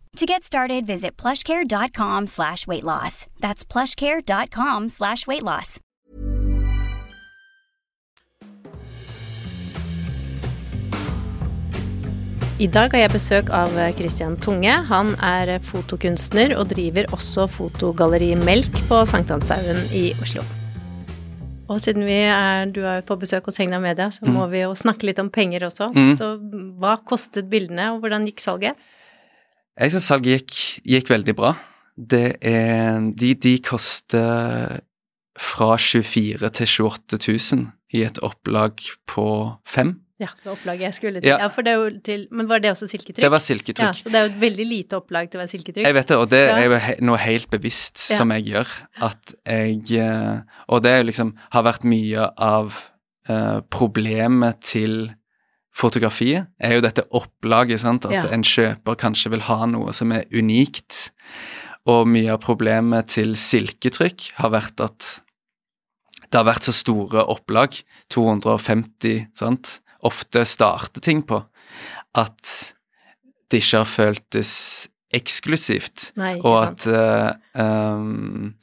To 0.17 0.25
get 0.25 0.43
started, 0.43 0.85
visit 0.85 1.15
plushcare.com 1.15 2.27
slash 2.27 2.67
weight 2.67 2.83
loss. 2.83 3.27
That's 3.39 3.63
plushcare.com 3.63 4.89
slash 4.89 5.25
weight 5.25 5.41
loss. 5.41 5.79
I 12.59 12.67
dag 12.67 12.91
har 12.91 13.05
jeg 13.05 13.13
besøk 13.15 13.49
av 13.55 13.71
Christian 13.95 14.35
Tunge. 14.37 14.75
Han 14.91 15.15
er 15.23 15.55
fotokunstner 15.63 16.57
og 16.59 16.67
driver 16.75 17.07
også 17.15 17.47
fotogalleri 17.49 18.35
Melk 18.43 18.83
på 18.91 19.01
Sankthanshaugen 19.07 19.87
i 19.95 20.11
Oslo. 20.21 20.43
Og 21.71 21.79
siden 21.79 22.03
er, 22.03 22.67
du 22.67 22.83
er 22.83 22.99
på 23.07 23.15
besøk 23.15 23.47
hos 23.47 23.63
Hegna 23.63 23.79
Media, 23.79 24.11
så 24.11 24.27
mm. 24.27 24.33
må 24.35 24.51
vi 24.51 24.65
jo 24.67 24.75
snakke 24.75 25.07
litt 25.07 25.23
om 25.23 25.31
penger 25.31 25.71
også. 25.71 25.93
Mm. 25.95 26.17
Så 26.19 26.35
hva 26.83 26.99
kostet 26.99 27.47
bildene, 27.49 27.93
og 27.95 28.03
hvordan 28.03 28.27
gikk 28.27 28.43
salget? 28.43 28.91
Jeg 29.79 29.93
syns 29.93 30.07
salget 30.11 30.41
gikk, 30.41 30.55
gikk, 30.95 31.11
veldig 31.13 31.35
bra. 31.37 31.53
Det 31.95 32.37
er 32.41 32.99
De, 33.17 33.33
de 33.35 33.57
koster 33.63 34.81
fra 35.39 35.75
24 35.79 36.49
til 36.49 36.67
28 36.67 37.19
000 37.55 37.67
i 37.95 38.03
et 38.07 38.19
opplag 38.23 38.79
på 39.09 39.25
fem. 39.67 39.95
Ja, 40.21 40.29
det 40.37 40.45
var 40.45 40.53
opplaget 40.53 40.85
jeg 40.85 40.93
skulle 40.93 41.21
til. 41.21 41.31
Ja. 41.31 41.39
ja 41.41 41.47
for 41.49 41.65
det 41.65 41.71
er 41.71 41.79
jo 41.81 42.01
til, 42.05 42.27
men 42.35 42.49
var 42.49 42.61
det 42.61 42.69
også 42.75 42.85
silketrykk? 42.91 43.23
Det 43.23 43.31
var 43.33 43.41
silketrykk. 43.41 43.87
Ja, 43.87 43.93
Så 43.97 44.11
det 44.11 44.19
er 44.19 44.27
jo 44.27 44.29
et 44.29 44.41
veldig 44.41 44.67
lite 44.69 44.99
opplag 44.99 45.31
til 45.31 45.39
å 45.39 45.41
være 45.41 45.53
silketrykk. 45.55 45.87
Jeg 45.87 45.97
vet 45.97 46.11
det, 46.11 46.17
og 46.21 46.27
det 46.29 46.41
er 46.51 46.61
jo 46.67 46.79
noe 47.09 47.21
helt 47.23 47.49
bevisst 47.49 47.97
som 48.03 48.33
jeg 48.35 48.51
gjør. 48.51 48.75
At 49.09 49.33
jeg 49.39 49.97
eh, 49.97 50.61
Og 50.69 50.83
det 50.85 50.91
er 50.91 51.01
jo 51.01 51.09
liksom 51.09 51.33
har 51.55 51.65
vært 51.65 51.87
mye 51.89 52.27
av 52.37 52.77
uh, 53.31 53.59
problemet 53.73 54.61
til 54.61 55.09
fotografiet, 55.71 56.49
er 56.59 56.75
jo 56.77 56.83
dette 56.83 57.05
opplaget. 57.15 57.81
sant? 57.83 58.05
At 58.05 58.17
ja. 58.17 58.25
en 58.33 58.45
kjøper 58.45 58.97
kanskje 58.99 59.31
vil 59.33 59.45
ha 59.47 59.65
noe 59.69 59.93
som 59.95 60.11
er 60.15 60.27
unikt. 60.31 61.11
Og 61.89 62.05
mye 62.09 62.33
av 62.35 62.41
problemet 62.43 63.09
til 63.15 63.33
silketrykk 63.39 64.31
har 64.41 64.53
vært 64.53 64.83
at 64.83 65.11
det 66.31 66.39
har 66.39 66.47
vært 66.47 66.63
så 66.63 66.71
store 66.71 67.25
opplag, 67.27 67.81
250, 68.13 69.25
sant, 69.35 69.79
ofte 70.07 70.45
starter 70.47 71.03
ting 71.03 71.25
på, 71.27 71.41
at 72.15 72.53
det 73.51 73.59
ikke 73.59 73.81
har 73.81 73.89
føltes 73.89 74.53
eksklusivt. 75.11 76.11
Nei, 76.19 76.37
og 76.39 76.55
at 76.61 76.87
uh, 76.87 77.33
um, 77.59 78.53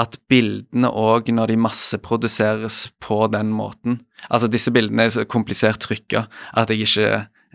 at 0.00 0.16
bildene 0.32 0.88
òg, 0.88 1.28
når 1.34 1.52
de 1.52 1.58
masseproduseres 1.60 2.86
på 3.02 3.26
den 3.32 3.52
måten 3.52 4.00
Altså, 4.30 4.46
disse 4.46 4.70
bildene 4.72 5.08
er 5.08 5.12
så 5.12 5.24
komplisert 5.28 5.82
trykka 5.82 6.24
at 6.56 6.70
jeg 6.70 6.86
ikke 6.86 7.06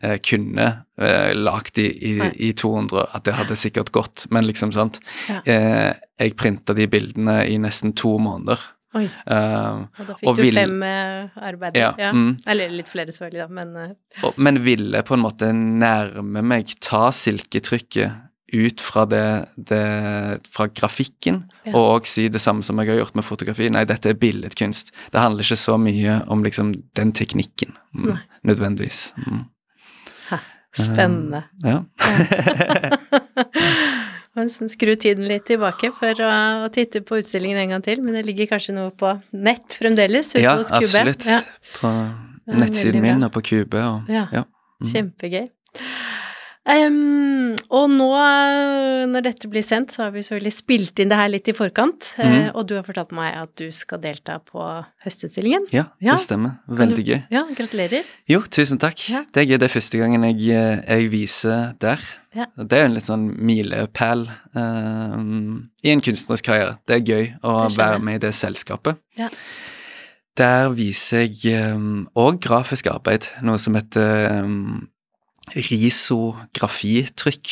eh, 0.03 0.17
kunne 0.19 0.65
eh, 0.99 1.31
lagd 1.33 1.77
de 1.79 1.87
i, 1.87 2.17
i, 2.49 2.51
200, 2.51 3.05
at 3.15 3.23
det 3.23 3.37
hadde 3.37 3.55
sikkert 3.55 3.93
gått, 3.95 4.25
men 4.35 4.45
liksom, 4.49 4.73
sant 4.75 4.99
ja. 5.29 5.39
eh, 5.47 5.93
Jeg 6.19 6.35
printa 6.35 6.75
de 6.75 6.89
bildene 6.91 7.39
i 7.47 7.55
nesten 7.63 7.95
to 7.95 8.17
måneder. 8.19 8.59
Oi. 8.97 9.05
Uh, 9.27 9.83
og 9.99 10.05
da 10.07 10.13
fikk 10.15 10.29
og 10.29 10.37
du 10.37 10.41
vil, 10.41 10.57
fem 10.57 10.77
uh, 10.81 11.41
arbeider. 11.43 11.79
Ja, 11.79 11.89
ja. 11.99 12.11
Mm, 12.15 12.37
Eller 12.49 12.71
litt 12.73 12.87
flere, 12.89 13.13
selvfølgelig, 13.13 13.43
da, 13.43 13.47
men 13.53 13.73
uh. 13.75 14.23
og, 14.23 14.39
Men 14.41 14.61
ville 14.65 15.01
på 15.05 15.17
en 15.17 15.23
måte 15.25 15.51
nærme 15.53 16.43
meg 16.45 16.71
ta 16.83 17.07
silketrykket 17.13 18.26
ut 18.53 18.79
fra 18.81 19.03
det, 19.05 19.45
det 19.57 20.39
fra 20.55 20.67
grafikken, 20.71 21.41
Ja. 21.65 21.73
og 21.75 21.99
også 22.01 22.11
si 22.13 22.27
det 22.31 22.39
samme 22.41 22.63
som 22.63 22.77
jeg 22.79 22.87
har 22.93 22.97
gjort 23.01 23.15
med 23.19 23.25
fotografi. 23.27 23.67
Nei, 23.69 23.83
dette 23.85 24.09
er 24.09 24.13
billedkunst. 24.15 24.91
Det 25.11 25.19
handler 25.19 25.43
ikke 25.43 25.57
så 25.59 25.75
mye 25.77 26.21
om 26.31 26.43
liksom 26.43 26.71
den 26.95 27.11
teknikken, 27.11 27.73
mm, 27.93 28.17
nødvendigvis. 28.47 29.11
Mm. 29.25 29.43
Ha, 30.29 30.37
Spennende. 30.77 31.43
Ja. 31.65 31.81
Skru 34.69 34.93
tiden 34.95 35.25
litt 35.25 35.47
tilbake 35.49 35.89
for 35.97 36.13
å 36.21 36.67
titte 36.73 37.01
på 37.01 37.17
utstillingen 37.17 37.57
en 37.57 37.69
gang 37.73 37.81
til, 37.85 38.03
men 38.05 38.13
det 38.13 38.21
ligger 38.27 38.45
kanskje 38.51 38.73
noe 38.75 38.91
på 38.93 39.15
nett 39.33 39.73
fremdeles 39.79 40.29
ute 40.35 40.43
ja, 40.43 40.53
hos 40.59 40.69
Kube? 40.69 40.85
absolutt. 40.85 41.25
Ja, 41.25 41.39
På 41.81 41.89
nettsiden 42.53 43.01
min 43.01 43.23
og 43.25 43.31
på 43.33 43.41
Kube. 43.49 43.81
Og, 43.81 44.05
Ja. 44.13 44.27
ja. 44.31 44.43
Mm. 44.77 44.91
kjempegøy. 44.93 45.47
Em, 46.67 47.53
og 47.71 47.85
nå, 47.93 48.07
når 49.07 49.23
dette 49.23 49.47
blir 49.47 49.63
sendt, 49.63 49.93
så 49.95 50.03
har 50.03 50.11
vi 50.11 50.19
selvfølgelig 50.25 50.51
spilt 50.51 50.99
inn 50.99 51.07
det 51.13 51.15
her 51.19 51.29
litt 51.31 51.47
i 51.47 51.53
forkant, 51.55 52.09
eh, 52.17 52.27
Mhm. 52.27 52.55
og 52.55 52.67
du 52.67 52.73
har 52.75 52.83
fortalt 52.83 53.11
meg 53.15 53.35
at 53.39 53.55
du 53.55 53.71
skal 53.71 53.99
delta 53.99 54.39
på 54.39 54.59
høstutstillingen. 55.05 55.67
ja, 55.71 55.85
Ja. 56.01 56.13
det 56.17 56.21
stemmer. 56.27 56.59
Veldig 56.67 57.05
gøy. 57.05 57.23
Ja, 57.31 57.43
gratulerer. 57.55 58.03
Jo, 58.27 58.41
tusen 58.41 58.77
takk. 58.77 58.97
Ja. 59.09 59.23
Det 59.31 59.43
er 59.43 59.53
gøy. 59.53 59.57
Det 59.59 59.63
er 59.71 59.79
første 59.79 59.97
gangen 59.97 60.23
jeg, 60.23 60.49
eh, 60.49 60.83
jeg 60.99 61.09
viser 61.11 61.73
der. 61.79 61.99
Ja. 62.35 62.45
Det 62.57 62.73
er 62.73 62.79
jo 62.81 62.85
en 62.85 62.93
litt 62.93 63.05
sånn 63.05 63.37
milepæl 63.39 64.27
eh, 64.55 65.87
i 65.87 65.91
en 65.91 66.01
kunstnerisk 66.01 66.43
karriere. 66.43 66.77
Det 66.85 66.97
er 66.97 67.13
gøy 67.13 67.39
å 67.43 67.69
være 67.75 67.99
med 68.01 68.15
i 68.15 68.27
det 68.27 68.33
selskapet. 68.35 68.97
Ja. 69.17 69.29
Der 70.35 70.69
viser 70.69 71.25
jeg 71.27 71.65
òg 72.15 72.39
grafisk 72.39 72.85
arbeid, 72.93 73.25
noe 73.41 73.57
som 73.57 73.73
heter 73.73 74.43
um, 74.43 74.87
risografitrykk. 75.55 77.47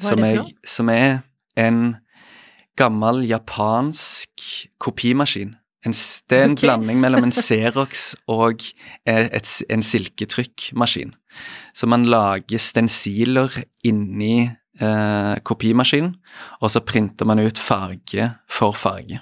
Som 0.00 0.24
er, 0.24 0.42
som 0.68 0.88
er 0.92 1.18
en 1.56 1.96
gammel 2.76 3.22
japansk 3.24 4.30
kopimaskin. 4.82 5.54
En, 5.86 5.94
det 6.30 6.36
er 6.36 6.44
en 6.44 6.56
okay. 6.56 6.66
blanding 6.66 7.00
mellom 7.00 7.28
en 7.28 7.34
Xerox 7.46 8.14
og 8.28 8.66
et, 9.06 9.62
en 9.70 9.82
silketrykkmaskin. 9.82 11.14
Så 11.76 11.86
man 11.86 12.04
lager 12.08 12.58
stensiler 12.60 13.52
inni 13.84 14.48
eh, 14.80 15.36
kopimaskinen, 15.44 16.14
og 16.60 16.72
så 16.72 16.80
printer 16.84 17.28
man 17.28 17.40
ut 17.40 17.58
farge 17.58 18.30
for 18.50 18.76
farge. 18.76 19.20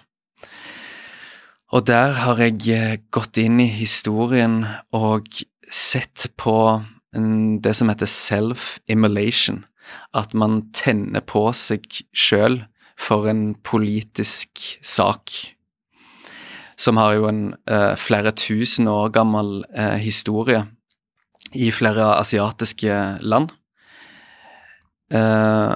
Og 1.75 1.87
der 1.87 2.15
har 2.23 2.39
jeg 2.39 2.69
eh, 2.71 2.99
gått 3.11 3.39
inn 3.43 3.61
i 3.61 3.69
historien 3.69 4.63
og 4.95 5.27
sett 5.71 6.31
på 6.39 6.57
det 7.65 7.75
som 7.79 7.91
heter 7.93 8.11
self-immolation. 8.11 9.65
At 10.17 10.35
man 10.35 10.71
tenner 10.77 11.25
på 11.25 11.47
seg 11.57 11.87
sjøl 12.17 12.63
for 13.01 13.29
en 13.31 13.55
politisk 13.67 14.79
sak. 14.85 15.33
Som 16.77 16.99
har 16.99 17.15
jo 17.19 17.29
en 17.31 17.43
eh, 17.71 17.95
flere 18.01 18.33
tusen 18.35 18.89
år 18.91 19.13
gammel 19.15 19.63
eh, 19.75 19.99
historie 20.03 20.65
i 21.55 21.71
flere 21.75 22.17
asiatiske 22.19 23.01
land. 23.23 23.53
Eh, 25.15 25.75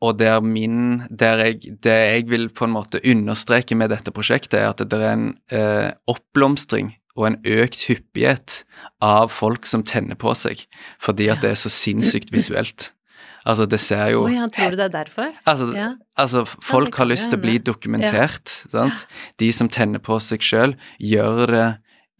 og 0.00 0.16
der 0.16 0.40
min 0.40 1.02
der 1.10 1.44
jeg, 1.44 1.60
Det 1.82 1.92
jeg 1.92 2.28
vil 2.30 2.48
på 2.48 2.64
en 2.64 2.76
måte 2.76 3.00
understreke 3.04 3.74
med 3.74 3.90
dette 3.90 4.12
prosjektet, 4.12 4.60
er 4.60 4.70
at 4.70 4.78
det 4.78 5.00
er 5.00 5.12
en 5.12 5.34
eh, 5.50 5.90
oppblomstring 6.06 6.94
og 7.20 7.26
en 7.28 7.36
økt 7.44 7.84
hyppighet 7.90 8.62
av 9.04 9.28
folk 9.32 9.68
som 9.68 9.84
tenner 9.86 10.16
på 10.20 10.32
seg, 10.38 10.64
fordi 11.02 11.28
at 11.32 11.44
det 11.44 11.52
er 11.52 11.60
så 11.60 11.72
sinnssykt 11.72 12.32
visuelt. 12.32 12.90
Altså, 13.48 13.64
det 13.64 13.78
ser 13.80 14.10
jo 14.12 14.24
Oi, 14.26 14.34
ja, 14.36 14.46
tror 14.52 14.74
du 14.74 14.76
det 14.76 14.88
er 14.90 14.96
derfor? 14.98 15.30
Altså, 15.48 15.70
Ja. 15.76 15.90
altså 16.20 16.42
folk 16.44 16.96
har 17.00 17.08
lyst 17.08 17.30
til 17.30 17.38
å 17.38 17.42
bli 17.44 17.54
dokumentert, 17.58 18.48
sant? 18.72 19.06
De 19.40 19.48
som 19.56 19.68
tenner 19.72 19.98
på 20.04 20.18
seg 20.20 20.44
sjøl, 20.44 20.74
gjør 21.00 21.46
det 21.54 21.68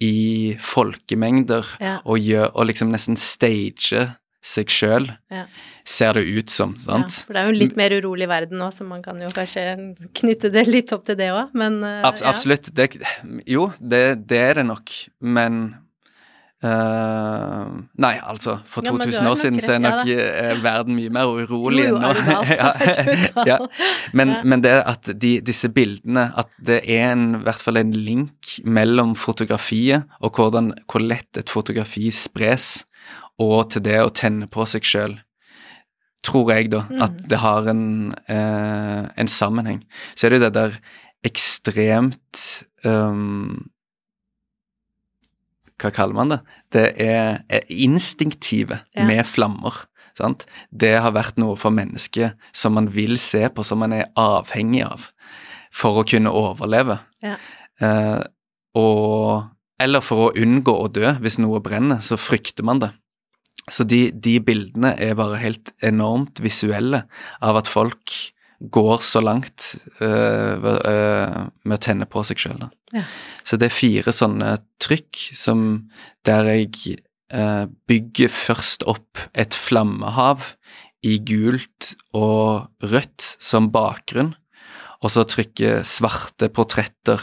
i 0.01 0.57
folkemengder 0.57 1.67
og, 2.07 2.17
gjør, 2.19 2.49
og 2.57 2.67
liksom 2.71 2.89
nesten 2.93 3.19
stager 3.21 4.15
seg 4.41 4.73
sjøl, 4.73 5.11
Ja. 5.31 5.45
ser 5.85 6.15
det 6.17 6.25
ut 6.25 6.51
som, 6.51 6.75
Ja, 6.87 7.03
for 7.09 7.35
det 7.35 7.43
er 7.43 7.49
jo 7.51 7.53
en 7.53 7.61
litt 7.61 7.77
mer 7.77 7.93
urolig 7.93 8.29
verden 8.29 8.59
nå, 8.59 8.71
så 8.73 8.87
man 8.89 9.03
kan 9.03 9.21
jo 9.21 9.29
kanskje 9.29 9.77
knytte 10.17 10.51
det 10.53 10.67
litt 10.67 10.93
opp 10.97 11.05
til 11.05 11.17
det 11.21 11.29
òg, 11.35 11.53
men 11.53 11.83
eh, 11.85 12.01
Abs 12.09 12.25
ja. 12.25 12.33
absolutt. 12.33 12.73
Det, 12.75 12.89
jo, 13.47 13.71
det, 13.81 14.27
det 14.27 14.39
er 14.39 14.55
det 14.61 14.67
nok, 14.71 14.95
men 15.21 15.61
uh, 16.65 17.69
Nei, 18.01 18.15
altså, 18.25 18.59
for 18.65 18.85
Ja, 18.85 18.93
men 18.93 19.05
du 19.05 19.13
2000 19.13 19.27
har 19.27 19.31
år 19.35 19.41
siden 19.43 19.61
så 19.61 19.75
er 19.77 19.83
nok 19.85 20.09
eh, 20.09 20.57
verden 20.65 20.97
mye 20.97 21.13
mer 21.13 21.29
urolig 21.29 21.87
enn 21.91 22.01
nå. 22.01 23.57
Men, 24.17 24.35
men 24.45 24.63
det 24.65 24.73
at 24.83 25.07
de, 25.21 25.37
disse 25.45 25.69
bildene 25.73 26.31
At 26.41 26.51
det 26.59 26.81
er 26.91 27.13
en, 27.13 27.27
i 27.39 27.45
hvert 27.47 27.63
fall 27.63 27.79
en 27.81 27.93
link 27.95 28.57
mellom 28.65 29.15
fotografiet 29.19 30.09
og 30.21 30.37
hvordan, 30.37 30.73
hvor 30.91 31.05
lett 31.05 31.37
et 31.39 31.53
fotografi 31.53 32.09
spres, 32.15 32.87
og 33.41 33.71
til 33.73 33.83
det 33.87 33.99
å 34.05 34.13
tenne 34.13 34.47
på 34.53 34.67
seg 34.69 34.85
sjøl, 34.87 35.19
tror 36.27 36.51
jeg, 36.53 36.69
da, 36.75 36.83
Mm. 36.91 37.03
at 37.07 37.17
det 37.29 37.39
har 37.41 37.69
en, 37.73 38.13
eh, 38.29 39.09
en 39.17 39.31
sammenheng. 39.31 39.83
Så 40.15 40.27
er 40.27 40.31
det 40.35 40.41
jo 40.41 40.45
det 40.51 40.53
der 40.59 40.79
ekstremt 41.25 42.65
um, 42.85 43.71
Hva 45.81 45.91
kaller 45.97 46.13
man 46.17 46.29
det? 46.35 46.41
Det 46.77 46.83
er, 47.01 47.39
er 47.49 47.63
instinktive 47.73 48.83
Ja. 48.95 49.05
med 49.09 49.25
flammer. 49.27 49.87
Sant? 50.19 50.45
Det 50.77 50.99
har 51.01 51.13
vært 51.17 51.39
noe 51.41 51.57
for 51.57 51.71
mennesket 51.73 52.35
som 52.53 52.75
man 52.77 52.89
vil 52.93 53.17
se 53.17 53.47
på, 53.49 53.65
som 53.65 53.79
man 53.81 53.95
er 53.97 54.11
avhengig 54.21 54.83
av 54.85 55.07
for 55.73 56.03
å 56.03 56.05
kunne 56.05 56.29
overleve. 56.29 56.99
Ja. 57.25 57.37
Eh, 57.81 58.21
og, 58.77 59.47
eller 59.81 60.01
for 60.05 60.29
å 60.29 60.35
unngå 60.37 60.75
å 60.85 60.91
dø. 60.93 61.15
Hvis 61.23 61.39
noe 61.41 61.61
brenner, 61.65 62.03
så 62.05 62.19
frykter 62.21 62.63
man 62.67 62.81
det. 62.83 62.91
Så 63.71 63.85
de, 63.87 64.09
de 64.11 64.39
bildene 64.43 64.95
er 64.99 65.17
bare 65.19 65.39
helt 65.43 65.73
enormt 65.85 66.41
visuelle 66.43 67.05
av 67.45 67.61
at 67.61 67.71
folk 67.71 68.17
går 68.61 68.99
så 69.01 69.23
langt 69.25 69.77
øh, 70.05 70.61
øh, 70.61 71.37
med 71.65 71.77
å 71.77 71.81
tenne 71.81 72.09
på 72.11 72.23
seg 72.29 72.43
sjøl. 72.43 72.67
Ja. 72.93 73.05
Så 73.47 73.57
det 73.57 73.71
er 73.71 73.77
fire 73.77 74.13
sånne 74.13 74.59
trykk 74.83 75.23
som 75.39 75.63
der 76.29 76.51
jeg 76.51 76.99
øh, 77.33 77.71
bygger 77.89 78.33
først 78.33 78.85
opp 78.91 79.23
et 79.33 79.57
flammehav 79.57 80.53
i 81.07 81.17
gult 81.25 81.95
og 82.13 82.69
rødt 82.85 83.31
som 83.41 83.71
bakgrunn, 83.73 84.35
og 85.01 85.15
så 85.15 85.25
trykker 85.25 85.81
svarte 85.89 86.51
portretter 86.53 87.23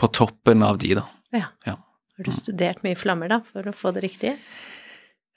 på 0.00 0.10
toppen 0.10 0.64
av 0.66 0.80
de, 0.82 0.96
da. 0.98 1.06
Ja. 1.30 1.46
Ja. 1.68 1.78
Har 2.18 2.26
du 2.26 2.34
studert 2.34 2.82
mye 2.82 2.98
flammer, 2.98 3.30
da, 3.30 3.38
for 3.46 3.70
å 3.70 3.76
få 3.76 3.94
det 3.94 4.02
riktige? 4.08 4.34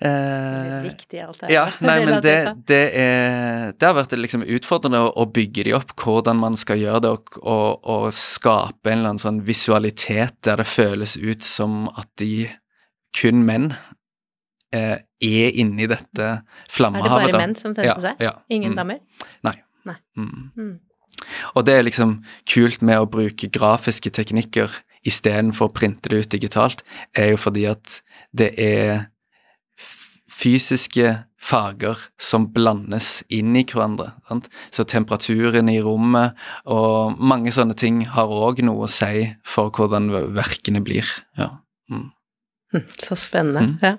Eller 0.01 0.81
Eh, 0.81 0.83
riktig, 0.83 1.21
alt 1.23 1.39
det 1.39 1.53
Ja, 1.53 1.69
nei, 1.79 2.01
men 2.05 2.21
det, 2.21 2.35
det 2.67 2.81
er 2.99 3.71
Det 3.71 3.87
har 3.87 3.95
vært 3.95 4.11
liksom 4.19 4.43
utfordrende 4.43 4.99
å, 5.07 5.23
bygge 5.31 5.63
de 5.69 5.75
opp, 5.77 5.93
hvordan 6.01 6.35
man 6.41 6.57
skal 6.59 6.81
gjøre 6.81 6.99
det, 7.05 7.11
og, 7.15 7.37
og, 7.39 7.79
og 7.87 8.09
skape 8.13 8.91
en 8.91 8.99
eller 8.99 9.13
annen 9.13 9.23
sånn 9.23 9.39
visualitet 9.47 10.35
der 10.43 10.59
det 10.59 10.67
føles 10.67 11.15
ut 11.15 11.47
som 11.47 11.85
at 11.95 12.09
de 12.19 12.49
kun 13.15 13.45
menn 13.47 13.69
eh, 14.75 14.99
er 14.99 15.55
inni 15.55 15.87
dette 15.87 16.41
flammehavet. 16.67 17.07
Er 17.07 17.15
det 17.15 17.31
bare 17.31 17.37
da. 17.37 17.43
menn 17.45 17.55
som 17.55 17.71
tenner 17.77 17.95
på 17.95 18.03
seg? 18.09 18.19
ja. 18.27 18.35
Ingen 18.51 18.75
Mm. 18.75 18.81
damer? 18.81 18.99
Mm. 20.17 20.51
Mm. 20.57 20.79
Og 21.55 21.65
det 21.65 21.73
er 21.77 21.83
liksom 21.87 22.17
kult 22.51 22.81
med 22.81 22.99
å 22.99 23.07
bruke 23.07 23.47
grafiske 23.47 24.11
teknikker 24.11 24.81
istedenfor 25.05 25.69
å 25.69 25.73
printe 25.73 26.09
det 26.09 26.25
ut 26.25 26.31
digitalt, 26.33 26.81
er 27.15 27.31
jo 27.31 27.37
fordi 27.37 27.67
at 27.69 28.01
det 28.35 28.51
er 28.59 29.05
fysiske 30.35 31.13
farger 31.45 31.99
som 32.17 32.47
blandes 32.53 33.19
inn 33.29 33.53
i 33.55 33.63
hverandre. 33.69 34.11
Sant? 34.27 34.47
Så 34.73 34.83
temperaturen 34.89 35.69
i 35.69 35.77
rommet 35.85 36.33
og 36.65 37.19
mange 37.21 37.53
sånne 37.53 37.75
ting 37.77 38.01
har 38.15 38.31
òg 38.33 38.63
noe 38.65 38.87
å 38.87 38.89
si 38.91 39.27
for 39.45 39.69
hvordan 39.75 40.09
verkene 40.35 40.81
blir. 40.85 41.05
Ja. 41.37 41.51
Mm. 41.91 42.09
Hm, 42.73 42.85
Så 42.97 43.15
spennende. 43.15 43.61
Mm. 43.61 43.77
Ja. 43.83 43.97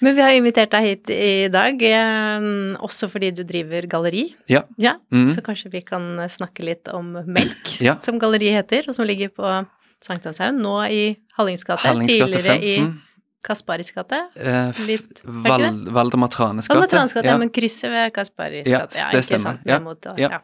Men 0.00 0.14
vi 0.14 0.22
har 0.22 0.30
invitert 0.36 0.70
deg 0.70 0.84
hit 0.86 1.10
i 1.10 1.48
dag, 1.50 1.80
eh, 1.82 2.44
også 2.86 3.08
fordi 3.10 3.32
du 3.34 3.42
driver 3.44 3.82
galleri. 3.90 4.28
Ja. 4.48 4.62
Ja, 4.78 4.94
Mm. 5.10 5.28
Så 5.34 5.40
kanskje 5.42 5.72
vi 5.72 5.80
kan 5.80 6.18
snakke 6.28 6.62
litt 6.62 6.86
om 6.92 7.12
Melk, 7.26 7.64
Ja. 7.80 7.96
som 8.00 8.18
galleriet 8.20 8.54
heter, 8.62 8.88
og 8.88 8.94
som 8.94 9.06
ligger 9.08 9.28
på 9.34 9.66
Sankthanshaugen, 10.04 10.60
nå 10.62 10.76
i 10.92 11.16
Hallingsgate. 11.38 11.82
Hallingsgate 11.88 12.32
tidligere 12.32 12.60
5. 12.60 12.62
i 12.62 12.78
Mm. 12.80 13.00
Kasparis 13.46 13.90
gate. 13.94 14.18
Eh, 14.36 14.72
Litt- 14.86 15.22
det? 15.22 15.92
Valdemar 15.94 16.28
Tranes 16.28 16.66
gate. 16.68 17.22
Ja. 17.24 17.36
men 17.38 17.50
krysset 17.50 17.90
ved 17.90 18.12
Kasparis 18.12 18.66
Ja, 18.66 18.80
gate. 18.80 18.94
det 19.12 19.20
ikke 19.20 19.22
stemmer. 19.28 19.60
Ja, 19.64 19.78
mot, 19.78 20.06
ja. 20.18 20.28
ja. 20.34 20.40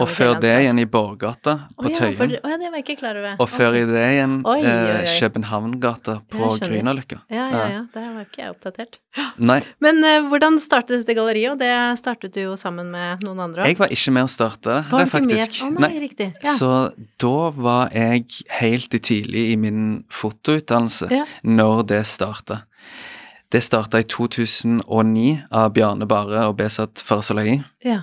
Og 0.00 0.08
før 0.08 0.34
det 0.40 0.52
igjen 0.60 0.78
i 0.78 0.84
Borggata 0.84 1.54
Å 1.76 1.82
på 1.82 1.88
ja, 1.88 1.94
for- 1.96 2.26
Tøyen. 2.28 2.40
Å 2.44 2.50
ja, 2.52 2.56
det 2.60 2.68
var 2.70 2.76
jeg 2.76 2.84
ikke 2.84 2.98
klar 3.00 3.16
over. 3.16 3.36
Og 3.40 3.48
før 3.48 3.78
i 3.80 3.84
det 3.88 4.04
igjen 4.12 4.36
eh. 4.44 5.06
Københavngata 5.20 6.20
på. 6.28 6.50
Grünerløkka. 6.60 7.22
Ja, 7.30 7.48
ja, 7.50 7.68
ja. 7.72 7.82
Der 7.94 8.12
var 8.14 8.26
ikke 8.28 8.42
jeg 8.44 8.50
oppdatert. 8.52 8.98
Nei, 9.42 9.58
Men 9.82 9.98
uh, 10.06 10.28
hvordan 10.30 10.58
startet 10.62 11.00
dette 11.02 11.14
galleriet? 11.18 11.50
Og 11.54 11.58
det 11.58 11.70
startet 11.98 12.34
du 12.36 12.40
jo 12.44 12.52
sammen 12.56 12.92
med 12.92 13.24
noen 13.26 13.40
andre. 13.42 13.64
jeg 13.66 13.78
var 13.80 13.90
ikke 13.90 14.12
med 14.14 14.28
å 14.28 14.30
starte 14.30 14.68
det. 14.70 14.84
Var 14.90 15.04
det 15.04 15.06
med? 15.06 15.12
faktisk. 15.14 15.56
Å 15.66 15.70
nei, 15.82 15.90
riktig. 16.04 16.28
Ja. 16.44 16.52
Så 16.54 16.70
da 17.18 17.50
var 17.56 17.90
jeg 17.96 18.26
helt 18.60 18.94
i 18.94 19.00
tidlig 19.02 19.46
i 19.52 19.56
min 19.56 20.04
fotoutdannelse 20.14 21.10
Ja. 21.10 21.24
når 21.42 21.82
det 21.90 22.04
starta. 22.06 22.62
Det 23.50 23.64
starta 23.66 23.98
i 23.98 24.06
2009 24.06 25.42
av 25.50 25.72
Bjarne 25.74 26.06
Bare 26.06 26.46
og 26.46 26.56
Besat 26.62 27.02
Farsalahi. 27.02 27.64
ja. 27.84 28.02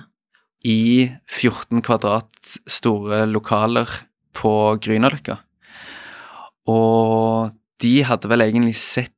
i 0.66 1.08
14 1.30 1.80
kvadrat 1.86 2.58
store 2.66 3.24
lokaler 3.30 3.86
på 4.34 4.50
Grünerløkka. 4.82 5.38
Og 6.68 7.52
de 7.80 7.92
hadde 8.02 8.28
vel 8.28 8.42
egentlig 8.44 8.74
sett 8.76 9.14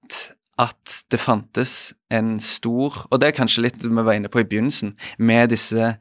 at 0.60 0.96
det 1.10 1.20
fantes 1.22 1.94
en 2.12 2.34
stor 2.44 3.06
Og 3.10 3.20
det 3.22 3.30
er 3.30 3.36
kanskje 3.38 3.62
litt 3.64 3.80
vi 3.82 3.88
var 4.04 4.12
inne 4.18 4.28
på 4.28 4.42
i 4.42 4.46
begynnelsen, 4.48 4.92
med 5.18 5.50
disse 5.54 5.94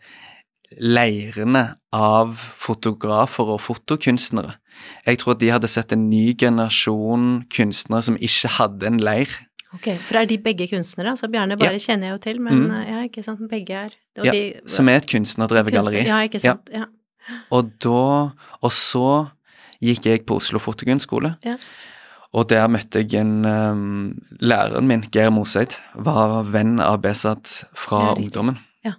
leirene 0.80 1.64
av 1.96 2.36
fotografer 2.60 3.50
og 3.56 3.62
fotokunstnere. 3.64 4.56
Jeg 5.08 5.20
tror 5.22 5.34
at 5.36 5.42
de 5.42 5.50
hadde 5.52 5.70
sett 5.72 5.92
en 5.96 6.06
ny 6.12 6.34
generasjon 6.38 7.46
kunstnere 7.52 8.06
som 8.06 8.18
ikke 8.22 8.52
hadde 8.60 8.88
en 8.92 9.00
leir. 9.02 9.32
Ok, 9.74 9.88
For 10.02 10.18
er 10.22 10.26
de 10.30 10.38
begge 10.42 10.68
kunstnere? 10.70 11.12
Altså 11.14 11.30
Bjarne 11.30 11.58
bare 11.58 11.74
Ja. 11.78 11.78
kjenner 11.82 12.10
jeg 12.10 12.12
jo 12.12 12.18
til, 12.18 12.40
men 12.42 12.54
Mm. 12.70 12.88
ja, 12.88 13.04
ikke 13.08 13.24
sant, 13.24 13.50
begge 13.50 13.70
er 13.74 13.90
Ja, 14.24 14.32
de- 14.32 14.62
som 14.66 14.88
er 14.90 14.96
et 14.98 15.08
kunstnerdrevet 15.08 15.72
galleri. 15.72 16.06
Ja, 16.06 16.22
ikke 16.28 16.40
sant. 16.42 16.70
Ja. 16.74 16.86
Og 17.52 17.72
da 17.80 18.32
Og 18.62 18.72
så 18.72 19.30
gikk 19.82 20.04
jeg 20.06 20.26
på 20.26 20.36
Oslo 20.36 20.60
fotokunstskole. 20.60 21.38
Ja. 21.46 21.56
Og 22.38 22.46
der 22.52 22.68
møtte 22.70 23.02
jeg 23.02 23.18
en 23.24 23.46
um, 23.46 24.12
Læreren 24.40 24.88
min, 24.90 25.06
Geir 25.14 25.32
Moseid, 25.34 25.80
var 25.96 26.44
venn 26.54 26.78
av 26.84 27.00
Besat 27.02 27.64
fra 27.74 28.12
Ja, 28.12 28.16
ungdommen. 28.22 28.60
Ja. 28.86 28.94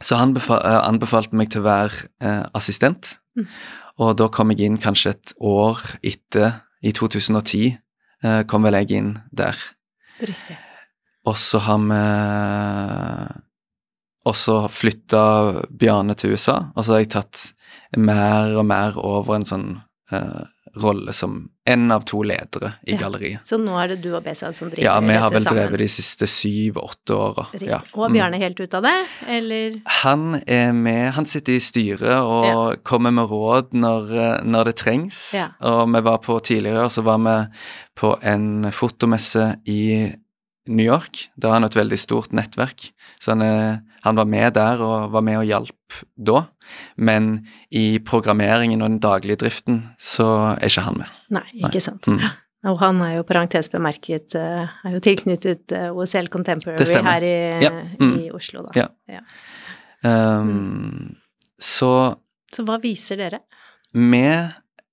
Så 0.00 0.20
han 0.20 0.36
befa 0.36 0.60
eh, 0.62 0.78
anbefalte 0.86 1.36
meg 1.36 1.50
til 1.50 1.64
å 1.64 1.66
være 1.66 2.06
uh, 2.22 2.46
assistent. 2.54 3.16
Mm. 3.34 3.48
Og 4.00 4.14
da 4.20 4.30
kom 4.32 4.54
jeg 4.54 4.68
inn 4.68 4.78
kanskje 4.80 5.16
et 5.16 5.34
år 5.42 5.82
etter, 6.06 6.60
i 6.80 6.94
2010, 6.96 7.74
uh, 8.24 8.42
kom 8.48 8.64
vel 8.64 8.78
jeg 8.78 8.94
inn 8.96 9.14
der. 9.36 9.58
Riktig. 10.22 10.56
Og 11.28 11.36
så 11.36 11.58
har 11.60 11.78
vi 11.84 12.00
Og 14.30 14.36
så 14.36 14.54
flytta 14.68 15.22
Bjarne 15.68 16.14
til 16.14 16.32
USA, 16.32 16.70
og 16.76 16.84
så 16.84 16.92
har 16.92 16.98
jeg 17.00 17.12
tatt 17.12 17.54
mer 17.96 18.56
og 18.56 18.66
mer 18.68 18.98
over 19.00 19.38
en 19.38 19.46
sånn 19.48 19.68
eh, 20.12 20.42
rolle 20.76 21.12
som 21.12 21.48
en 21.66 21.90
av 21.92 22.04
to 22.04 22.22
ledere 22.22 22.72
i 22.86 22.92
Ja. 22.92 22.98
galleriet. 22.98 23.44
Så 23.44 23.58
nå 23.58 23.76
er 23.82 23.88
det 23.88 24.02
du 24.02 24.14
og 24.16 24.24
Besad 24.24 24.56
som 24.56 24.68
driver 24.70 24.82
Ja, 24.84 25.00
vi 25.00 25.12
har 25.14 25.30
vel 25.30 25.40
dette 25.42 25.50
sammen? 25.50 25.68
drevet 25.68 25.78
de 25.78 25.88
siste 25.88 26.26
syv-åtte 26.26 27.14
åra. 27.14 27.46
Ja. 27.60 27.80
Og 27.94 28.10
er 28.16 28.30
Mm. 28.30 28.40
Helt 28.40 28.60
ute 28.60 28.74
av 28.76 28.82
det, 28.82 29.06
eller? 29.28 29.80
Han 29.86 30.42
er 30.46 30.72
med, 30.72 31.12
han 31.14 31.24
sitter 31.26 31.52
i 31.54 31.58
styret 31.60 32.02
og 32.22 32.82
kommer 32.84 33.10
med 33.12 33.28
råd 33.28 33.72
når, 33.72 34.10
eh, 34.12 34.42
når 34.44 34.64
det 34.64 34.76
trengs. 34.76 35.34
Ja. 35.34 35.48
Og 35.60 35.88
vi 35.92 36.00
var 36.00 36.18
på 36.18 36.40
tidligere, 36.42 36.88
så 36.90 37.02
var 37.02 37.18
vi 37.18 37.48
på 37.96 38.18
en 38.22 38.70
fotomesse 38.72 39.56
i 39.66 40.12
New 40.70 40.86
York. 40.86 41.26
Da 41.36 41.50
har 41.50 41.60
han 41.60 41.68
et 41.68 41.76
veldig 41.76 41.98
stort 42.00 42.34
nettverk, 42.36 42.90
så 43.20 43.34
han, 43.34 43.42
er, 43.44 43.80
han 44.06 44.18
var 44.20 44.28
med 44.30 44.54
der 44.56 44.82
og 44.84 45.10
var 45.14 45.24
med 45.26 45.40
og 45.42 45.48
hjalp 45.48 45.98
da. 46.16 46.44
Men 46.96 47.32
i 47.74 47.98
programmeringen 48.06 48.82
og 48.82 48.92
den 48.92 49.00
daglige 49.02 49.42
driften 49.42 49.82
så 49.98 50.28
er 50.54 50.70
ikke 50.70 50.86
han 50.86 51.02
med. 51.02 51.18
Nei, 51.34 51.46
ikke 51.66 51.82
sant. 51.84 52.06
Mm. 52.06 52.22
Og 52.70 52.76
han 52.82 53.00
er 53.00 53.14
jo 53.16 53.24
parentes 53.24 53.70
bemerket 53.72 54.34
eh, 54.36 54.68
er 54.68 54.92
jo 54.92 55.00
tilknyttet 55.04 55.72
eh, 55.72 55.88
OSL 55.96 56.28
Contemporary 56.32 57.04
her 57.06 57.24
i, 57.24 57.36
Ja, 57.64 57.70
mm. 57.96 58.14
i 58.20 58.30
Oslo, 58.36 58.66
da. 58.68 58.82
Ja. 58.82 58.88
Ja. 59.08 59.24
Um, 60.04 61.16
Så 61.60 62.16
Så 62.52 62.64
hva 62.64 62.78
viser 62.80 63.16
dere? 63.20 63.42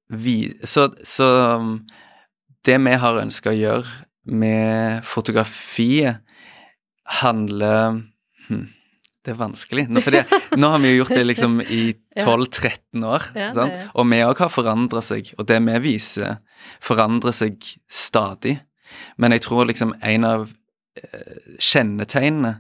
vi 0.09 0.53
så, 0.63 0.87
så 1.03 1.55
um, 1.59 1.85
det 2.65 2.77
vi 2.79 2.93
har 2.99 3.19
ønska 3.21 3.51
å 3.51 3.57
gjøre 3.57 4.06
med 4.27 5.03
fotografiet, 5.07 6.23
handler 7.21 8.01
hm, 8.49 8.65
Det 9.23 9.33
er 9.33 9.39
vanskelig. 9.39 9.85
Nå, 9.91 9.99
fordi, 10.03 10.21
nå 10.55 10.69
har 10.71 10.79
vi 10.79 10.91
jo 10.93 11.01
gjort 11.01 11.15
det 11.15 11.23
liksom 11.25 11.57
i 11.61 11.81
12-13 12.19 13.03
år, 13.03 13.25
Ja, 13.35 13.49
det 13.51 13.55
sant? 13.57 13.89
og 13.93 14.07
vi 14.11 14.21
òg 14.23 14.39
har 14.43 14.51
forandra 14.53 15.01
seg. 15.03 15.33
Og 15.37 15.47
det 15.49 15.59
vi 15.65 15.75
viser, 15.83 16.37
forandrer 16.83 17.35
seg 17.35 17.59
stadig. 17.91 18.57
Men 19.19 19.35
jeg 19.35 19.43
tror 19.43 19.67
liksom 19.67 19.91
en 19.99 20.23
av 20.27 20.47
eh, 20.95 21.53
kjennetegnene 21.59 22.53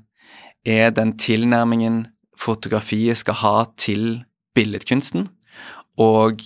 er 0.67 0.91
den 0.91 1.15
tilnærmingen 1.15 2.07
fotografiet 2.37 3.17
skal 3.23 3.39
ha 3.41 3.55
til 3.79 4.25
billedkunsten, 4.57 5.29
og 5.97 6.43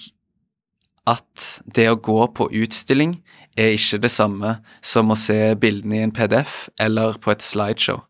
at 1.10 1.48
det 1.66 1.88
å 1.90 1.98
gå 1.98 2.20
på 2.38 2.46
utstilling 2.62 3.18
er 3.60 3.76
ikke 3.76 4.02
det 4.06 4.12
samme 4.14 4.58
som 4.86 5.12
å 5.12 5.20
se 5.20 5.54
bildene 5.60 6.00
i 6.00 6.06
en 6.06 6.16
PDF 6.16 6.70
eller 6.82 7.20
på 7.22 7.34
et 7.34 7.44
slideshow. 7.46 8.04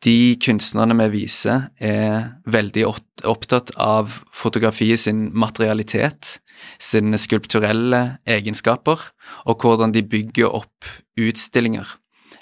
De 0.00 0.36
kunstnerne 0.40 0.96
vi 1.02 1.08
viser, 1.12 1.66
er 1.76 2.30
veldig 2.48 2.86
opptatt 3.28 3.74
av 3.76 4.22
fotografiet 4.32 5.02
sin 5.02 5.26
materialitet, 5.36 6.38
sine 6.80 7.20
skulpturelle 7.20 8.00
egenskaper, 8.28 9.02
og 9.44 9.60
hvordan 9.60 9.92
de 9.92 10.04
bygger 10.04 10.56
opp 10.62 10.88
utstillinger. 11.20 11.98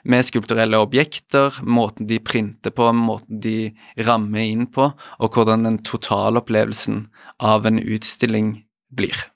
Med 0.07 0.23
skulpturelle 0.29 0.79
objekter, 0.79 1.59
måten 1.67 2.07
de 2.07 2.21
printer 2.23 2.71
på, 2.71 2.87
måten 2.95 3.43
de 3.43 3.73
rammer 4.07 4.47
inn 4.47 4.69
på, 4.71 4.93
og 4.95 5.35
hvordan 5.35 5.67
den 5.67 5.81
totalopplevelsen 5.83 7.09
av 7.43 7.67
en 7.67 7.83
utstilling 7.83 8.55
blir. 8.95 9.27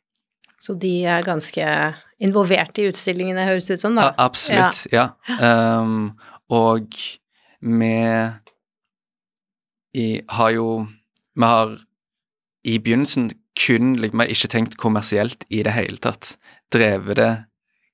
Så 0.62 0.76
de 0.78 0.92
er 1.10 1.24
ganske 1.26 1.64
involvert 2.22 2.78
i 2.78 2.86
utstillingene, 2.86 3.48
høres 3.48 3.66
det 3.66 3.80
ut 3.80 3.82
som, 3.82 3.98
da. 3.98 4.12
Ja, 4.12 4.28
absolutt, 4.28 4.84
ja. 4.94 5.08
Um, 5.26 6.12
og 6.52 6.94
vi 7.62 7.94
i, 9.92 10.06
har 10.28 10.50
jo 10.54 10.68
Vi 11.34 11.44
har 11.46 11.78
i 12.64 12.78
begynnelsen 12.78 13.32
kun 13.58 13.96
liksom, 13.96 14.18
Vi 14.18 14.24
har 14.24 14.34
ikke 14.34 14.52
tenkt 14.54 14.76
kommersielt 14.78 15.44
i 15.50 15.62
det 15.66 15.74
hele 15.74 15.98
tatt. 15.98 16.36
Drevet 16.72 17.18
det 17.18 17.32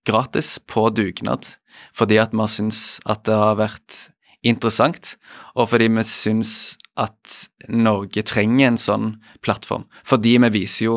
gratis 0.09 0.59
på 0.67 0.89
dugnad 0.91 1.57
fordi 1.95 2.17
at 2.19 2.33
vi 2.33 2.41
har 2.41 2.51
syntes 2.51 2.99
at 3.07 3.25
det 3.29 3.37
har 3.39 3.59
vært 3.59 4.09
interessant, 4.43 5.17
og 5.55 5.69
fordi 5.71 5.87
vi 5.95 6.03
syns 6.07 6.79
at 6.99 7.49
Norge 7.71 8.25
trenger 8.27 8.73
en 8.73 8.81
sånn 8.81 9.07
plattform. 9.47 9.85
Fordi 10.07 10.37
vi 10.43 10.51
viser 10.57 10.85
jo 10.89 10.97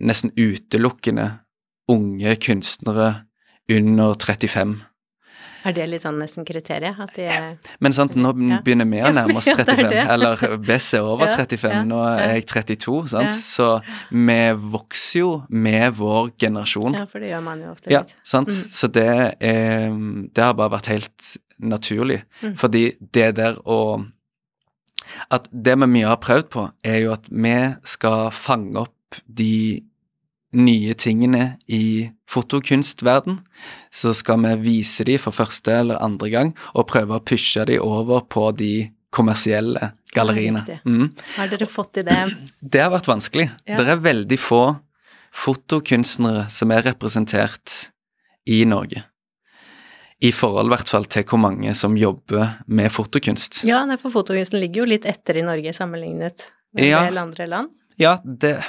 nesten 0.00 0.32
utelukkende 0.36 1.30
unge 1.88 2.36
kunstnere 2.42 3.14
under 3.70 4.14
35. 4.14 4.76
Er 5.66 5.72
det 5.74 5.88
litt 5.90 6.02
sånn 6.04 6.18
nesten 6.22 6.44
kriteriet? 6.46 6.94
At 7.02 7.16
de 7.16 7.24
er 7.26 7.46
Men 7.82 7.92
sant, 7.92 8.14
nå 8.14 8.30
begynner 8.62 8.86
vi 8.86 9.00
å 9.02 9.10
nærme 9.10 9.40
oss 9.40 9.48
Ja, 9.50 9.56
det 9.58 9.66
er 9.66 9.80
35, 9.80 10.10
eller 10.14 10.56
Bess 10.62 10.92
er 10.94 11.02
over 11.02 11.32
35, 11.34 11.80
nå 11.90 11.98
er 12.06 12.36
jeg 12.36 12.46
32, 12.52 13.08
sant, 13.10 13.34
så 13.34 13.80
vi 14.12 14.36
vokser 14.76 15.18
jo 15.24 15.30
med 15.50 15.96
vår 15.98 16.30
generasjon. 16.38 16.94
Ja, 16.94 17.06
for 17.10 17.18
det 17.18 17.32
gjør 17.32 17.42
man 17.48 17.64
jo 17.66 17.72
ofte 17.74 17.90
Ja, 17.90 18.04
sant, 18.22 18.48
Mm. 18.54 18.70
så 18.78 18.92
det 18.94 19.08
er 19.40 19.90
Det 20.34 20.44
har 20.44 20.54
bare 20.54 20.70
vært 20.78 20.86
helt 20.86 21.32
naturlig, 21.58 22.22
Mm. 22.42 22.54
fordi 22.56 22.84
det 23.12 23.34
der 23.34 23.56
å 23.66 24.06
At 25.30 25.46
det 25.52 25.76
vi 25.78 25.86
mye 25.86 26.06
har 26.06 26.16
prøvd 26.18 26.48
på, 26.50 26.70
er 26.84 26.98
jo 27.04 27.12
at 27.12 27.26
vi 27.30 27.74
skal 27.84 28.30
fange 28.30 28.76
opp 28.76 28.92
de 29.26 29.82
nye 30.56 30.94
tingene 30.94 31.56
i 31.68 32.10
fotokunstverden, 32.30 33.40
så 33.92 34.14
skal 34.16 34.40
vi 34.44 34.54
vise 34.62 35.04
de 35.04 35.18
for 35.20 35.34
første 35.36 35.72
eller 35.82 36.00
andre 36.02 36.30
gang, 36.32 36.52
og 36.74 36.88
prøve 36.88 37.18
å 37.18 37.24
pushe 37.24 37.64
de 37.68 37.78
over 37.82 38.24
på 38.30 38.48
de 38.56 38.90
kommersielle 39.12 39.92
galleriene. 40.14 40.62
Mm. 40.84 41.10
Har 41.36 41.50
dere 41.52 41.68
fått 41.68 41.92
til 41.98 42.06
det? 42.08 42.18
Det 42.60 42.82
har 42.82 42.92
vært 42.94 43.08
vanskelig. 43.10 43.50
Ja. 43.66 43.76
Det 43.78 43.88
er 43.92 44.02
veldig 44.04 44.38
få 44.40 44.62
fotokunstnere 45.36 46.46
som 46.52 46.72
er 46.72 46.86
representert 46.88 47.90
i 48.48 48.62
Norge. 48.68 49.04
I 50.24 50.30
forhold 50.32 50.70
i 50.70 50.72
hvert 50.72 50.88
fall 50.88 51.04
til 51.12 51.26
hvor 51.28 51.40
mange 51.42 51.74
som 51.76 51.96
jobber 52.00 52.54
med 52.72 52.88
fotokunst. 52.92 53.64
Ja, 53.68 53.82
for 54.00 54.14
fotokunsten 54.14 54.62
ligger 54.62 54.84
jo 54.84 54.90
litt 54.94 55.04
etter 55.08 55.36
i 55.36 55.44
Norge 55.44 55.74
sammenlignet 55.76 56.48
med 56.72 56.88
Ja. 56.88 57.02
en 57.02 57.12
del 57.12 57.18
andre 57.20 57.46
land. 57.46 57.68
Ja, 58.00 58.18
det 58.24 58.62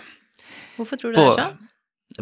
Hvorfor 0.78 1.01
tror 1.01 1.13
du 1.13 1.19
det 1.19 1.25
er 1.25 1.41
sånn? 1.41 1.57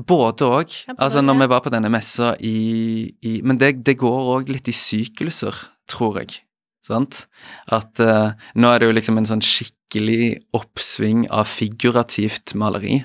Både 0.10 0.48
òg. 0.50 0.74
Altså, 0.98 1.22
når 1.22 1.38
vi 1.44 1.48
var 1.52 1.62
på 1.64 1.72
denne 1.72 1.92
messa 1.94 2.34
i, 2.44 3.14
i 3.22 3.38
Men 3.46 3.60
det, 3.62 3.78
det 3.86 4.00
går 4.02 4.32
òg 4.34 4.50
litt 4.52 4.68
i 4.68 4.76
sykluser, 4.76 5.56
tror 5.92 6.20
jeg. 6.24 6.40
Sant? 6.86 7.26
At 7.74 8.02
uh, 8.02 8.34
nå 8.58 8.72
er 8.72 8.82
det 8.82 8.90
jo 8.90 8.96
liksom 8.98 9.20
en 9.22 9.30
sånn 9.30 9.44
skikkelig 9.46 10.48
oppsving 10.58 11.26
av 11.34 11.48
figurativt 11.50 12.56
maleri. 12.58 13.04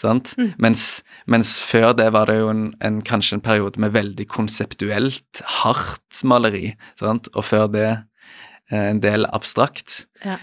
Sant? 0.00 0.32
Mens, 0.62 1.02
mens 1.30 1.56
før 1.62 1.92
det 1.94 2.08
var 2.14 2.30
det 2.30 2.40
jo 2.40 2.48
en, 2.50 2.64
en, 2.82 3.02
kanskje 3.06 3.38
en 3.38 3.44
periode 3.44 3.80
med 3.82 3.94
veldig 3.94 4.26
konseptuelt, 4.30 5.42
hardt 5.62 6.22
maleri. 6.26 6.72
Sant? 7.00 7.28
Og 7.36 7.46
før 7.46 7.68
det 7.72 7.88
eh, 7.90 8.88
en 8.88 9.02
del 9.04 9.28
abstrakt. 9.30 10.06
Ja. 10.24 10.40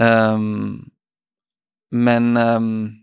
Um, 0.00 0.92
men 1.92 2.32
um, 2.40 3.01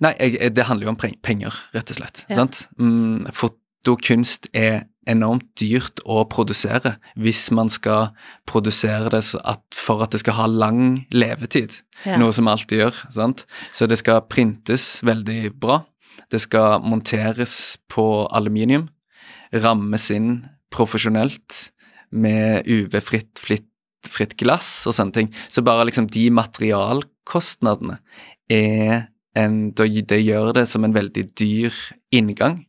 Nei, 0.00 0.14
jeg, 0.18 0.38
jeg- 0.40 0.54
det 0.56 0.64
handler 0.64 0.86
jo 0.86 0.92
om 0.94 1.00
penger, 1.22 1.54
rett 1.74 1.90
og 1.92 1.96
slett. 2.00 2.24
Ja. 2.30 2.36
Sant? 2.36 2.62
Mm, 2.80 3.26
fotokunst 3.36 4.48
er 4.56 4.86
enormt 5.10 5.46
dyrt 5.58 6.00
å 6.06 6.22
produsere 6.28 6.98
hvis 7.18 7.50
man 7.56 7.68
skal 7.72 8.10
produsere 8.46 9.10
det 9.10 9.22
så 9.24 9.40
at, 9.44 9.62
for 9.74 10.02
at 10.04 10.12
det 10.12 10.20
skal 10.20 10.34
ha 10.38 10.46
lang 10.46 11.06
levetid. 11.12 11.80
Ja. 12.06 12.16
Noe 12.20 12.32
som 12.32 12.48
alltid 12.48 12.78
gjør. 12.84 13.00
sant? 13.10 13.46
Så 13.72 13.88
det 13.88 13.98
skal 13.98 14.20
printes 14.28 15.00
veldig 15.02 15.52
bra. 15.60 15.80
Det 16.30 16.40
skal 16.44 16.80
monteres 16.84 17.76
på 17.90 18.28
aluminium. 18.30 18.88
Rammes 19.52 20.10
inn 20.14 20.46
profesjonelt 20.70 21.70
med 22.12 22.66
UV-fritt 22.70 23.38
fritt, 23.42 23.66
fritt 24.06 24.36
glass 24.38 24.86
og 24.86 24.94
sånne 24.94 25.12
ting. 25.16 25.32
Så 25.50 25.64
bare 25.66 25.84
liksom 25.88 26.06
de 26.12 26.28
materialkostnadene 26.30 27.98
er 28.50 29.08
en 29.36 29.72
Det 29.72 30.20
gjør 30.24 30.52
det 30.54 30.68
som 30.68 30.84
en 30.84 30.94
veldig 30.94 31.30
dyr 31.38 31.72
inngang, 32.12 32.64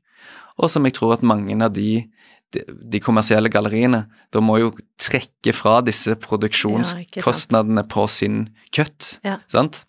og 0.57 0.69
som 0.69 0.85
jeg 0.85 0.93
tror 0.93 1.13
at 1.13 1.23
mange 1.23 1.55
av 1.63 1.73
de 1.73 2.05
de, 2.51 2.63
de 2.67 2.99
kommersielle 2.99 3.49
galleriene 3.51 4.05
da 4.33 4.41
må 4.43 4.57
jo 4.61 4.73
trekke 5.01 5.53
fra 5.55 5.79
disse 5.85 6.15
produksjonskostnadene 6.19 7.85
på 7.87 8.07
sin 8.11 8.49
cut, 8.75 9.19
Ja. 9.23 9.37
sant? 9.47 9.85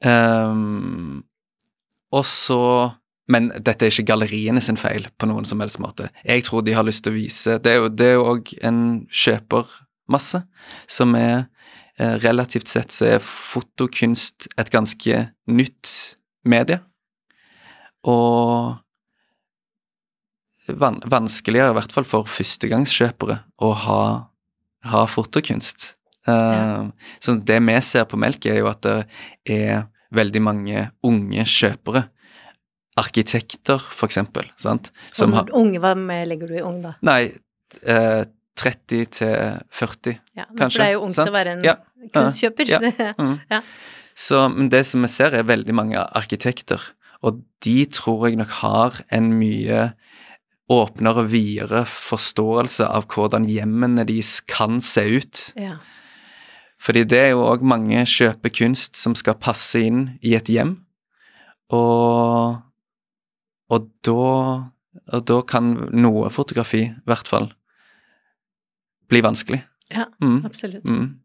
Um, 0.00 1.24
og 2.10 2.24
så 2.24 2.94
Men 3.28 3.50
dette 3.62 3.84
er 3.84 3.92
ikke 3.92 4.08
galleriene 4.08 4.62
sin 4.64 4.78
feil 4.80 5.04
på 5.20 5.26
noen 5.28 5.44
som 5.46 5.60
helst 5.60 5.78
måte. 5.78 6.08
Jeg 6.24 6.42
tror 6.48 6.64
de 6.66 6.72
har 6.74 6.82
lyst 6.82 7.04
til 7.04 7.12
å 7.12 7.14
vise 7.14 7.58
Det 7.62 7.70
er 7.76 8.14
jo 8.16 8.24
òg 8.24 8.50
en 8.66 9.06
kjøpermasse 9.06 10.40
som 10.88 11.14
er 11.14 11.44
Relativt 12.22 12.68
sett 12.70 12.94
så 12.94 13.04
er 13.16 13.18
fotokunst 13.24 14.46
et 14.56 14.70
ganske 14.72 15.18
nytt 15.52 15.90
medie. 16.48 16.78
Og 18.08 18.78
van 20.80 21.00
vanskeligere, 21.10 21.72
i 21.72 21.76
hvert 21.78 21.92
fall 21.94 22.06
for 22.08 22.28
førstegangskjøpere, 22.30 23.40
å 23.66 23.72
ha, 23.86 24.02
ha 24.92 25.02
fotokunst. 25.10 25.94
Eh, 26.30 26.84
Så 27.20 27.34
det 27.44 27.58
vi 27.66 27.76
ser 27.82 28.06
på 28.08 28.18
Melk, 28.20 28.46
er 28.46 28.60
jo 28.62 28.70
at 28.70 28.80
det 28.86 28.96
er 29.50 29.86
veldig 30.14 30.42
mange 30.42 30.88
unge 31.06 31.44
kjøpere. 31.46 32.06
Arkitekter, 33.00 33.80
for 33.80 34.08
eksempel, 34.10 34.48
sant? 34.60 34.90
Som 35.12 35.32
har 35.36 35.48
Unge, 35.56 35.78
hva 35.80 35.94
med 35.96 36.26
legger 36.28 36.50
du 36.50 36.56
i 36.58 36.64
ung, 36.66 36.80
da? 36.84 36.96
Nei, 37.06 37.30
uh, 37.86 38.24
30 38.60 39.06
til 39.14 39.36
40, 39.72 40.18
Ja, 40.36 40.44
kanskje. 40.58 40.74
For 40.74 40.82
det 40.82 40.88
er 40.88 40.92
jo 40.96 41.04
ungt 41.06 41.16
sant? 41.16 41.30
å 41.30 41.32
være 41.34 41.54
en 41.56 41.62
Ja. 41.64 41.76
Kunstkjøper. 42.14 42.68
Ja. 42.68 42.80
Mm. 43.18 43.38
Ja. 43.50 43.60
Så 44.14 44.48
men 44.52 44.68
det 44.72 44.84
som 44.86 45.02
vi 45.02 45.08
ser, 45.08 45.32
er 45.34 45.42
veldig 45.48 45.74
mange 45.74 45.96
arkitekter, 46.16 46.80
og 47.22 47.42
de 47.64 47.84
tror 47.86 48.26
jeg 48.28 48.36
nok 48.40 48.48
har 48.62 49.00
en 49.12 49.30
mye 49.38 49.92
åpnere 50.70 51.24
og 51.24 51.30
videre 51.32 51.84
forståelse 51.88 52.86
av 52.86 53.06
hvordan 53.10 53.44
hjemmene 53.48 54.04
deres 54.06 54.40
kan 54.46 54.80
se 54.80 55.02
ut. 55.18 55.52
ja. 55.56 55.76
Fordi 56.80 57.02
det 57.04 57.18
er 57.18 57.30
jo 57.34 57.42
òg 57.44 57.60
mange 57.60 58.06
kjøper 58.08 58.48
kunst 58.56 58.96
som 58.96 59.12
skal 59.14 59.34
passe 59.36 59.76
inn 59.84 60.18
i 60.24 60.30
et 60.38 60.46
hjem, 60.48 60.78
og, 61.76 62.62
og 63.68 63.88
da 64.06 64.14
og 65.12 65.24
da 65.28 65.40
kan 65.46 65.74
noe 65.92 66.30
fotografi, 66.32 66.80
i 66.88 67.04
hvert 67.06 67.28
fall, 67.28 67.50
bli 69.10 69.20
vanskelig. 69.22 69.60
Ja, 69.92 70.06
Mm. 70.22 70.44
absolutt. 70.46 70.84
Mm. 70.88 71.18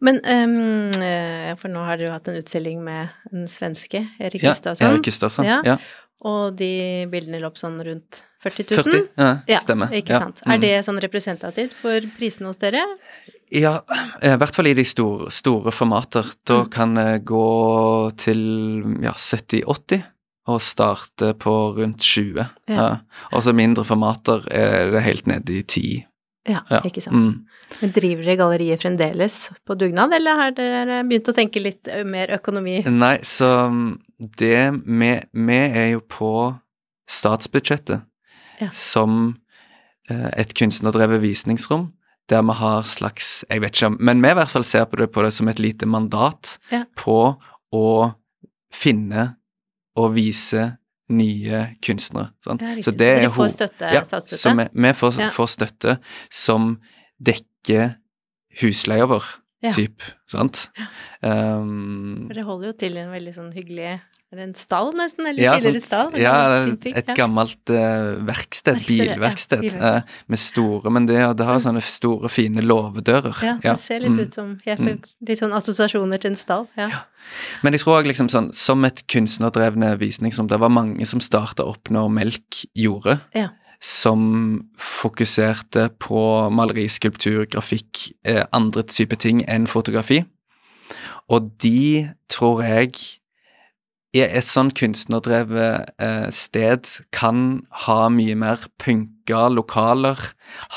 Men 0.00 0.20
eh, 0.24 1.54
For 1.60 1.68
nå 1.72 1.82
har 1.84 1.98
jo 2.00 2.10
hatt 2.12 2.28
en 2.28 2.38
utstilling 2.40 2.82
med 2.84 3.08
en 3.32 3.46
svenske, 3.50 4.06
Erik 4.20 4.42
Ja, 4.42 4.54
Erik 4.54 5.04
Gustavsson. 5.04 5.44
Ja. 5.44 5.60
Ja. 5.66 5.76
Og 6.24 6.56
de 6.56 7.06
bildene 7.08 7.40
lå 7.40 7.48
opp 7.48 7.56
sånn 7.60 7.78
rundt 7.84 8.22
40 8.44 8.64
000? 8.70 8.82
40? 8.84 9.08
Ja, 9.20 9.28
Ja, 9.48 9.58
stemmer. 9.60 9.88
Ikke 9.92 10.12
Ja. 10.14 10.18
sant. 10.18 10.40
Er 10.46 10.56
Mm. 10.58 10.60
det 10.60 10.84
sånn 10.84 11.00
representativt 11.00 11.72
for 11.72 12.00
prisene 12.18 12.46
hos 12.48 12.58
dere? 12.58 12.82
Ja, 13.52 13.80
eh, 14.22 14.34
i 14.34 14.36
hvert 14.36 14.54
fall 14.54 14.66
i 14.68 14.74
de 14.74 14.84
store, 14.84 15.30
store 15.30 15.70
formater. 15.72 16.24
Da 16.44 16.64
Mm. 16.64 16.70
kan 16.70 16.94
det 16.94 17.24
gå 17.24 18.16
til 18.16 19.02
ja, 19.02 19.12
70-80 19.12 20.02
og 20.46 20.60
starte 20.60 21.34
på 21.38 21.76
rundt 21.76 21.98
20. 22.00 22.48
Ja. 22.68 22.74
Ja. 22.76 22.96
Og 23.32 23.42
så 23.42 23.52
mindre 23.54 23.84
formater 23.84 24.46
er 24.50 24.90
det 24.90 25.02
helt 25.02 25.26
nede 25.26 25.50
i 25.58 25.62
10. 25.62 26.06
Ja, 26.48 26.62
Ja. 26.70 26.80
ikke 26.84 27.02
sant. 27.04 27.14
Mm. 27.16 27.46
Men 27.82 27.90
driver 27.92 28.24
dere 28.24 28.36
galleriet 28.40 28.80
fremdeles 28.82 29.50
på 29.66 29.76
dugnad, 29.78 30.12
eller 30.16 30.36
har 30.38 30.50
dere 30.56 31.02
begynt 31.04 31.28
å 31.28 31.34
tenke 31.36 31.60
litt 31.62 31.88
mer 32.06 32.28
økonomi? 32.38 32.80
Nei, 32.88 33.18
så 33.22 33.68
mm, 33.70 34.00
det 34.38 34.56
vi, 34.86 35.10
vi 35.32 35.58
er 35.58 35.90
jo 35.92 36.00
på 36.00 36.32
statsbudsjettet 37.10 38.02
Ja. 38.60 38.68
som 38.72 39.36
eh, 40.10 40.30
et 40.36 40.52
kunstnerdrevet 40.54 41.20
visningsrom, 41.22 41.92
der 42.28 42.42
vi 42.42 42.52
har 42.60 42.82
slags 42.84 43.44
Jeg 43.50 43.60
vet 43.60 43.72
ikke 43.74 43.86
om 43.86 43.96
Men 44.00 44.20
vi 44.22 44.28
i 44.30 44.34
hvert 44.34 44.50
fall 44.52 44.64
ser 44.64 44.84
på 44.86 44.96
det, 45.00 45.10
på 45.12 45.22
det 45.24 45.32
som 45.32 45.48
et 45.48 45.58
lite 45.58 45.86
mandat 45.86 46.58
Ja. 46.70 46.84
på 46.96 47.36
å 47.72 47.86
finne 48.72 49.36
og 49.96 50.14
vise 50.14 50.78
nye 51.10 51.76
kunstnere. 51.82 52.30
Sant? 52.44 52.62
Ja, 52.62 52.74
så 52.76 52.76
det 52.76 52.84
Så 52.84 52.96
dere 52.96 53.24
er 53.24 53.28
ho- 53.28 53.36
får 53.36 53.50
støtte, 53.56 53.92
ja, 53.92 54.02
statsstøtte? 54.06 54.40
Så 54.40 54.54
vi, 54.56 54.66
vi 54.86 54.92
får, 54.94 55.18
Ja. 55.20 55.28
får 55.34 55.48
støtte 55.56 55.98
som 56.30 56.78
dekker 57.22 57.96
husleia 58.62 59.06
vår, 59.10 59.24
Ja. 59.62 59.70
typ. 59.76 60.00
Sant? 60.26 60.70
Um, 61.22 62.26
For 62.28 62.34
det 62.34 62.44
holder 62.44 62.66
jo 62.70 62.72
til 62.80 62.96
en 62.96 63.10
veldig 63.12 63.34
sånn 63.36 63.52
hyggelig 63.52 64.00
Er 64.30 64.38
det 64.38 64.44
en 64.44 64.54
stall, 64.54 64.92
nesten? 64.94 65.26
Eller 65.26 65.42
ja, 65.42 65.52
tidligere 65.58 65.80
sånt- 65.80 65.86
stall? 65.88 66.20
ja, 66.20 66.34
et 66.70 67.08
ja. 67.08 67.14
gammelt 67.18 67.70
uh, 67.74 68.20
verksted, 68.22 68.76
Verksted, 68.76 68.76
ja, 68.78 69.14
bilverksted, 69.16 69.60
bilverksted. 69.64 69.82
eh, 69.82 70.02
med 70.30 70.38
store 70.38 70.90
Men 70.94 71.06
det, 71.08 71.16
det 71.36 71.46
har 71.48 71.58
sånne 71.58 71.82
store, 71.82 72.30
fine 72.30 72.62
låvedører. 72.62 73.34
Ja, 73.42 73.56
det 73.64 73.74
ser 73.82 73.98
litt 74.04 74.14
mm. 74.14 74.20
ut 74.22 74.34
som 74.38 74.52
jeg 74.64 74.78
får 74.78 75.00
Litt 75.26 75.42
sånn 75.42 75.52
assosiasjoner 75.56 76.22
til 76.22 76.30
en 76.30 76.38
stall. 76.38 76.68
Ja. 76.78 76.88
Men 77.64 77.74
jeg 77.74 77.82
tror 77.82 77.98
også 77.98 78.06
liksom 78.12 78.30
sånn, 78.30 78.52
som 78.54 78.86
et 78.86 79.02
kunstnerdrevne 79.10 79.96
visningsrom, 79.98 80.46
det 80.46 80.60
var 80.62 80.70
mange 80.70 81.06
som 81.10 81.18
starta 81.20 81.66
opp 81.66 81.90
når 81.90 82.08
Melk 82.14 82.62
gjorde, 82.78 83.18
Ja. 83.34 83.48
som 83.82 84.68
fokuserte 84.78 85.88
på 85.98 86.22
maleri, 86.54 86.86
skulptur, 86.88 87.46
grafikk, 87.50 88.12
eh, 88.24 88.44
andre 88.52 88.82
typer 88.86 89.18
ting 89.18 89.42
enn 89.48 89.66
fotografi. 89.66 90.22
Og 91.28 91.50
de 91.58 92.10
tror 92.28 92.62
jeg 92.62 92.94
et 94.14 94.44
sånn 94.44 94.72
kunstnerdrevet 94.74 95.90
eh, 96.02 96.30
sted 96.34 96.88
kan 97.14 97.62
ha 97.86 98.08
mye 98.10 98.34
mer 98.34 98.64
punka 98.82 99.44
lokaler, 99.54 100.18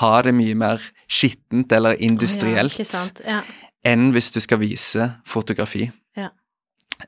ha 0.01 0.21
det 0.21 0.33
mye 0.37 0.53
mer 0.55 0.81
skittent 1.09 1.71
eller 1.73 1.97
industrielt 1.97 2.77
oh, 2.79 2.85
ja, 3.25 3.39
Ja. 3.39 3.41
enn 3.83 4.11
hvis 4.13 4.29
du 4.31 4.39
skal 4.39 4.59
vise 4.61 5.15
fotografi. 5.25 5.89
Ja. 6.15 6.29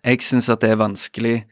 Jeg 0.03 0.21
syns 0.25 0.49
at 0.49 0.61
det 0.61 0.71
er 0.73 0.81
vanskelig 0.81 1.43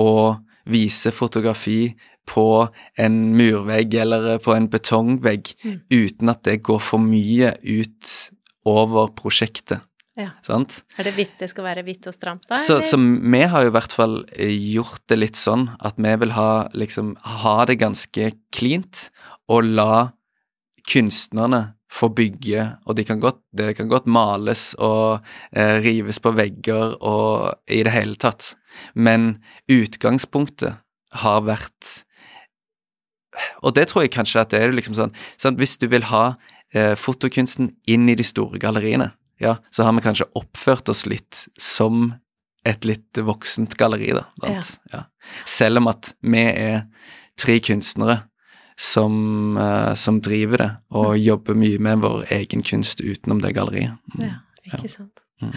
å 0.00 0.38
vise 0.66 1.12
fotografi 1.12 1.94
på 2.26 2.68
en 2.96 3.34
murvegg 3.36 3.94
eller 4.00 4.38
på 4.38 4.54
en 4.56 4.68
betongvegg 4.70 5.54
Mm. 5.64 5.80
uten 5.90 6.28
at 6.30 6.42
det 6.44 6.62
går 6.62 6.80
for 6.80 6.98
mye 6.98 7.52
ut 7.62 8.30
over 8.64 9.08
prosjektet. 9.08 9.82
Ja. 10.18 10.34
Sant? 10.44 10.82
Er 11.00 11.08
det 11.08 11.14
hvitt 11.16 11.38
det 11.40 11.48
skal 11.48 11.64
være 11.64 11.84
hvitt 11.86 12.06
og 12.10 12.14
stramt, 12.14 12.44
da? 12.50 12.58
Så, 12.60 12.82
så 12.84 12.98
vi 13.00 13.42
har 13.48 13.64
jo 13.64 13.70
i 13.70 13.76
hvert 13.76 13.94
fall 13.96 14.18
eh, 14.36 14.52
gjort 14.74 15.00
det 15.08 15.16
litt 15.22 15.38
sånn 15.40 15.70
at 15.80 15.96
vi 15.96 16.12
vil 16.20 16.34
ha, 16.36 16.50
liksom, 16.76 17.14
ha 17.40 17.54
det 17.68 17.78
ganske 17.80 18.32
cleant 18.52 19.06
og 19.52 19.70
la 19.72 19.94
kunstnerne 20.88 21.70
få 21.92 22.08
bygge, 22.16 22.64
og 22.88 22.96
de 22.96 23.04
kan 23.04 23.20
godt, 23.20 23.40
det 23.52 23.74
kan 23.76 23.88
godt 23.90 24.08
males 24.08 24.72
og 24.80 25.24
eh, 25.52 25.76
rives 25.84 26.20
på 26.24 26.32
vegger 26.36 26.96
og 26.98 27.52
i 27.68 27.82
det 27.84 27.92
hele 27.92 28.16
tatt. 28.20 28.54
Men 28.94 29.36
utgangspunktet 29.70 30.80
har 31.22 31.44
vært 31.44 31.98
Og 33.60 33.74
det 33.76 33.90
tror 33.90 34.04
jeg 34.04 34.14
kanskje 34.14 34.40
at 34.40 34.52
det 34.52 34.62
er 34.62 34.72
liksom 34.72 34.94
sånn, 34.96 35.10
sånn 35.36 35.58
Hvis 35.60 35.74
du 35.76 35.84
vil 35.92 36.06
ha 36.08 36.38
eh, 36.72 36.94
fotokunsten 36.96 37.74
inn 37.84 38.08
i 38.08 38.16
de 38.16 38.24
store 38.24 38.56
galleriene, 38.60 39.10
ja, 39.42 39.56
så 39.74 39.86
har 39.86 39.94
vi 39.96 40.04
kanskje 40.04 40.28
oppført 40.38 40.88
oss 40.92 41.04
litt 41.10 41.46
som 41.60 42.12
et 42.68 42.86
litt 42.86 43.18
voksent 43.18 43.74
galleri, 43.78 44.12
da. 44.14 44.26
Ja. 44.92 45.04
Selv 45.48 45.82
om 45.82 45.90
at 45.90 46.12
vi 46.22 46.44
er 46.46 46.84
tre 47.40 47.58
kunstnere 47.64 48.20
som, 48.78 49.56
uh, 49.58 49.94
som 49.98 50.20
driver 50.22 50.62
det, 50.62 50.70
og 50.94 51.18
jobber 51.18 51.58
mye 51.58 51.80
med 51.82 52.02
vår 52.04 52.26
egen 52.38 52.62
kunst 52.66 53.02
utenom 53.02 53.42
det 53.42 53.54
galleriet. 53.58 53.98
Mm. 54.14 54.24
Ja, 54.28 54.36
ikke 54.78 54.90
sant. 54.90 55.24
Mm. 55.42 55.56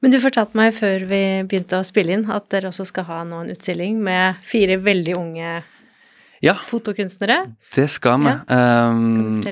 Men 0.00 0.12
du 0.12 0.18
fortalte 0.22 0.56
meg 0.56 0.76
før 0.76 1.04
vi 1.08 1.22
begynte 1.48 1.80
å 1.80 1.86
spille 1.86 2.14
inn, 2.14 2.28
at 2.32 2.48
dere 2.52 2.70
også 2.70 2.86
skal 2.88 3.08
ha 3.10 3.22
nå 3.28 3.42
en 3.42 3.52
utstilling 3.52 3.98
med 4.04 4.44
fire 4.46 4.78
veldig 4.80 5.16
unge 5.18 5.56
Ja, 6.46 6.54
fotokunstnere. 6.70 7.42
det 7.74 7.88
skal 7.92 8.22
vi. 8.24 8.32
Ja. 8.32 8.90
Um, 8.90 9.42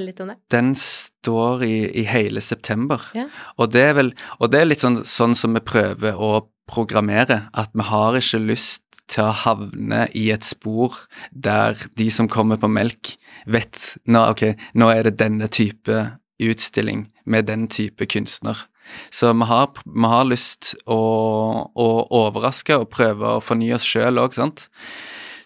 den 0.54 0.72
står 0.78 1.64
i, 1.66 1.76
i 2.00 2.06
hele 2.08 2.40
september. 2.44 3.02
Ja. 3.16 3.28
Og 3.58 3.72
det 3.74 3.84
er 3.90 3.94
vel 3.98 4.12
Og 4.38 4.50
det 4.52 4.60
er 4.60 4.70
litt 4.70 4.84
sånn, 4.84 5.02
sånn 5.04 5.34
som 5.38 5.54
vi 5.56 5.62
prøver 5.64 6.16
å 6.16 6.46
programmere, 6.70 7.44
at 7.52 7.70
vi 7.76 7.84
har 7.90 8.16
ikke 8.16 8.40
lyst 8.40 8.82
til 9.10 9.26
å 9.26 9.34
havne 9.44 10.06
i 10.16 10.30
et 10.32 10.46
spor 10.48 10.96
der 11.30 11.76
de 11.98 12.08
som 12.14 12.28
kommer 12.30 12.56
på 12.60 12.70
melk, 12.72 13.16
vet 13.44 13.76
nå, 14.08 14.22
ok, 14.32 14.54
nå 14.80 14.88
er 14.94 15.08
det 15.08 15.18
denne 15.20 15.50
type 15.52 16.06
utstilling 16.40 17.10
med 17.28 17.50
den 17.50 17.68
type 17.68 18.08
kunstner. 18.10 18.64
Så 19.10 19.32
vi 19.32 19.48
har, 19.48 19.70
vi 19.84 20.08
har 20.08 20.24
lyst 20.28 20.74
å, 20.84 21.00
å 21.68 21.88
overraske 22.24 22.76
og 22.80 22.90
prøve 22.92 23.36
å 23.36 23.44
fornye 23.44 23.76
oss 23.78 23.86
sjøl 23.88 24.20
òg, 24.20 24.36
sant. 24.36 24.66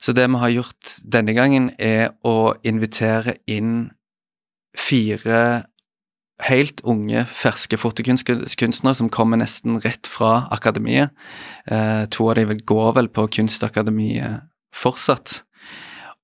Så 0.01 0.15
det 0.15 0.29
vi 0.31 0.41
har 0.43 0.55
gjort 0.55 0.99
denne 1.03 1.35
gangen, 1.35 1.71
er 1.79 2.13
å 2.27 2.55
invitere 2.67 3.37
inn 3.51 3.91
fire 4.79 5.65
helt 6.47 6.81
unge, 6.87 7.25
ferske 7.35 7.79
fotokunstnere 7.81 8.95
som 8.95 9.11
kommer 9.11 9.41
nesten 9.41 9.81
rett 9.83 10.07
fra 10.07 10.47
akademiet. 10.55 11.11
Eh, 11.67 12.05
to 12.15 12.29
av 12.31 12.39
dem 12.39 12.55
går 12.59 12.95
vel 13.01 13.11
på 13.11 13.27
Kunstakademiet 13.39 14.47
fortsatt. 14.75 15.43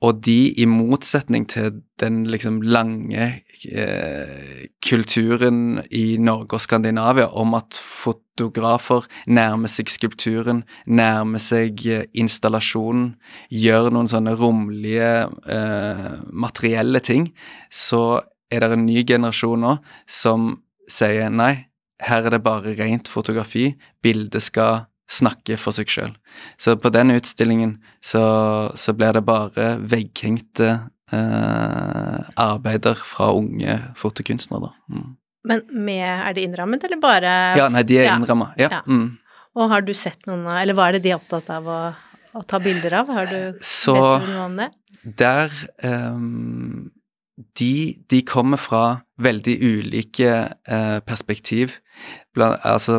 Og 0.02 0.20
de, 0.26 0.52
i 0.58 0.66
motsetning 0.68 1.46
til 1.48 1.80
den 2.00 2.24
liksom 2.28 2.60
lange 2.66 3.26
eh, 3.70 4.66
kulturen 4.84 5.80
i 5.94 6.16
Norge 6.18 6.58
og 6.58 6.64
Skandinavia 6.64 7.28
om 7.30 7.54
at 7.56 7.78
fotografer 7.78 9.06
nærmer 9.30 9.70
seg 9.70 9.92
skulpturen, 9.92 10.64
nærmer 10.86 11.40
seg 11.40 11.86
eh, 11.86 12.04
installasjonen, 12.20 13.14
gjør 13.48 13.92
noen 13.94 14.10
sånne 14.10 14.34
romlige 14.40 15.12
eh, 15.46 16.08
materielle 16.32 17.00
ting, 17.00 17.30
så 17.70 18.20
er 18.50 18.66
det 18.66 18.74
en 18.74 18.86
ny 18.88 19.04
generasjon 19.06 19.62
nå 19.64 19.78
som 20.10 20.50
sier 20.90 21.30
nei, 21.32 21.70
her 22.04 22.26
er 22.26 22.34
det 22.34 22.44
bare 22.44 22.74
rent 22.76 23.08
fotografi, 23.08 23.70
bildet 24.04 24.42
skal 24.50 24.84
snakke 25.10 25.58
for 25.60 25.72
seg 25.76 25.90
sjøl. 25.92 26.14
Så 26.58 26.76
på 26.80 26.90
den 26.94 27.10
utstillingen 27.14 27.76
så, 28.02 28.22
så 28.78 28.94
blir 28.96 29.12
det 29.18 29.24
bare 29.28 29.74
vegghengte 29.84 30.70
eh, 31.12 32.20
arbeider 32.40 32.96
fra 33.04 33.30
unge 33.36 33.76
fotokunstnere, 34.00 34.70
da. 34.70 34.72
Mm. 34.94 35.12
Men 35.44 35.60
med, 35.76 36.06
er 36.08 36.32
det 36.32 36.46
innrammet, 36.48 36.84
eller 36.88 37.00
bare 37.02 37.32
Ja, 37.58 37.68
nei, 37.68 37.82
de 37.84 37.98
er 38.00 38.06
Ja. 38.08 38.16
innramma. 38.16 38.52
Ja. 38.56 38.70
Ja. 38.78 38.82
Mm. 38.88 39.18
Og 39.54 39.68
har 39.70 39.82
du 39.84 39.92
sett 39.94 40.24
noen 40.26 40.46
av 40.48 40.56
Eller 40.62 40.74
hva 40.74 40.88
er 40.88 40.92
det 40.96 41.02
de 41.04 41.10
er 41.12 41.18
opptatt 41.20 41.50
av 41.52 41.68
å, 41.68 41.80
å 42.34 42.42
ta 42.48 42.58
bilder 42.58 42.96
av? 43.02 43.12
Har 43.12 43.26
du, 43.26 43.58
Så- 43.60 43.94
vet 43.94 44.26
du 44.26 44.32
noe 44.32 44.46
om 44.48 44.56
det? 44.56 44.70
Der 45.04 45.52
um, 45.84 46.90
de, 47.60 47.98
de 48.08 48.22
kommer 48.24 48.56
fra 48.56 49.02
veldig 49.20 49.58
ulike 49.60 50.30
uh, 50.70 51.00
perspektiv. 51.04 51.76
Blant, 52.32 52.64
altså, 52.64 52.96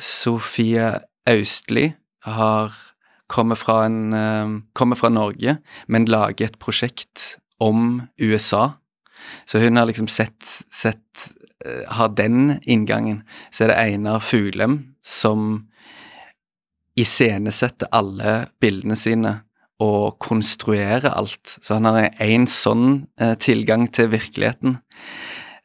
Sofie 0.00 0.90
Austli 1.26 1.90
har 2.26 2.72
kommer 3.26 3.54
fra, 3.54 3.84
en, 3.84 4.12
eh, 4.12 4.48
kommer 4.72 4.96
fra 4.96 5.08
Norge, 5.08 5.56
men 5.86 6.06
lager 6.06 6.46
et 6.46 6.58
prosjekt 6.58 7.38
om 7.60 8.02
USA. 8.18 8.72
Så 9.44 9.58
hun 9.58 9.76
har 9.76 9.86
liksom 9.86 10.08
sett, 10.08 10.64
sett 10.72 11.32
eh, 11.64 11.82
Har 11.88 12.08
den 12.08 12.60
inngangen. 12.62 13.22
Så 13.50 13.64
er 13.64 13.68
det 13.68 13.76
Einar 13.76 14.20
Fuglem 14.20 14.94
som 15.02 15.66
iscenesetter 16.96 17.88
alle 17.92 18.46
bildene 18.60 18.96
sine 18.96 19.40
og 19.80 20.18
konstruerer 20.18 21.10
alt. 21.10 21.58
Så 21.60 21.76
han 21.76 21.84
har 21.84 22.10
en 22.22 22.46
sånn 22.46 23.06
eh, 23.20 23.34
tilgang 23.34 23.88
til 23.92 24.08
virkeligheten. 24.14 24.78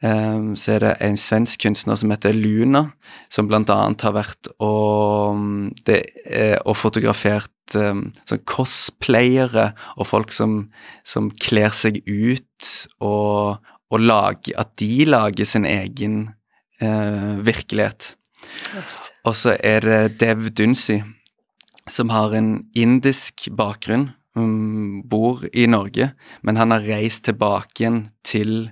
Um, 0.02 0.56
så 0.58 0.74
er 0.74 0.82
det 0.82 0.92
en 1.06 1.16
svensk 1.20 1.62
kunstner 1.62 1.94
som 1.94 2.10
heter 2.10 2.34
Luna, 2.34 2.88
som 3.30 3.46
annet 3.54 4.02
har 4.02 4.14
vært 4.16 4.48
og, 4.58 5.36
mm, 5.38 5.68
det, 5.86 6.00
og 6.66 6.74
fotografert 6.74 7.52
sånn 7.72 8.42
cosplayere 8.48 9.70
og 9.96 10.08
folk 10.08 10.32
som, 10.34 10.66
som 11.04 11.30
kler 11.40 11.72
seg 11.76 12.02
ut, 12.06 12.68
og, 13.00 13.62
og 13.92 14.02
lager, 14.02 14.56
at 14.60 14.74
de 14.80 15.06
lager 15.08 15.48
sin 15.48 15.66
egen 15.68 16.34
eh, 16.80 17.38
virkelighet. 17.44 18.14
Yes. 18.76 18.98
Og 19.24 19.36
så 19.38 19.56
er 19.62 19.86
det 19.86 20.18
Dev 20.20 20.50
Dunsi, 20.50 21.00
som 21.90 22.12
har 22.14 22.34
en 22.36 22.64
indisk 22.78 23.48
bakgrunn, 23.56 24.10
um, 24.38 25.02
bor 25.08 25.44
i 25.52 25.66
Norge, 25.66 26.12
men 26.42 26.60
han 26.60 26.74
har 26.74 26.86
reist 26.86 27.26
tilbake 27.28 27.82
igjen 27.82 28.04
til 28.26 28.70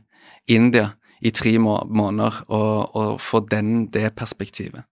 India 0.51 0.95
i 1.21 1.31
tre 1.37 1.53
må 1.61 1.75
måneder 1.89 2.41
og, 2.49 2.97
og 2.97 3.21
få 3.21 3.43
den, 3.51 3.87
det 3.93 4.15
perspektivet. 4.17 4.85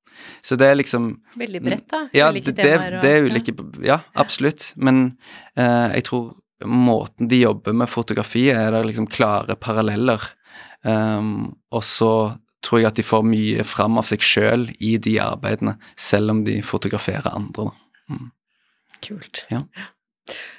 Så 0.42 0.56
det 0.58 0.66
er 0.66 0.74
liksom 0.80 1.12
Veldig 1.38 1.60
bredt, 1.62 1.86
da. 1.92 2.00
ja, 2.16 2.28
Ulike 2.32 2.52
det, 2.52 2.64
temaer 2.64 2.96
og- 2.98 3.02
det 3.04 3.10
er 3.14 3.28
ulike 3.28 3.54
Ja, 3.86 4.00
absolutt. 4.18 4.72
Men 4.76 5.16
eh, 5.56 5.94
jeg 5.94 6.04
tror 6.10 6.32
måten 6.66 7.28
de 7.30 7.38
jobber 7.44 7.72
med 7.72 7.88
fotografi, 7.88 8.48
er 8.50 8.72
det 8.74 8.84
liksom 8.88 9.06
klare 9.06 9.54
paralleller. 9.56 10.18
Um, 10.82 11.54
og 11.70 11.82
så 11.86 12.10
tror 12.62 12.80
jeg 12.80 12.88
at 12.90 12.98
de 12.98 13.04
får 13.06 13.22
mye 13.26 13.62
fram 13.66 13.98
av 14.00 14.04
seg 14.08 14.18
sjøl 14.26 14.64
i 14.82 14.96
de 14.98 15.16
arbeidene, 15.22 15.76
selv 15.96 16.30
om 16.34 16.40
de 16.44 16.56
fotograferer 16.66 17.30
andre. 17.30 17.68
Da. 18.08 18.18
Kult. 19.06 19.44
Ja. 19.52 19.62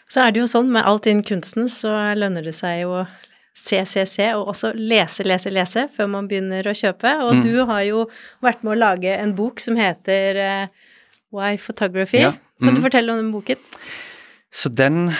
Så 0.09 0.24
er 0.24 0.32
det 0.34 0.39
jo 0.41 0.47
sånn 0.49 0.72
med 0.74 0.88
alt 0.88 1.05
innen 1.09 1.26
kunsten, 1.28 1.67
så 1.70 1.91
lønner 2.17 2.47
det 2.47 2.55
seg 2.57 2.86
jo 2.86 2.95
å 3.01 3.07
se, 3.56 3.86
se, 3.86 4.06
se, 4.06 4.28
og 4.36 4.47
også 4.54 4.72
lese, 4.76 5.24
lese, 5.28 5.50
lese 5.52 5.88
før 5.95 6.08
man 6.10 6.28
begynner 6.28 6.64
å 6.64 6.74
kjøpe. 6.76 7.12
Og 7.26 7.36
Mm. 7.36 7.43
du 7.43 7.66
har 7.66 7.82
jo 7.84 8.06
vært 8.41 8.64
med 8.64 8.74
å 8.78 8.80
lage 8.80 9.18
en 9.18 9.34
bok 9.36 9.60
som 9.60 9.76
heter 9.76 10.36
eh, 10.36 10.68
Why 11.32 11.58
Photography. 11.58 12.20
Ja. 12.20 12.32
Kan 12.64 12.76
du 12.76 12.82
Mm. 12.82 12.84
fortelle 12.91 13.12
om 13.12 13.18
den 13.18 13.32
boken? 13.32 13.58
Så 14.52 14.70
den, 14.74 15.14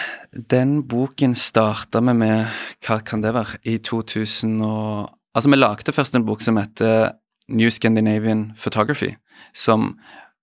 den 0.50 0.82
boken 0.84 1.36
starta 1.36 2.02
vi 2.02 2.14
med 2.14 2.48
Hva 2.82 3.00
kan 3.06 3.22
det 3.22 3.34
være? 3.34 3.58
I 3.66 3.78
2000 3.78 4.62
og 4.64 5.10
Altså, 5.36 5.50
vi 5.52 5.56
lagde 5.58 5.94
først 5.94 6.16
en 6.16 6.26
bok 6.26 6.42
som 6.42 6.58
heter 6.58 7.12
New 7.50 7.70
Scandinavian 7.70 8.54
Photography, 8.58 9.16
som 9.54 10.00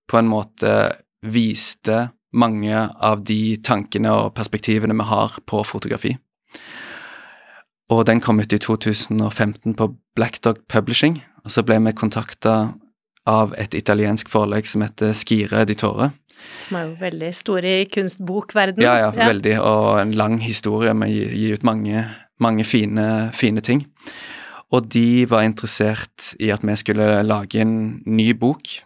på 0.08 0.18
en 0.18 0.28
måte 0.28 0.92
viste 1.24 2.10
mange 2.32 2.90
av 3.02 3.24
de 3.24 3.56
tankene 3.56 4.12
og 4.12 4.34
perspektivene 4.34 4.94
vi 4.96 5.02
har 5.08 5.36
på 5.44 5.64
fotografi. 5.66 6.16
Og 7.92 8.06
den 8.08 8.20
kom 8.20 8.40
ut 8.42 8.52
i 8.52 8.58
2015 8.58 9.74
på 9.78 9.88
Black 10.18 10.40
Dog 10.42 10.58
Publishing, 10.68 11.20
og 11.44 11.52
så 11.54 11.62
ble 11.62 11.78
vi 11.84 11.94
kontakta 11.94 12.56
av 13.26 13.54
et 13.58 13.74
italiensk 13.74 14.30
forlag 14.30 14.66
som 14.66 14.82
heter 14.82 15.14
Skire 15.14 15.62
Editore. 15.62 16.10
Som 16.66 16.78
er 16.78 16.86
jo 16.88 16.96
veldig 17.00 17.32
stor 17.34 17.66
i 17.66 17.76
kunstbokverdenen. 17.90 18.84
Ja, 18.84 18.96
ja, 19.06 19.10
veldig, 19.14 19.58
og 19.62 20.00
en 20.00 20.14
lang 20.18 20.40
historie 20.42 20.94
med 20.94 21.14
å 21.14 21.30
gi 21.38 21.52
ut 21.54 21.66
mange, 21.66 22.06
mange 22.42 22.66
fine, 22.66 23.06
fine 23.34 23.62
ting. 23.64 23.86
Og 24.74 24.88
de 24.90 25.24
var 25.30 25.46
interessert 25.46 26.32
i 26.42 26.50
at 26.54 26.64
vi 26.66 26.74
skulle 26.78 27.22
lage 27.22 27.62
en 27.62 28.02
ny 28.06 28.32
bok. 28.34 28.80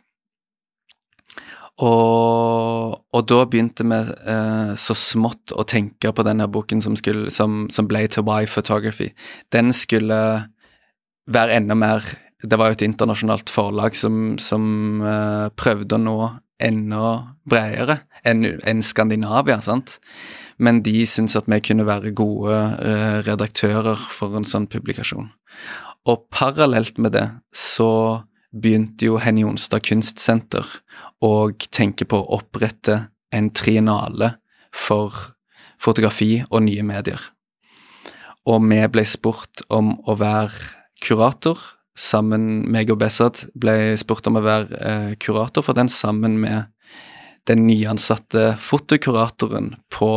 Og, 1.81 2.97
og 3.17 3.23
da 3.31 3.45
begynte 3.49 3.87
vi 3.89 3.99
eh, 4.29 4.73
så 4.77 4.97
smått 4.97 5.55
å 5.57 5.65
tenke 5.65 6.13
på 6.13 6.25
denne 6.27 6.49
boken 6.53 6.83
som, 6.85 6.97
skulle, 6.99 7.33
som, 7.33 7.65
som 7.73 7.89
ble 7.89 8.05
til 8.13 8.27
Why 8.29 8.49
Photography. 8.51 9.11
Den 9.55 9.73
skulle 9.77 10.21
være 11.31 11.61
enda 11.61 11.77
mer 11.79 12.05
Det 12.41 12.57
var 12.57 12.71
jo 12.71 12.79
et 12.79 12.87
internasjonalt 12.87 13.51
forlag 13.53 13.97
som, 13.97 14.39
som 14.41 15.03
eh, 15.05 15.49
prøvde 15.61 15.99
å 15.99 16.01
nå 16.01 16.21
enda 16.61 17.11
bredere 17.49 17.99
enn 18.25 18.45
en 18.69 18.81
Skandinavia, 18.85 19.59
sant. 19.65 19.99
Men 20.61 20.81
de 20.85 21.05
syntes 21.09 21.37
at 21.37 21.49
vi 21.49 21.61
kunne 21.65 21.85
være 21.89 22.15
gode 22.17 22.57
eh, 22.81 23.21
redaktører 23.25 24.01
for 24.13 24.37
en 24.37 24.49
sånn 24.49 24.69
publikasjon. 24.73 25.29
Og 26.09 26.27
parallelt 26.33 26.97
med 27.01 27.13
det 27.17 27.27
så 27.53 27.91
begynte 28.51 29.07
jo 29.07 29.19
Henny 29.23 29.45
Jonstad 29.45 29.85
Kunstsenter 29.87 30.67
å 31.23 31.51
tenke 31.71 32.07
på 32.09 32.21
å 32.21 32.39
opprette 32.41 33.11
en 33.35 33.51
triennale 33.55 34.35
for 34.75 35.15
fotografi 35.81 36.41
og 36.51 36.65
nye 36.67 36.85
medier. 36.87 37.21
Og 38.49 38.65
vi 38.67 38.81
ble 38.93 39.05
spurt 39.07 39.63
om 39.69 39.95
å 40.09 40.17
være 40.19 40.73
kurator. 41.05 41.59
Sammen, 42.01 42.65
meg 42.71 42.91
og 42.93 43.01
Bessad 43.03 43.43
ble 43.59 43.97
spurt 44.01 44.27
om 44.31 44.39
å 44.41 44.45
være 44.45 44.79
eh, 44.81 45.11
kurator 45.21 45.65
for 45.67 45.77
den 45.77 45.91
sammen 45.93 46.39
med 46.41 46.71
den 47.49 47.67
nyansatte 47.67 48.55
fotokuratoren 48.61 49.75
på 49.93 50.11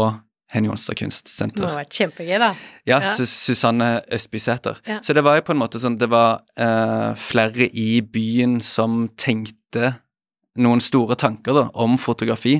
Henny 0.54 0.70
Jonstad 0.70 0.96
Det 1.02 1.58
må 1.64 1.70
ha 1.72 1.80
vært 1.82 1.98
kjempegøy, 1.98 2.38
da. 2.40 2.52
Ja, 2.86 3.00
Ja. 3.02 3.14
Sus- 3.18 3.34
Susanne 3.48 4.04
Østbysæter. 4.14 4.78
Ja. 4.88 5.00
Så 5.02 5.14
det 5.18 5.24
var 5.26 5.36
jo 5.40 5.42
på 5.48 5.52
en 5.56 5.60
måte 5.62 5.80
sånn 5.82 5.98
Det 5.98 6.10
var 6.10 6.42
eh, 6.58 7.14
flere 7.18 7.68
i 7.74 8.02
byen 8.02 8.60
som 8.62 9.08
tenkte 9.18 9.96
noen 10.56 10.80
store 10.86 11.16
tanker 11.18 11.54
da, 11.58 11.64
om 11.74 11.98
fotografi, 11.98 12.60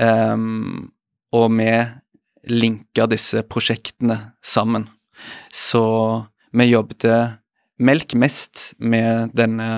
um, 0.00 0.90
og 1.36 1.50
vi 1.58 1.68
linka 2.48 3.06
disse 3.10 3.42
prosjektene 3.42 4.32
sammen. 4.42 4.86
Så 5.52 5.82
vi 6.56 6.70
jobbet 6.70 7.04
melk 7.78 8.14
mest 8.14 8.70
med 8.78 9.34
denne, 9.36 9.68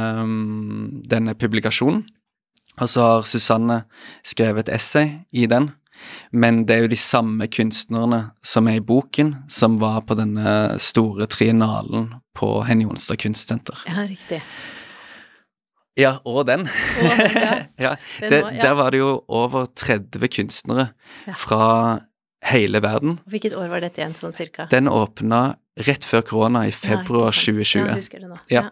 denne 1.08 1.34
publikasjonen. 1.34 2.04
Og 2.78 2.86
så 2.92 3.02
har 3.02 3.24
Susanne 3.26 3.80
skrevet 4.22 4.68
et 4.68 4.74
essay 4.76 5.16
i 5.34 5.46
den. 5.50 5.72
Men 6.32 6.64
det 6.68 6.76
er 6.76 6.82
jo 6.86 6.90
de 6.92 6.98
samme 7.00 7.46
kunstnerne 7.52 8.22
som 8.44 8.68
er 8.68 8.78
i 8.80 8.84
boken, 8.84 9.34
som 9.48 9.78
var 9.80 10.00
på 10.08 10.16
denne 10.18 10.78
store 10.82 11.26
triennalen 11.30 12.10
på 12.38 12.50
Henny 12.68 12.84
Jonstad 12.86 13.18
kunstsenter. 13.22 13.80
Ja, 13.88 14.04
riktig. 14.08 14.42
Ja, 15.98 16.12
og 16.30 16.44
den. 16.46 16.68
Og 16.68 17.22
ja. 17.34 17.54
ja. 17.88 17.94
Det, 18.20 18.30
Den 18.30 18.42
var- 18.44 18.52
ja. 18.54 18.62
Der 18.62 18.74
var 18.78 18.90
det 18.94 19.00
jo 19.00 19.12
over 19.28 19.66
30 19.74 20.28
kunstnere 20.30 20.88
fra 21.34 21.98
hele 22.46 22.78
verden. 22.84 23.18
Hvilket 23.26 23.56
år 23.58 23.66
var 23.72 23.82
dette 23.82 23.98
igjen, 24.04 24.14
sånn 24.14 24.32
cirka? 24.36 24.68
Den 24.70 24.86
åpna 24.88 25.56
rett 25.88 26.04
før 26.06 26.22
korona, 26.26 26.66
i 26.68 26.72
februar 26.74 27.32
ikke 27.34 27.50
2020. 27.58 27.80
Ja, 27.82 27.86
jeg 27.96 28.02
husker 28.04 28.22
det 28.22 28.28
nå. 28.30 28.38
Ja. 28.54 28.62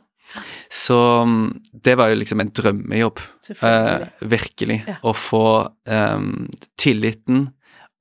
Så 0.72 0.96
mm, 1.24 1.60
det 1.84 1.94
var 1.98 2.08
jo 2.10 2.18
liksom 2.20 2.40
en 2.42 2.50
drømmejobb. 2.54 3.20
Eh, 3.62 4.06
virkelig. 4.20 4.80
Ja. 4.88 4.96
Å 5.06 5.12
få 5.14 5.44
eh, 5.88 6.20
tilliten 6.80 7.48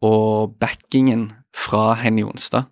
og 0.06 0.56
backingen 0.62 1.30
fra 1.56 1.94
Henny 2.02 2.24
Jonstad. 2.26 2.68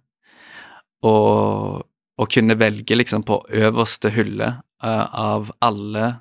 Og, 1.03 1.83
og 2.19 2.29
kunne 2.31 2.55
velge 2.59 2.95
liksom 2.95 3.25
på 3.27 3.41
øverste 3.51 4.11
hylle 4.15 4.49
eh, 4.83 5.05
av 5.19 5.51
alle 5.63 6.13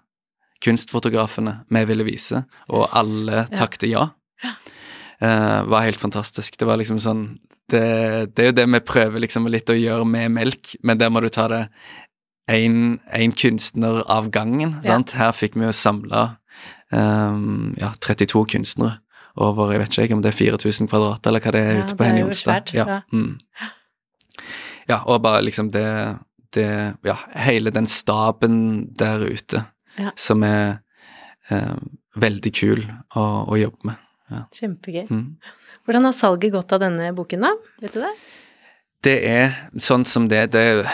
kunstfotografene 0.62 1.56
vi 1.74 1.80
ville 1.88 2.04
vise, 2.06 2.44
og 2.70 2.84
Yes. 2.84 2.92
alle 3.00 3.36
Ja. 3.50 3.56
takte 3.58 3.88
ja. 3.90 4.08
Eh, 5.22 5.62
var 5.70 5.82
helt 5.86 5.98
fantastisk. 6.00 6.56
Det 6.58 6.66
var 6.66 6.76
liksom 6.78 6.98
sånn 6.98 7.38
det, 7.70 8.34
det 8.34 8.42
er 8.42 8.46
jo 8.50 8.54
det 8.58 8.66
vi 8.68 8.80
prøver 8.84 9.20
liksom 9.22 9.46
litt 9.48 9.70
å 9.70 9.74
gjøre 9.78 10.04
med 10.06 10.30
melk, 10.34 10.74
men 10.82 10.98
der 10.98 11.10
må 11.10 11.20
du 11.22 11.28
ta 11.30 11.46
det 11.48 11.60
én 12.50 13.32
kunstner 13.38 14.02
av 14.10 14.30
gangen. 14.30 14.80
Ja. 14.82 14.96
sant? 14.96 15.14
Her 15.18 15.32
fikk 15.32 15.54
vi 15.56 15.66
jo 15.66 15.72
samla 15.72 16.36
ja, 16.92 17.94
32 18.04 18.44
kunstnere 18.52 18.98
over 19.40 19.70
jeg 19.72 19.80
vet 19.80 19.96
ikke 19.96 20.16
om 20.18 20.22
det 20.24 20.32
er 20.34 20.36
4000 20.36 20.90
kvadrat, 20.92 21.26
eller 21.26 21.40
hva 21.40 21.52
det 21.54 21.60
er 21.62 21.78
Ja, 21.78 21.84
ute 21.86 21.96
på 21.96 22.04
Henny 22.04 22.20
Jonstad. 22.20 22.72
Ja, 22.76 23.00
mm. 23.12 23.38
ja, 24.90 24.98
og 25.06 25.22
bare 25.24 25.40
liksom 25.46 25.70
det, 25.72 26.18
det 26.52 26.68
Ja, 27.04 27.16
hele 27.46 27.72
den 27.72 27.86
staben 27.86 28.90
der 28.98 29.24
ute 29.24 29.64
Ja. 29.98 30.10
som 30.16 30.42
er 30.42 30.82
um, 31.50 31.98
veldig 32.16 32.52
kul 32.52 32.84
å, 33.16 33.24
å 33.48 33.56
jobbe 33.56 33.90
med. 33.90 33.96
Kjempegøy. 34.56 35.06
Mm. 35.10 35.36
Hvordan 35.84 36.04
har 36.08 36.14
salget 36.16 36.52
gått 36.54 36.72
av 36.72 36.80
denne 36.80 37.10
boken, 37.12 37.44
da? 37.44 37.50
Vet 37.82 37.92
du 37.96 38.00
det? 38.00 38.12
Det 39.02 39.16
er 39.26 39.54
sånn 39.82 40.04
som 40.06 40.28
det, 40.30 40.52
det 40.52 40.86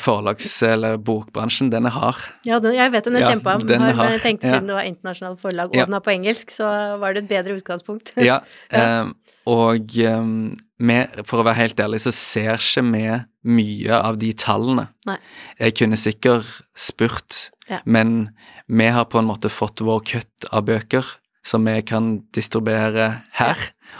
forlags- 0.00 0.62
eller 0.64 0.96
bokbransjen, 0.96 1.68
den 1.70 1.84
er 1.86 1.90
hard. 1.92 2.22
Ja, 2.48 2.58
den, 2.64 2.74
jeg 2.74 2.92
vet 2.92 3.04
den 3.04 3.16
er 3.16 3.20
Ja, 3.20 3.28
kjempa. 3.34 3.58
den 3.60 3.82
men 3.82 3.94
har- 3.96 4.10
jeg 4.10 4.20
tenkte 4.22 4.46
ja. 4.46 4.54
siden 4.54 4.66
det 4.66 4.74
var 4.74 4.82
internasjonalt 4.88 5.40
forlag, 5.40 5.68
og 5.70 5.76
Ja. 5.76 5.84
den 5.84 5.94
er 5.94 6.00
på 6.00 6.12
engelsk, 6.14 6.48
så 6.50 6.98
var 6.98 7.12
det 7.12 7.24
et 7.24 7.28
bedre 7.28 7.60
utgangspunkt. 7.60 8.12
Ja, 8.16 8.40
eh, 8.70 9.04
og 9.46 9.90
um, 9.98 10.56
med, 10.78 11.08
for 11.26 11.40
å 11.42 11.44
være 11.44 11.54
helt 11.56 11.76
ærlig, 11.76 12.00
så 12.00 12.12
ser 12.12 12.56
ikke 12.56 12.82
vi 12.92 13.24
mye 13.44 13.92
av 14.02 14.16
de 14.18 14.32
tallene. 14.32 14.88
Nei. 15.06 15.18
Jeg 15.60 15.74
kunne 15.76 15.96
sikkert 15.96 16.62
spurt, 16.74 17.50
Ja. 17.68 17.80
men 17.84 18.30
vi 18.68 18.86
har 18.88 19.04
på 19.04 19.18
en 19.18 19.26
måte 19.26 19.50
fått 19.50 19.80
vår 19.80 20.00
kutt 20.04 20.48
av 20.52 20.64
bøker 20.64 21.04
som 21.44 21.64
vi 21.64 21.80
kan 21.82 22.22
distribuere 22.32 23.22
her, 23.32 23.56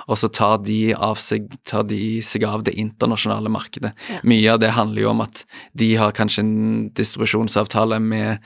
og 0.07 0.19
så 0.21 0.29
tar 0.29 0.59
de, 0.67 0.93
av 0.95 1.17
seg, 1.23 1.49
tar 1.65 1.83
de 1.89 2.21
seg 2.23 2.45
av 2.49 2.63
det 2.67 2.75
internasjonale 2.79 3.49
markedet. 3.53 3.93
Ja. 4.13 4.21
Mye 4.29 4.53
av 4.55 4.61
det 4.63 4.71
handler 4.77 5.03
jo 5.03 5.11
om 5.15 5.23
at 5.25 5.45
de 5.77 5.89
har 6.01 6.13
kanskje 6.17 6.45
en 6.45 6.55
distribusjonsavtale 6.97 7.99
med 8.03 8.39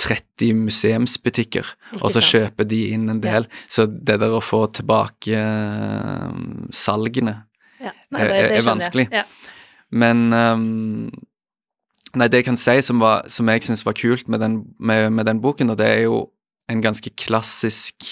30 0.00 0.54
museumsbutikker, 0.64 1.68
og 2.00 2.08
så 2.14 2.22
kjøper 2.24 2.68
de 2.70 2.80
inn 2.96 3.08
en 3.12 3.20
del. 3.24 3.46
Så 3.68 3.86
det 3.90 4.18
der 4.22 4.34
å 4.34 4.42
få 4.44 4.64
tilbake 4.72 5.36
eh, 5.38 6.42
salgene 6.74 7.42
Ja. 7.80 7.92
Er- 8.16 8.18
er 8.18 8.28
skjønner 8.30 8.54
jeg. 8.54 8.64
vanskelig. 8.70 9.08
Ja. 9.12 9.24
Men 9.90 10.32
um, 10.32 11.10
Nei, 12.14 12.28
det 12.30 12.38
jeg 12.38 12.44
kan 12.46 12.56
si 12.56 12.76
som, 12.86 13.00
var, 13.02 13.24
som 13.28 13.48
jeg 13.50 13.64
syns 13.66 13.80
var 13.84 13.92
kult 13.98 14.28
med 14.30 14.38
den, 14.38 14.60
med, 14.78 15.08
med 15.12 15.26
den 15.26 15.40
boken, 15.42 15.70
og 15.74 15.78
det 15.80 15.86
er 15.90 16.02
jo 16.04 16.20
en 16.70 16.80
ganske 16.80 17.10
klassisk 17.18 18.06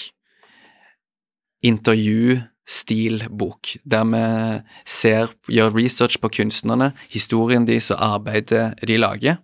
intervjustilbok, 2.63 3.67
der 3.85 4.03
vi 4.03 4.61
ser, 4.85 5.27
gjør 5.47 5.75
research 5.75 6.19
på 6.19 6.29
kunstnerne, 6.29 6.93
historien 7.11 7.67
deres 7.67 7.91
og 7.91 7.97
arbeidet 7.99 8.73
de 8.87 8.97
lager, 8.97 9.35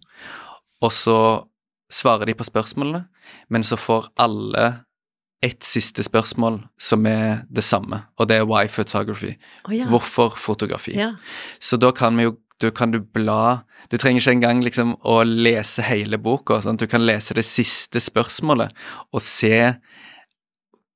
og 0.82 0.92
så 0.92 1.46
svarer 1.92 2.26
de 2.26 2.34
på 2.34 2.44
spørsmålene, 2.44 3.06
men 3.50 3.64
så 3.64 3.76
får 3.76 4.10
alle 4.18 4.84
ett 5.42 5.64
siste 5.64 6.04
spørsmål 6.04 6.66
som 6.80 7.06
er 7.06 7.46
det 7.50 7.64
samme, 7.64 8.04
og 8.18 8.30
det 8.30 8.38
er 8.38 8.46
why 8.46 8.68
photography. 8.68 9.38
Oh, 9.66 9.76
ja. 9.76 9.88
Hvorfor 9.88 10.36
fotografi? 10.36 10.92
Ja. 10.98 11.16
Så 11.60 11.78
da 11.78 11.92
kan 11.92 12.18
vi 12.18 12.24
jo 12.24 12.38
du 12.62 12.72
kan 12.72 12.92
du 12.92 13.00
bla 13.00 13.64
Du 13.92 13.98
trenger 13.98 14.20
ikke 14.20 14.32
engang 14.32 14.64
liksom 14.64 14.98
å 15.08 15.24
lese 15.24 15.82
hele 15.82 16.18
boka. 16.18 16.62
Sant? 16.62 16.80
Du 16.80 16.88
kan 16.88 17.06
lese 17.06 17.34
det 17.34 17.46
siste 17.46 18.00
spørsmålet 18.00 18.76
og 19.14 19.22
se 19.22 19.80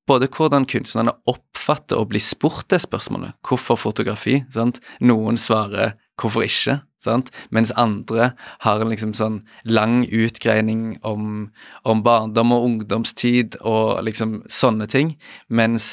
både 0.09 0.29
hvordan 0.31 0.67
kunstnerne 0.69 1.15
oppfatter 1.29 1.99
å 1.99 2.07
bli 2.09 2.21
spurt 2.23 2.69
det 2.73 2.81
spørsmålet. 2.83 3.37
Hvorfor 3.45 3.79
fotografi? 3.79 4.41
Sant? 4.53 4.81
Noen 5.03 5.39
svarer 5.39 5.95
hvorfor 6.19 6.45
ikke? 6.45 6.81
Sant? 7.03 7.31
Mens 7.51 7.71
andre 7.75 8.29
har 8.63 8.81
en 8.81 8.91
liksom 8.91 9.11
sånn 9.17 9.41
lang 9.67 10.05
utgreining 10.07 11.01
om, 11.03 11.49
om 11.83 12.03
barndom 12.05 12.53
og 12.55 12.67
ungdomstid 12.69 13.57
og 13.59 13.99
liksom 14.07 14.37
sånne 14.47 14.87
ting. 14.91 15.15
Mens 15.51 15.87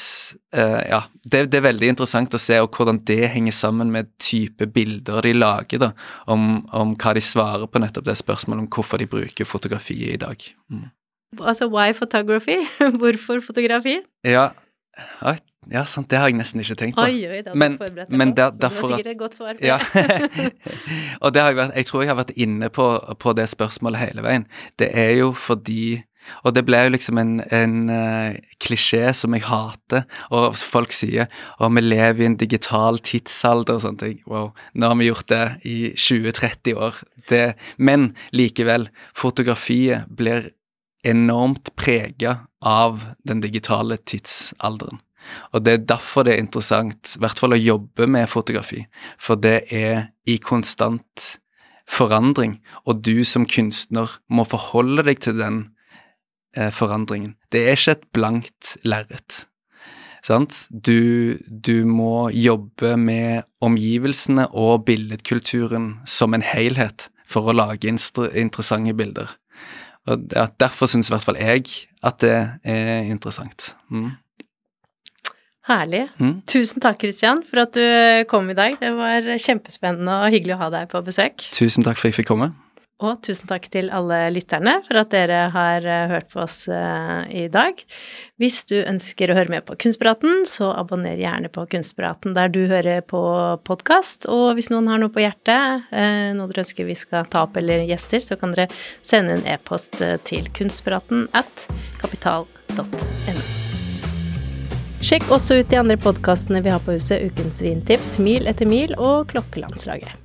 eh, 0.55 0.79
ja, 0.87 1.01
det, 1.25 1.49
det 1.51 1.59
er 1.59 1.67
veldig 1.67 1.91
interessant 1.91 2.37
å 2.37 2.41
se 2.41 2.61
hvordan 2.61 3.01
det 3.09 3.33
henger 3.33 3.57
sammen 3.57 3.91
med 3.91 4.13
type 4.23 4.69
bilder 4.71 5.19
de 5.27 5.35
lager, 5.35 5.83
da, 5.83 5.91
om, 6.31 6.63
om 6.71 6.95
hva 6.95 7.15
de 7.17 7.25
svarer 7.25 7.67
på 7.67 7.83
nettopp 7.83 8.07
det 8.07 8.19
spørsmålet 8.21 8.65
om 8.65 8.71
hvorfor 8.71 9.03
de 9.03 9.11
bruker 9.11 9.47
fotografiet 9.49 10.15
i 10.15 10.21
dag. 10.21 10.47
Mm. 10.71 10.87
Altså 11.39 11.69
why 11.71 11.93
photography? 11.95 12.57
Hvorfor 12.99 13.39
fotografi? 13.45 13.99
Ja, 14.27 14.49
ja, 15.69 15.83
sant, 15.85 16.09
det 16.09 16.17
har 16.17 16.29
jeg 16.31 16.39
nesten 16.39 16.61
ikke 16.63 16.75
tenkt 16.79 16.97
på. 16.97 17.05
Oi, 17.05 17.21
oi, 17.29 17.41
det 17.45 17.53
Men- 17.55 17.77
du 17.77 17.83
forberedt 17.85 18.09
deg 18.09 18.47
på. 18.49 18.57
det 18.57 18.69
var 18.73 18.97
sikkert 18.97 19.11
et 19.11 19.17
godt 19.17 19.35
svar. 19.35 19.55
Ja. 19.61 19.77
og 21.23 21.33
det 21.33 21.41
har 21.41 21.49
jeg 21.49 21.57
vært 21.57 21.75
Jeg 21.75 21.85
tror 21.85 22.01
jeg 22.01 22.09
har 22.09 22.17
vært 22.17 22.33
inne 22.35 22.69
på, 22.69 23.15
på 23.19 23.33
det 23.37 23.49
spørsmålet 23.49 23.99
hele 23.99 24.23
veien. 24.25 24.47
Det 24.79 24.89
er 24.93 25.11
jo 25.19 25.33
fordi 25.33 26.03
Og 26.45 26.53
det 26.53 26.65
ble 26.65 26.77
jo 26.83 26.89
liksom 26.93 27.17
en, 27.17 27.41
en 27.51 27.89
uh, 27.89 28.35
klisjé 28.61 29.09
som 29.17 29.33
jeg 29.33 29.41
hater, 29.41 30.03
og 30.29 30.53
folk 30.55 30.91
sier 30.93 31.25
at 31.25 31.71
vi 31.73 31.81
lever 31.81 32.21
i 32.21 32.25
en 32.25 32.35
digital 32.37 32.99
tidsalder 32.99 33.73
og 33.73 33.81
sånne 33.81 33.97
ting. 33.97 34.19
Wow, 34.29 34.51
nå 34.75 34.87
har 34.87 34.99
vi 34.99 35.09
gjort 35.09 35.27
det 35.33 35.47
i 35.65 35.91
20-30 35.97 36.77
år. 36.77 37.01
Det, 37.27 37.55
men 37.77 38.11
likevel, 38.37 38.91
fotografiet 39.17 40.05
blir 40.13 40.51
enormt 41.07 41.73
prega 41.79 42.37
av 42.61 43.05
den 43.27 43.41
digitale 43.41 43.97
tidsalderen. 43.97 45.01
Og 45.53 45.63
det 45.65 45.73
er 45.73 45.85
derfor 45.91 46.25
det 46.25 46.35
er 46.35 46.43
interessant, 46.43 47.13
i 47.15 47.21
hvert 47.21 47.39
fall 47.39 47.53
å 47.55 47.59
jobbe 47.59 48.07
med 48.09 48.29
fotografi, 48.29 48.85
for 49.21 49.39
det 49.39 49.67
er 49.73 50.09
i 50.29 50.37
konstant 50.41 51.35
forandring, 51.91 52.57
og 52.87 53.03
du 53.05 53.23
som 53.27 53.45
kunstner 53.49 54.17
må 54.31 54.45
forholde 54.49 55.05
deg 55.09 55.21
til 55.21 55.37
den 55.41 55.61
eh, 56.57 56.71
forandringen. 56.73 57.35
Det 57.53 57.65
er 57.67 57.77
ikke 57.77 57.97
et 57.97 58.07
blankt 58.15 58.75
lerret. 58.87 59.45
Sant? 60.25 60.65
Du, 60.69 61.37
du 61.47 61.83
må 61.89 62.29
jobbe 62.29 62.93
med 62.97 63.47
omgivelsene 63.65 64.47
og 64.53 64.85
billedkulturen 64.85 65.95
som 66.05 66.37
en 66.37 66.45
helhet 66.45 67.09
for 67.31 67.49
å 67.49 67.55
lage 67.57 67.89
interessante 67.89 68.93
bilder. 68.97 69.33
Og 70.09 70.31
Derfor 70.59 70.89
syns 70.89 71.09
i 71.09 71.13
hvert 71.13 71.25
fall 71.25 71.37
jeg 71.37 71.67
at 72.01 72.21
det 72.23 72.35
er 72.63 73.07
interessant. 73.11 73.75
Mm. 73.89 74.11
Herlig. 75.69 76.07
Mm. 76.17 76.39
Tusen 76.49 76.81
takk, 76.81 76.97
Kristian, 77.03 77.43
for 77.45 77.61
at 77.67 77.77
du 77.77 78.25
kom 78.31 78.49
i 78.49 78.57
dag. 78.57 78.79
Det 78.81 78.89
var 78.97 79.27
kjempespennende 79.37 80.15
og 80.23 80.33
hyggelig 80.33 80.55
å 80.57 80.61
ha 80.63 80.69
deg 80.73 80.89
på 80.89 81.03
besøk. 81.05 81.45
Tusen 81.53 81.85
takk 81.85 81.99
for 81.99 82.09
at 82.09 82.15
jeg 82.15 82.23
fikk 82.23 82.31
komme. 82.33 82.49
Og 83.01 83.17
tusen 83.25 83.49
takk 83.49 83.65
til 83.73 83.89
alle 83.93 84.27
lytterne 84.33 84.75
for 84.85 84.99
at 85.01 85.09
dere 85.13 85.39
har 85.53 85.85
eh, 85.89 86.11
hørt 86.11 86.29
på 86.29 86.43
oss 86.43 86.67
eh, 86.69 87.23
i 87.33 87.45
dag. 87.51 87.79
Hvis 88.41 88.61
du 88.69 88.75
ønsker 88.77 89.31
å 89.31 89.37
høre 89.39 89.53
med 89.55 89.65
på 89.65 89.77
Kunstpraten, 89.81 90.43
så 90.49 90.69
abonner 90.77 91.17
gjerne 91.17 91.49
på 91.53 91.65
Kunstpraten 91.71 92.37
der 92.37 92.53
du 92.53 92.61
hører 92.69 93.01
på 93.01 93.21
podkast. 93.65 94.29
Og 94.29 94.53
hvis 94.57 94.69
noen 94.73 94.91
har 94.91 95.01
noe 95.01 95.13
på 95.13 95.23
hjertet, 95.23 95.89
eh, 95.89 96.29
noe 96.37 96.51
dere 96.51 96.61
ønsker 96.65 96.85
vi 96.85 96.97
skal 96.99 97.25
ta 97.31 97.47
opp 97.47 97.57
eller 97.57 97.87
gjester, 97.89 98.21
så 98.21 98.37
kan 98.37 98.53
dere 98.53 98.69
sende 99.01 99.39
en 99.39 99.45
e-post 99.49 99.97
til 100.29 100.53
kunstpraten 100.53 101.25
at 101.37 101.67
kapital.no. 102.03 102.85
Sjekk 105.01 105.31
også 105.33 105.57
ut 105.57 105.71
de 105.71 105.81
andre 105.81 105.97
podkastene 105.97 106.61
vi 106.61 106.69
har 106.69 106.83
på 106.85 106.93
huset, 106.99 107.25
Ukens 107.25 107.63
vintips, 107.65 108.19
Mil 108.21 108.45
etter 108.45 108.69
mil 108.69 108.93
og 109.01 109.31
Klokkelandslaget. 109.33 110.20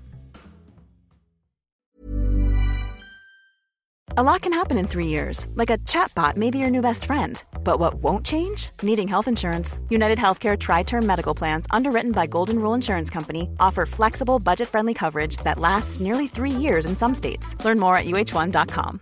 A 4.15 4.23
lot 4.23 4.41
can 4.43 4.53
happen 4.53 4.79
in 4.79 4.87
three 4.87 5.09
years, 5.09 5.47
like 5.57 5.69
a 5.69 5.79
chatbot 5.79 6.37
may 6.37 6.51
be 6.51 6.59
your 6.59 6.71
new 6.71 6.81
best 6.81 7.05
friend. 7.05 7.43
But 7.65 7.81
what 7.81 7.95
won't 8.03 8.25
change? 8.25 8.71
Needing 8.83 9.09
health 9.09 9.29
insurance. 9.29 9.81
United 9.91 10.19
Healthcare 10.19 10.57
Tri 10.57 10.85
Term 10.85 11.07
Medical 11.07 11.35
Plans, 11.35 11.67
underwritten 11.71 12.13
by 12.13 12.27
Golden 12.27 12.59
Rule 12.61 12.75
Insurance 12.75 13.11
Company, 13.11 13.49
offer 13.59 13.85
flexible, 13.85 14.39
budget 14.39 14.69
friendly 14.69 14.95
coverage 14.95 15.37
that 15.39 15.59
lasts 15.59 16.01
nearly 16.01 16.29
three 16.29 16.51
years 16.51 16.87
in 16.87 16.97
some 16.97 17.15
states. 17.15 17.57
Learn 17.65 17.79
more 17.79 17.97
at 17.97 18.07
uh1.com. 18.07 19.01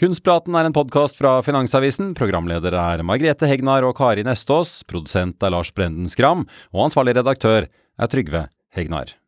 Kunstpraten 0.00 0.54
er 0.54 0.64
en 0.64 0.72
podkast 0.72 1.16
fra 1.16 1.42
Finansavisen. 1.42 2.14
Programledere 2.14 2.80
er 2.94 3.02
Margrethe 3.04 3.48
Hegnar 3.50 3.84
og 3.84 3.96
Kari 3.98 4.24
Nestås. 4.24 4.82
Produsent 4.88 5.42
er 5.42 5.52
Lars 5.52 5.72
Brenden 5.76 6.08
Skram. 6.08 6.46
Og 6.72 6.86
ansvarlig 6.88 7.18
redaktør 7.20 7.68
er 7.68 8.12
Trygve 8.12 8.46
Hegnar. 8.72 9.19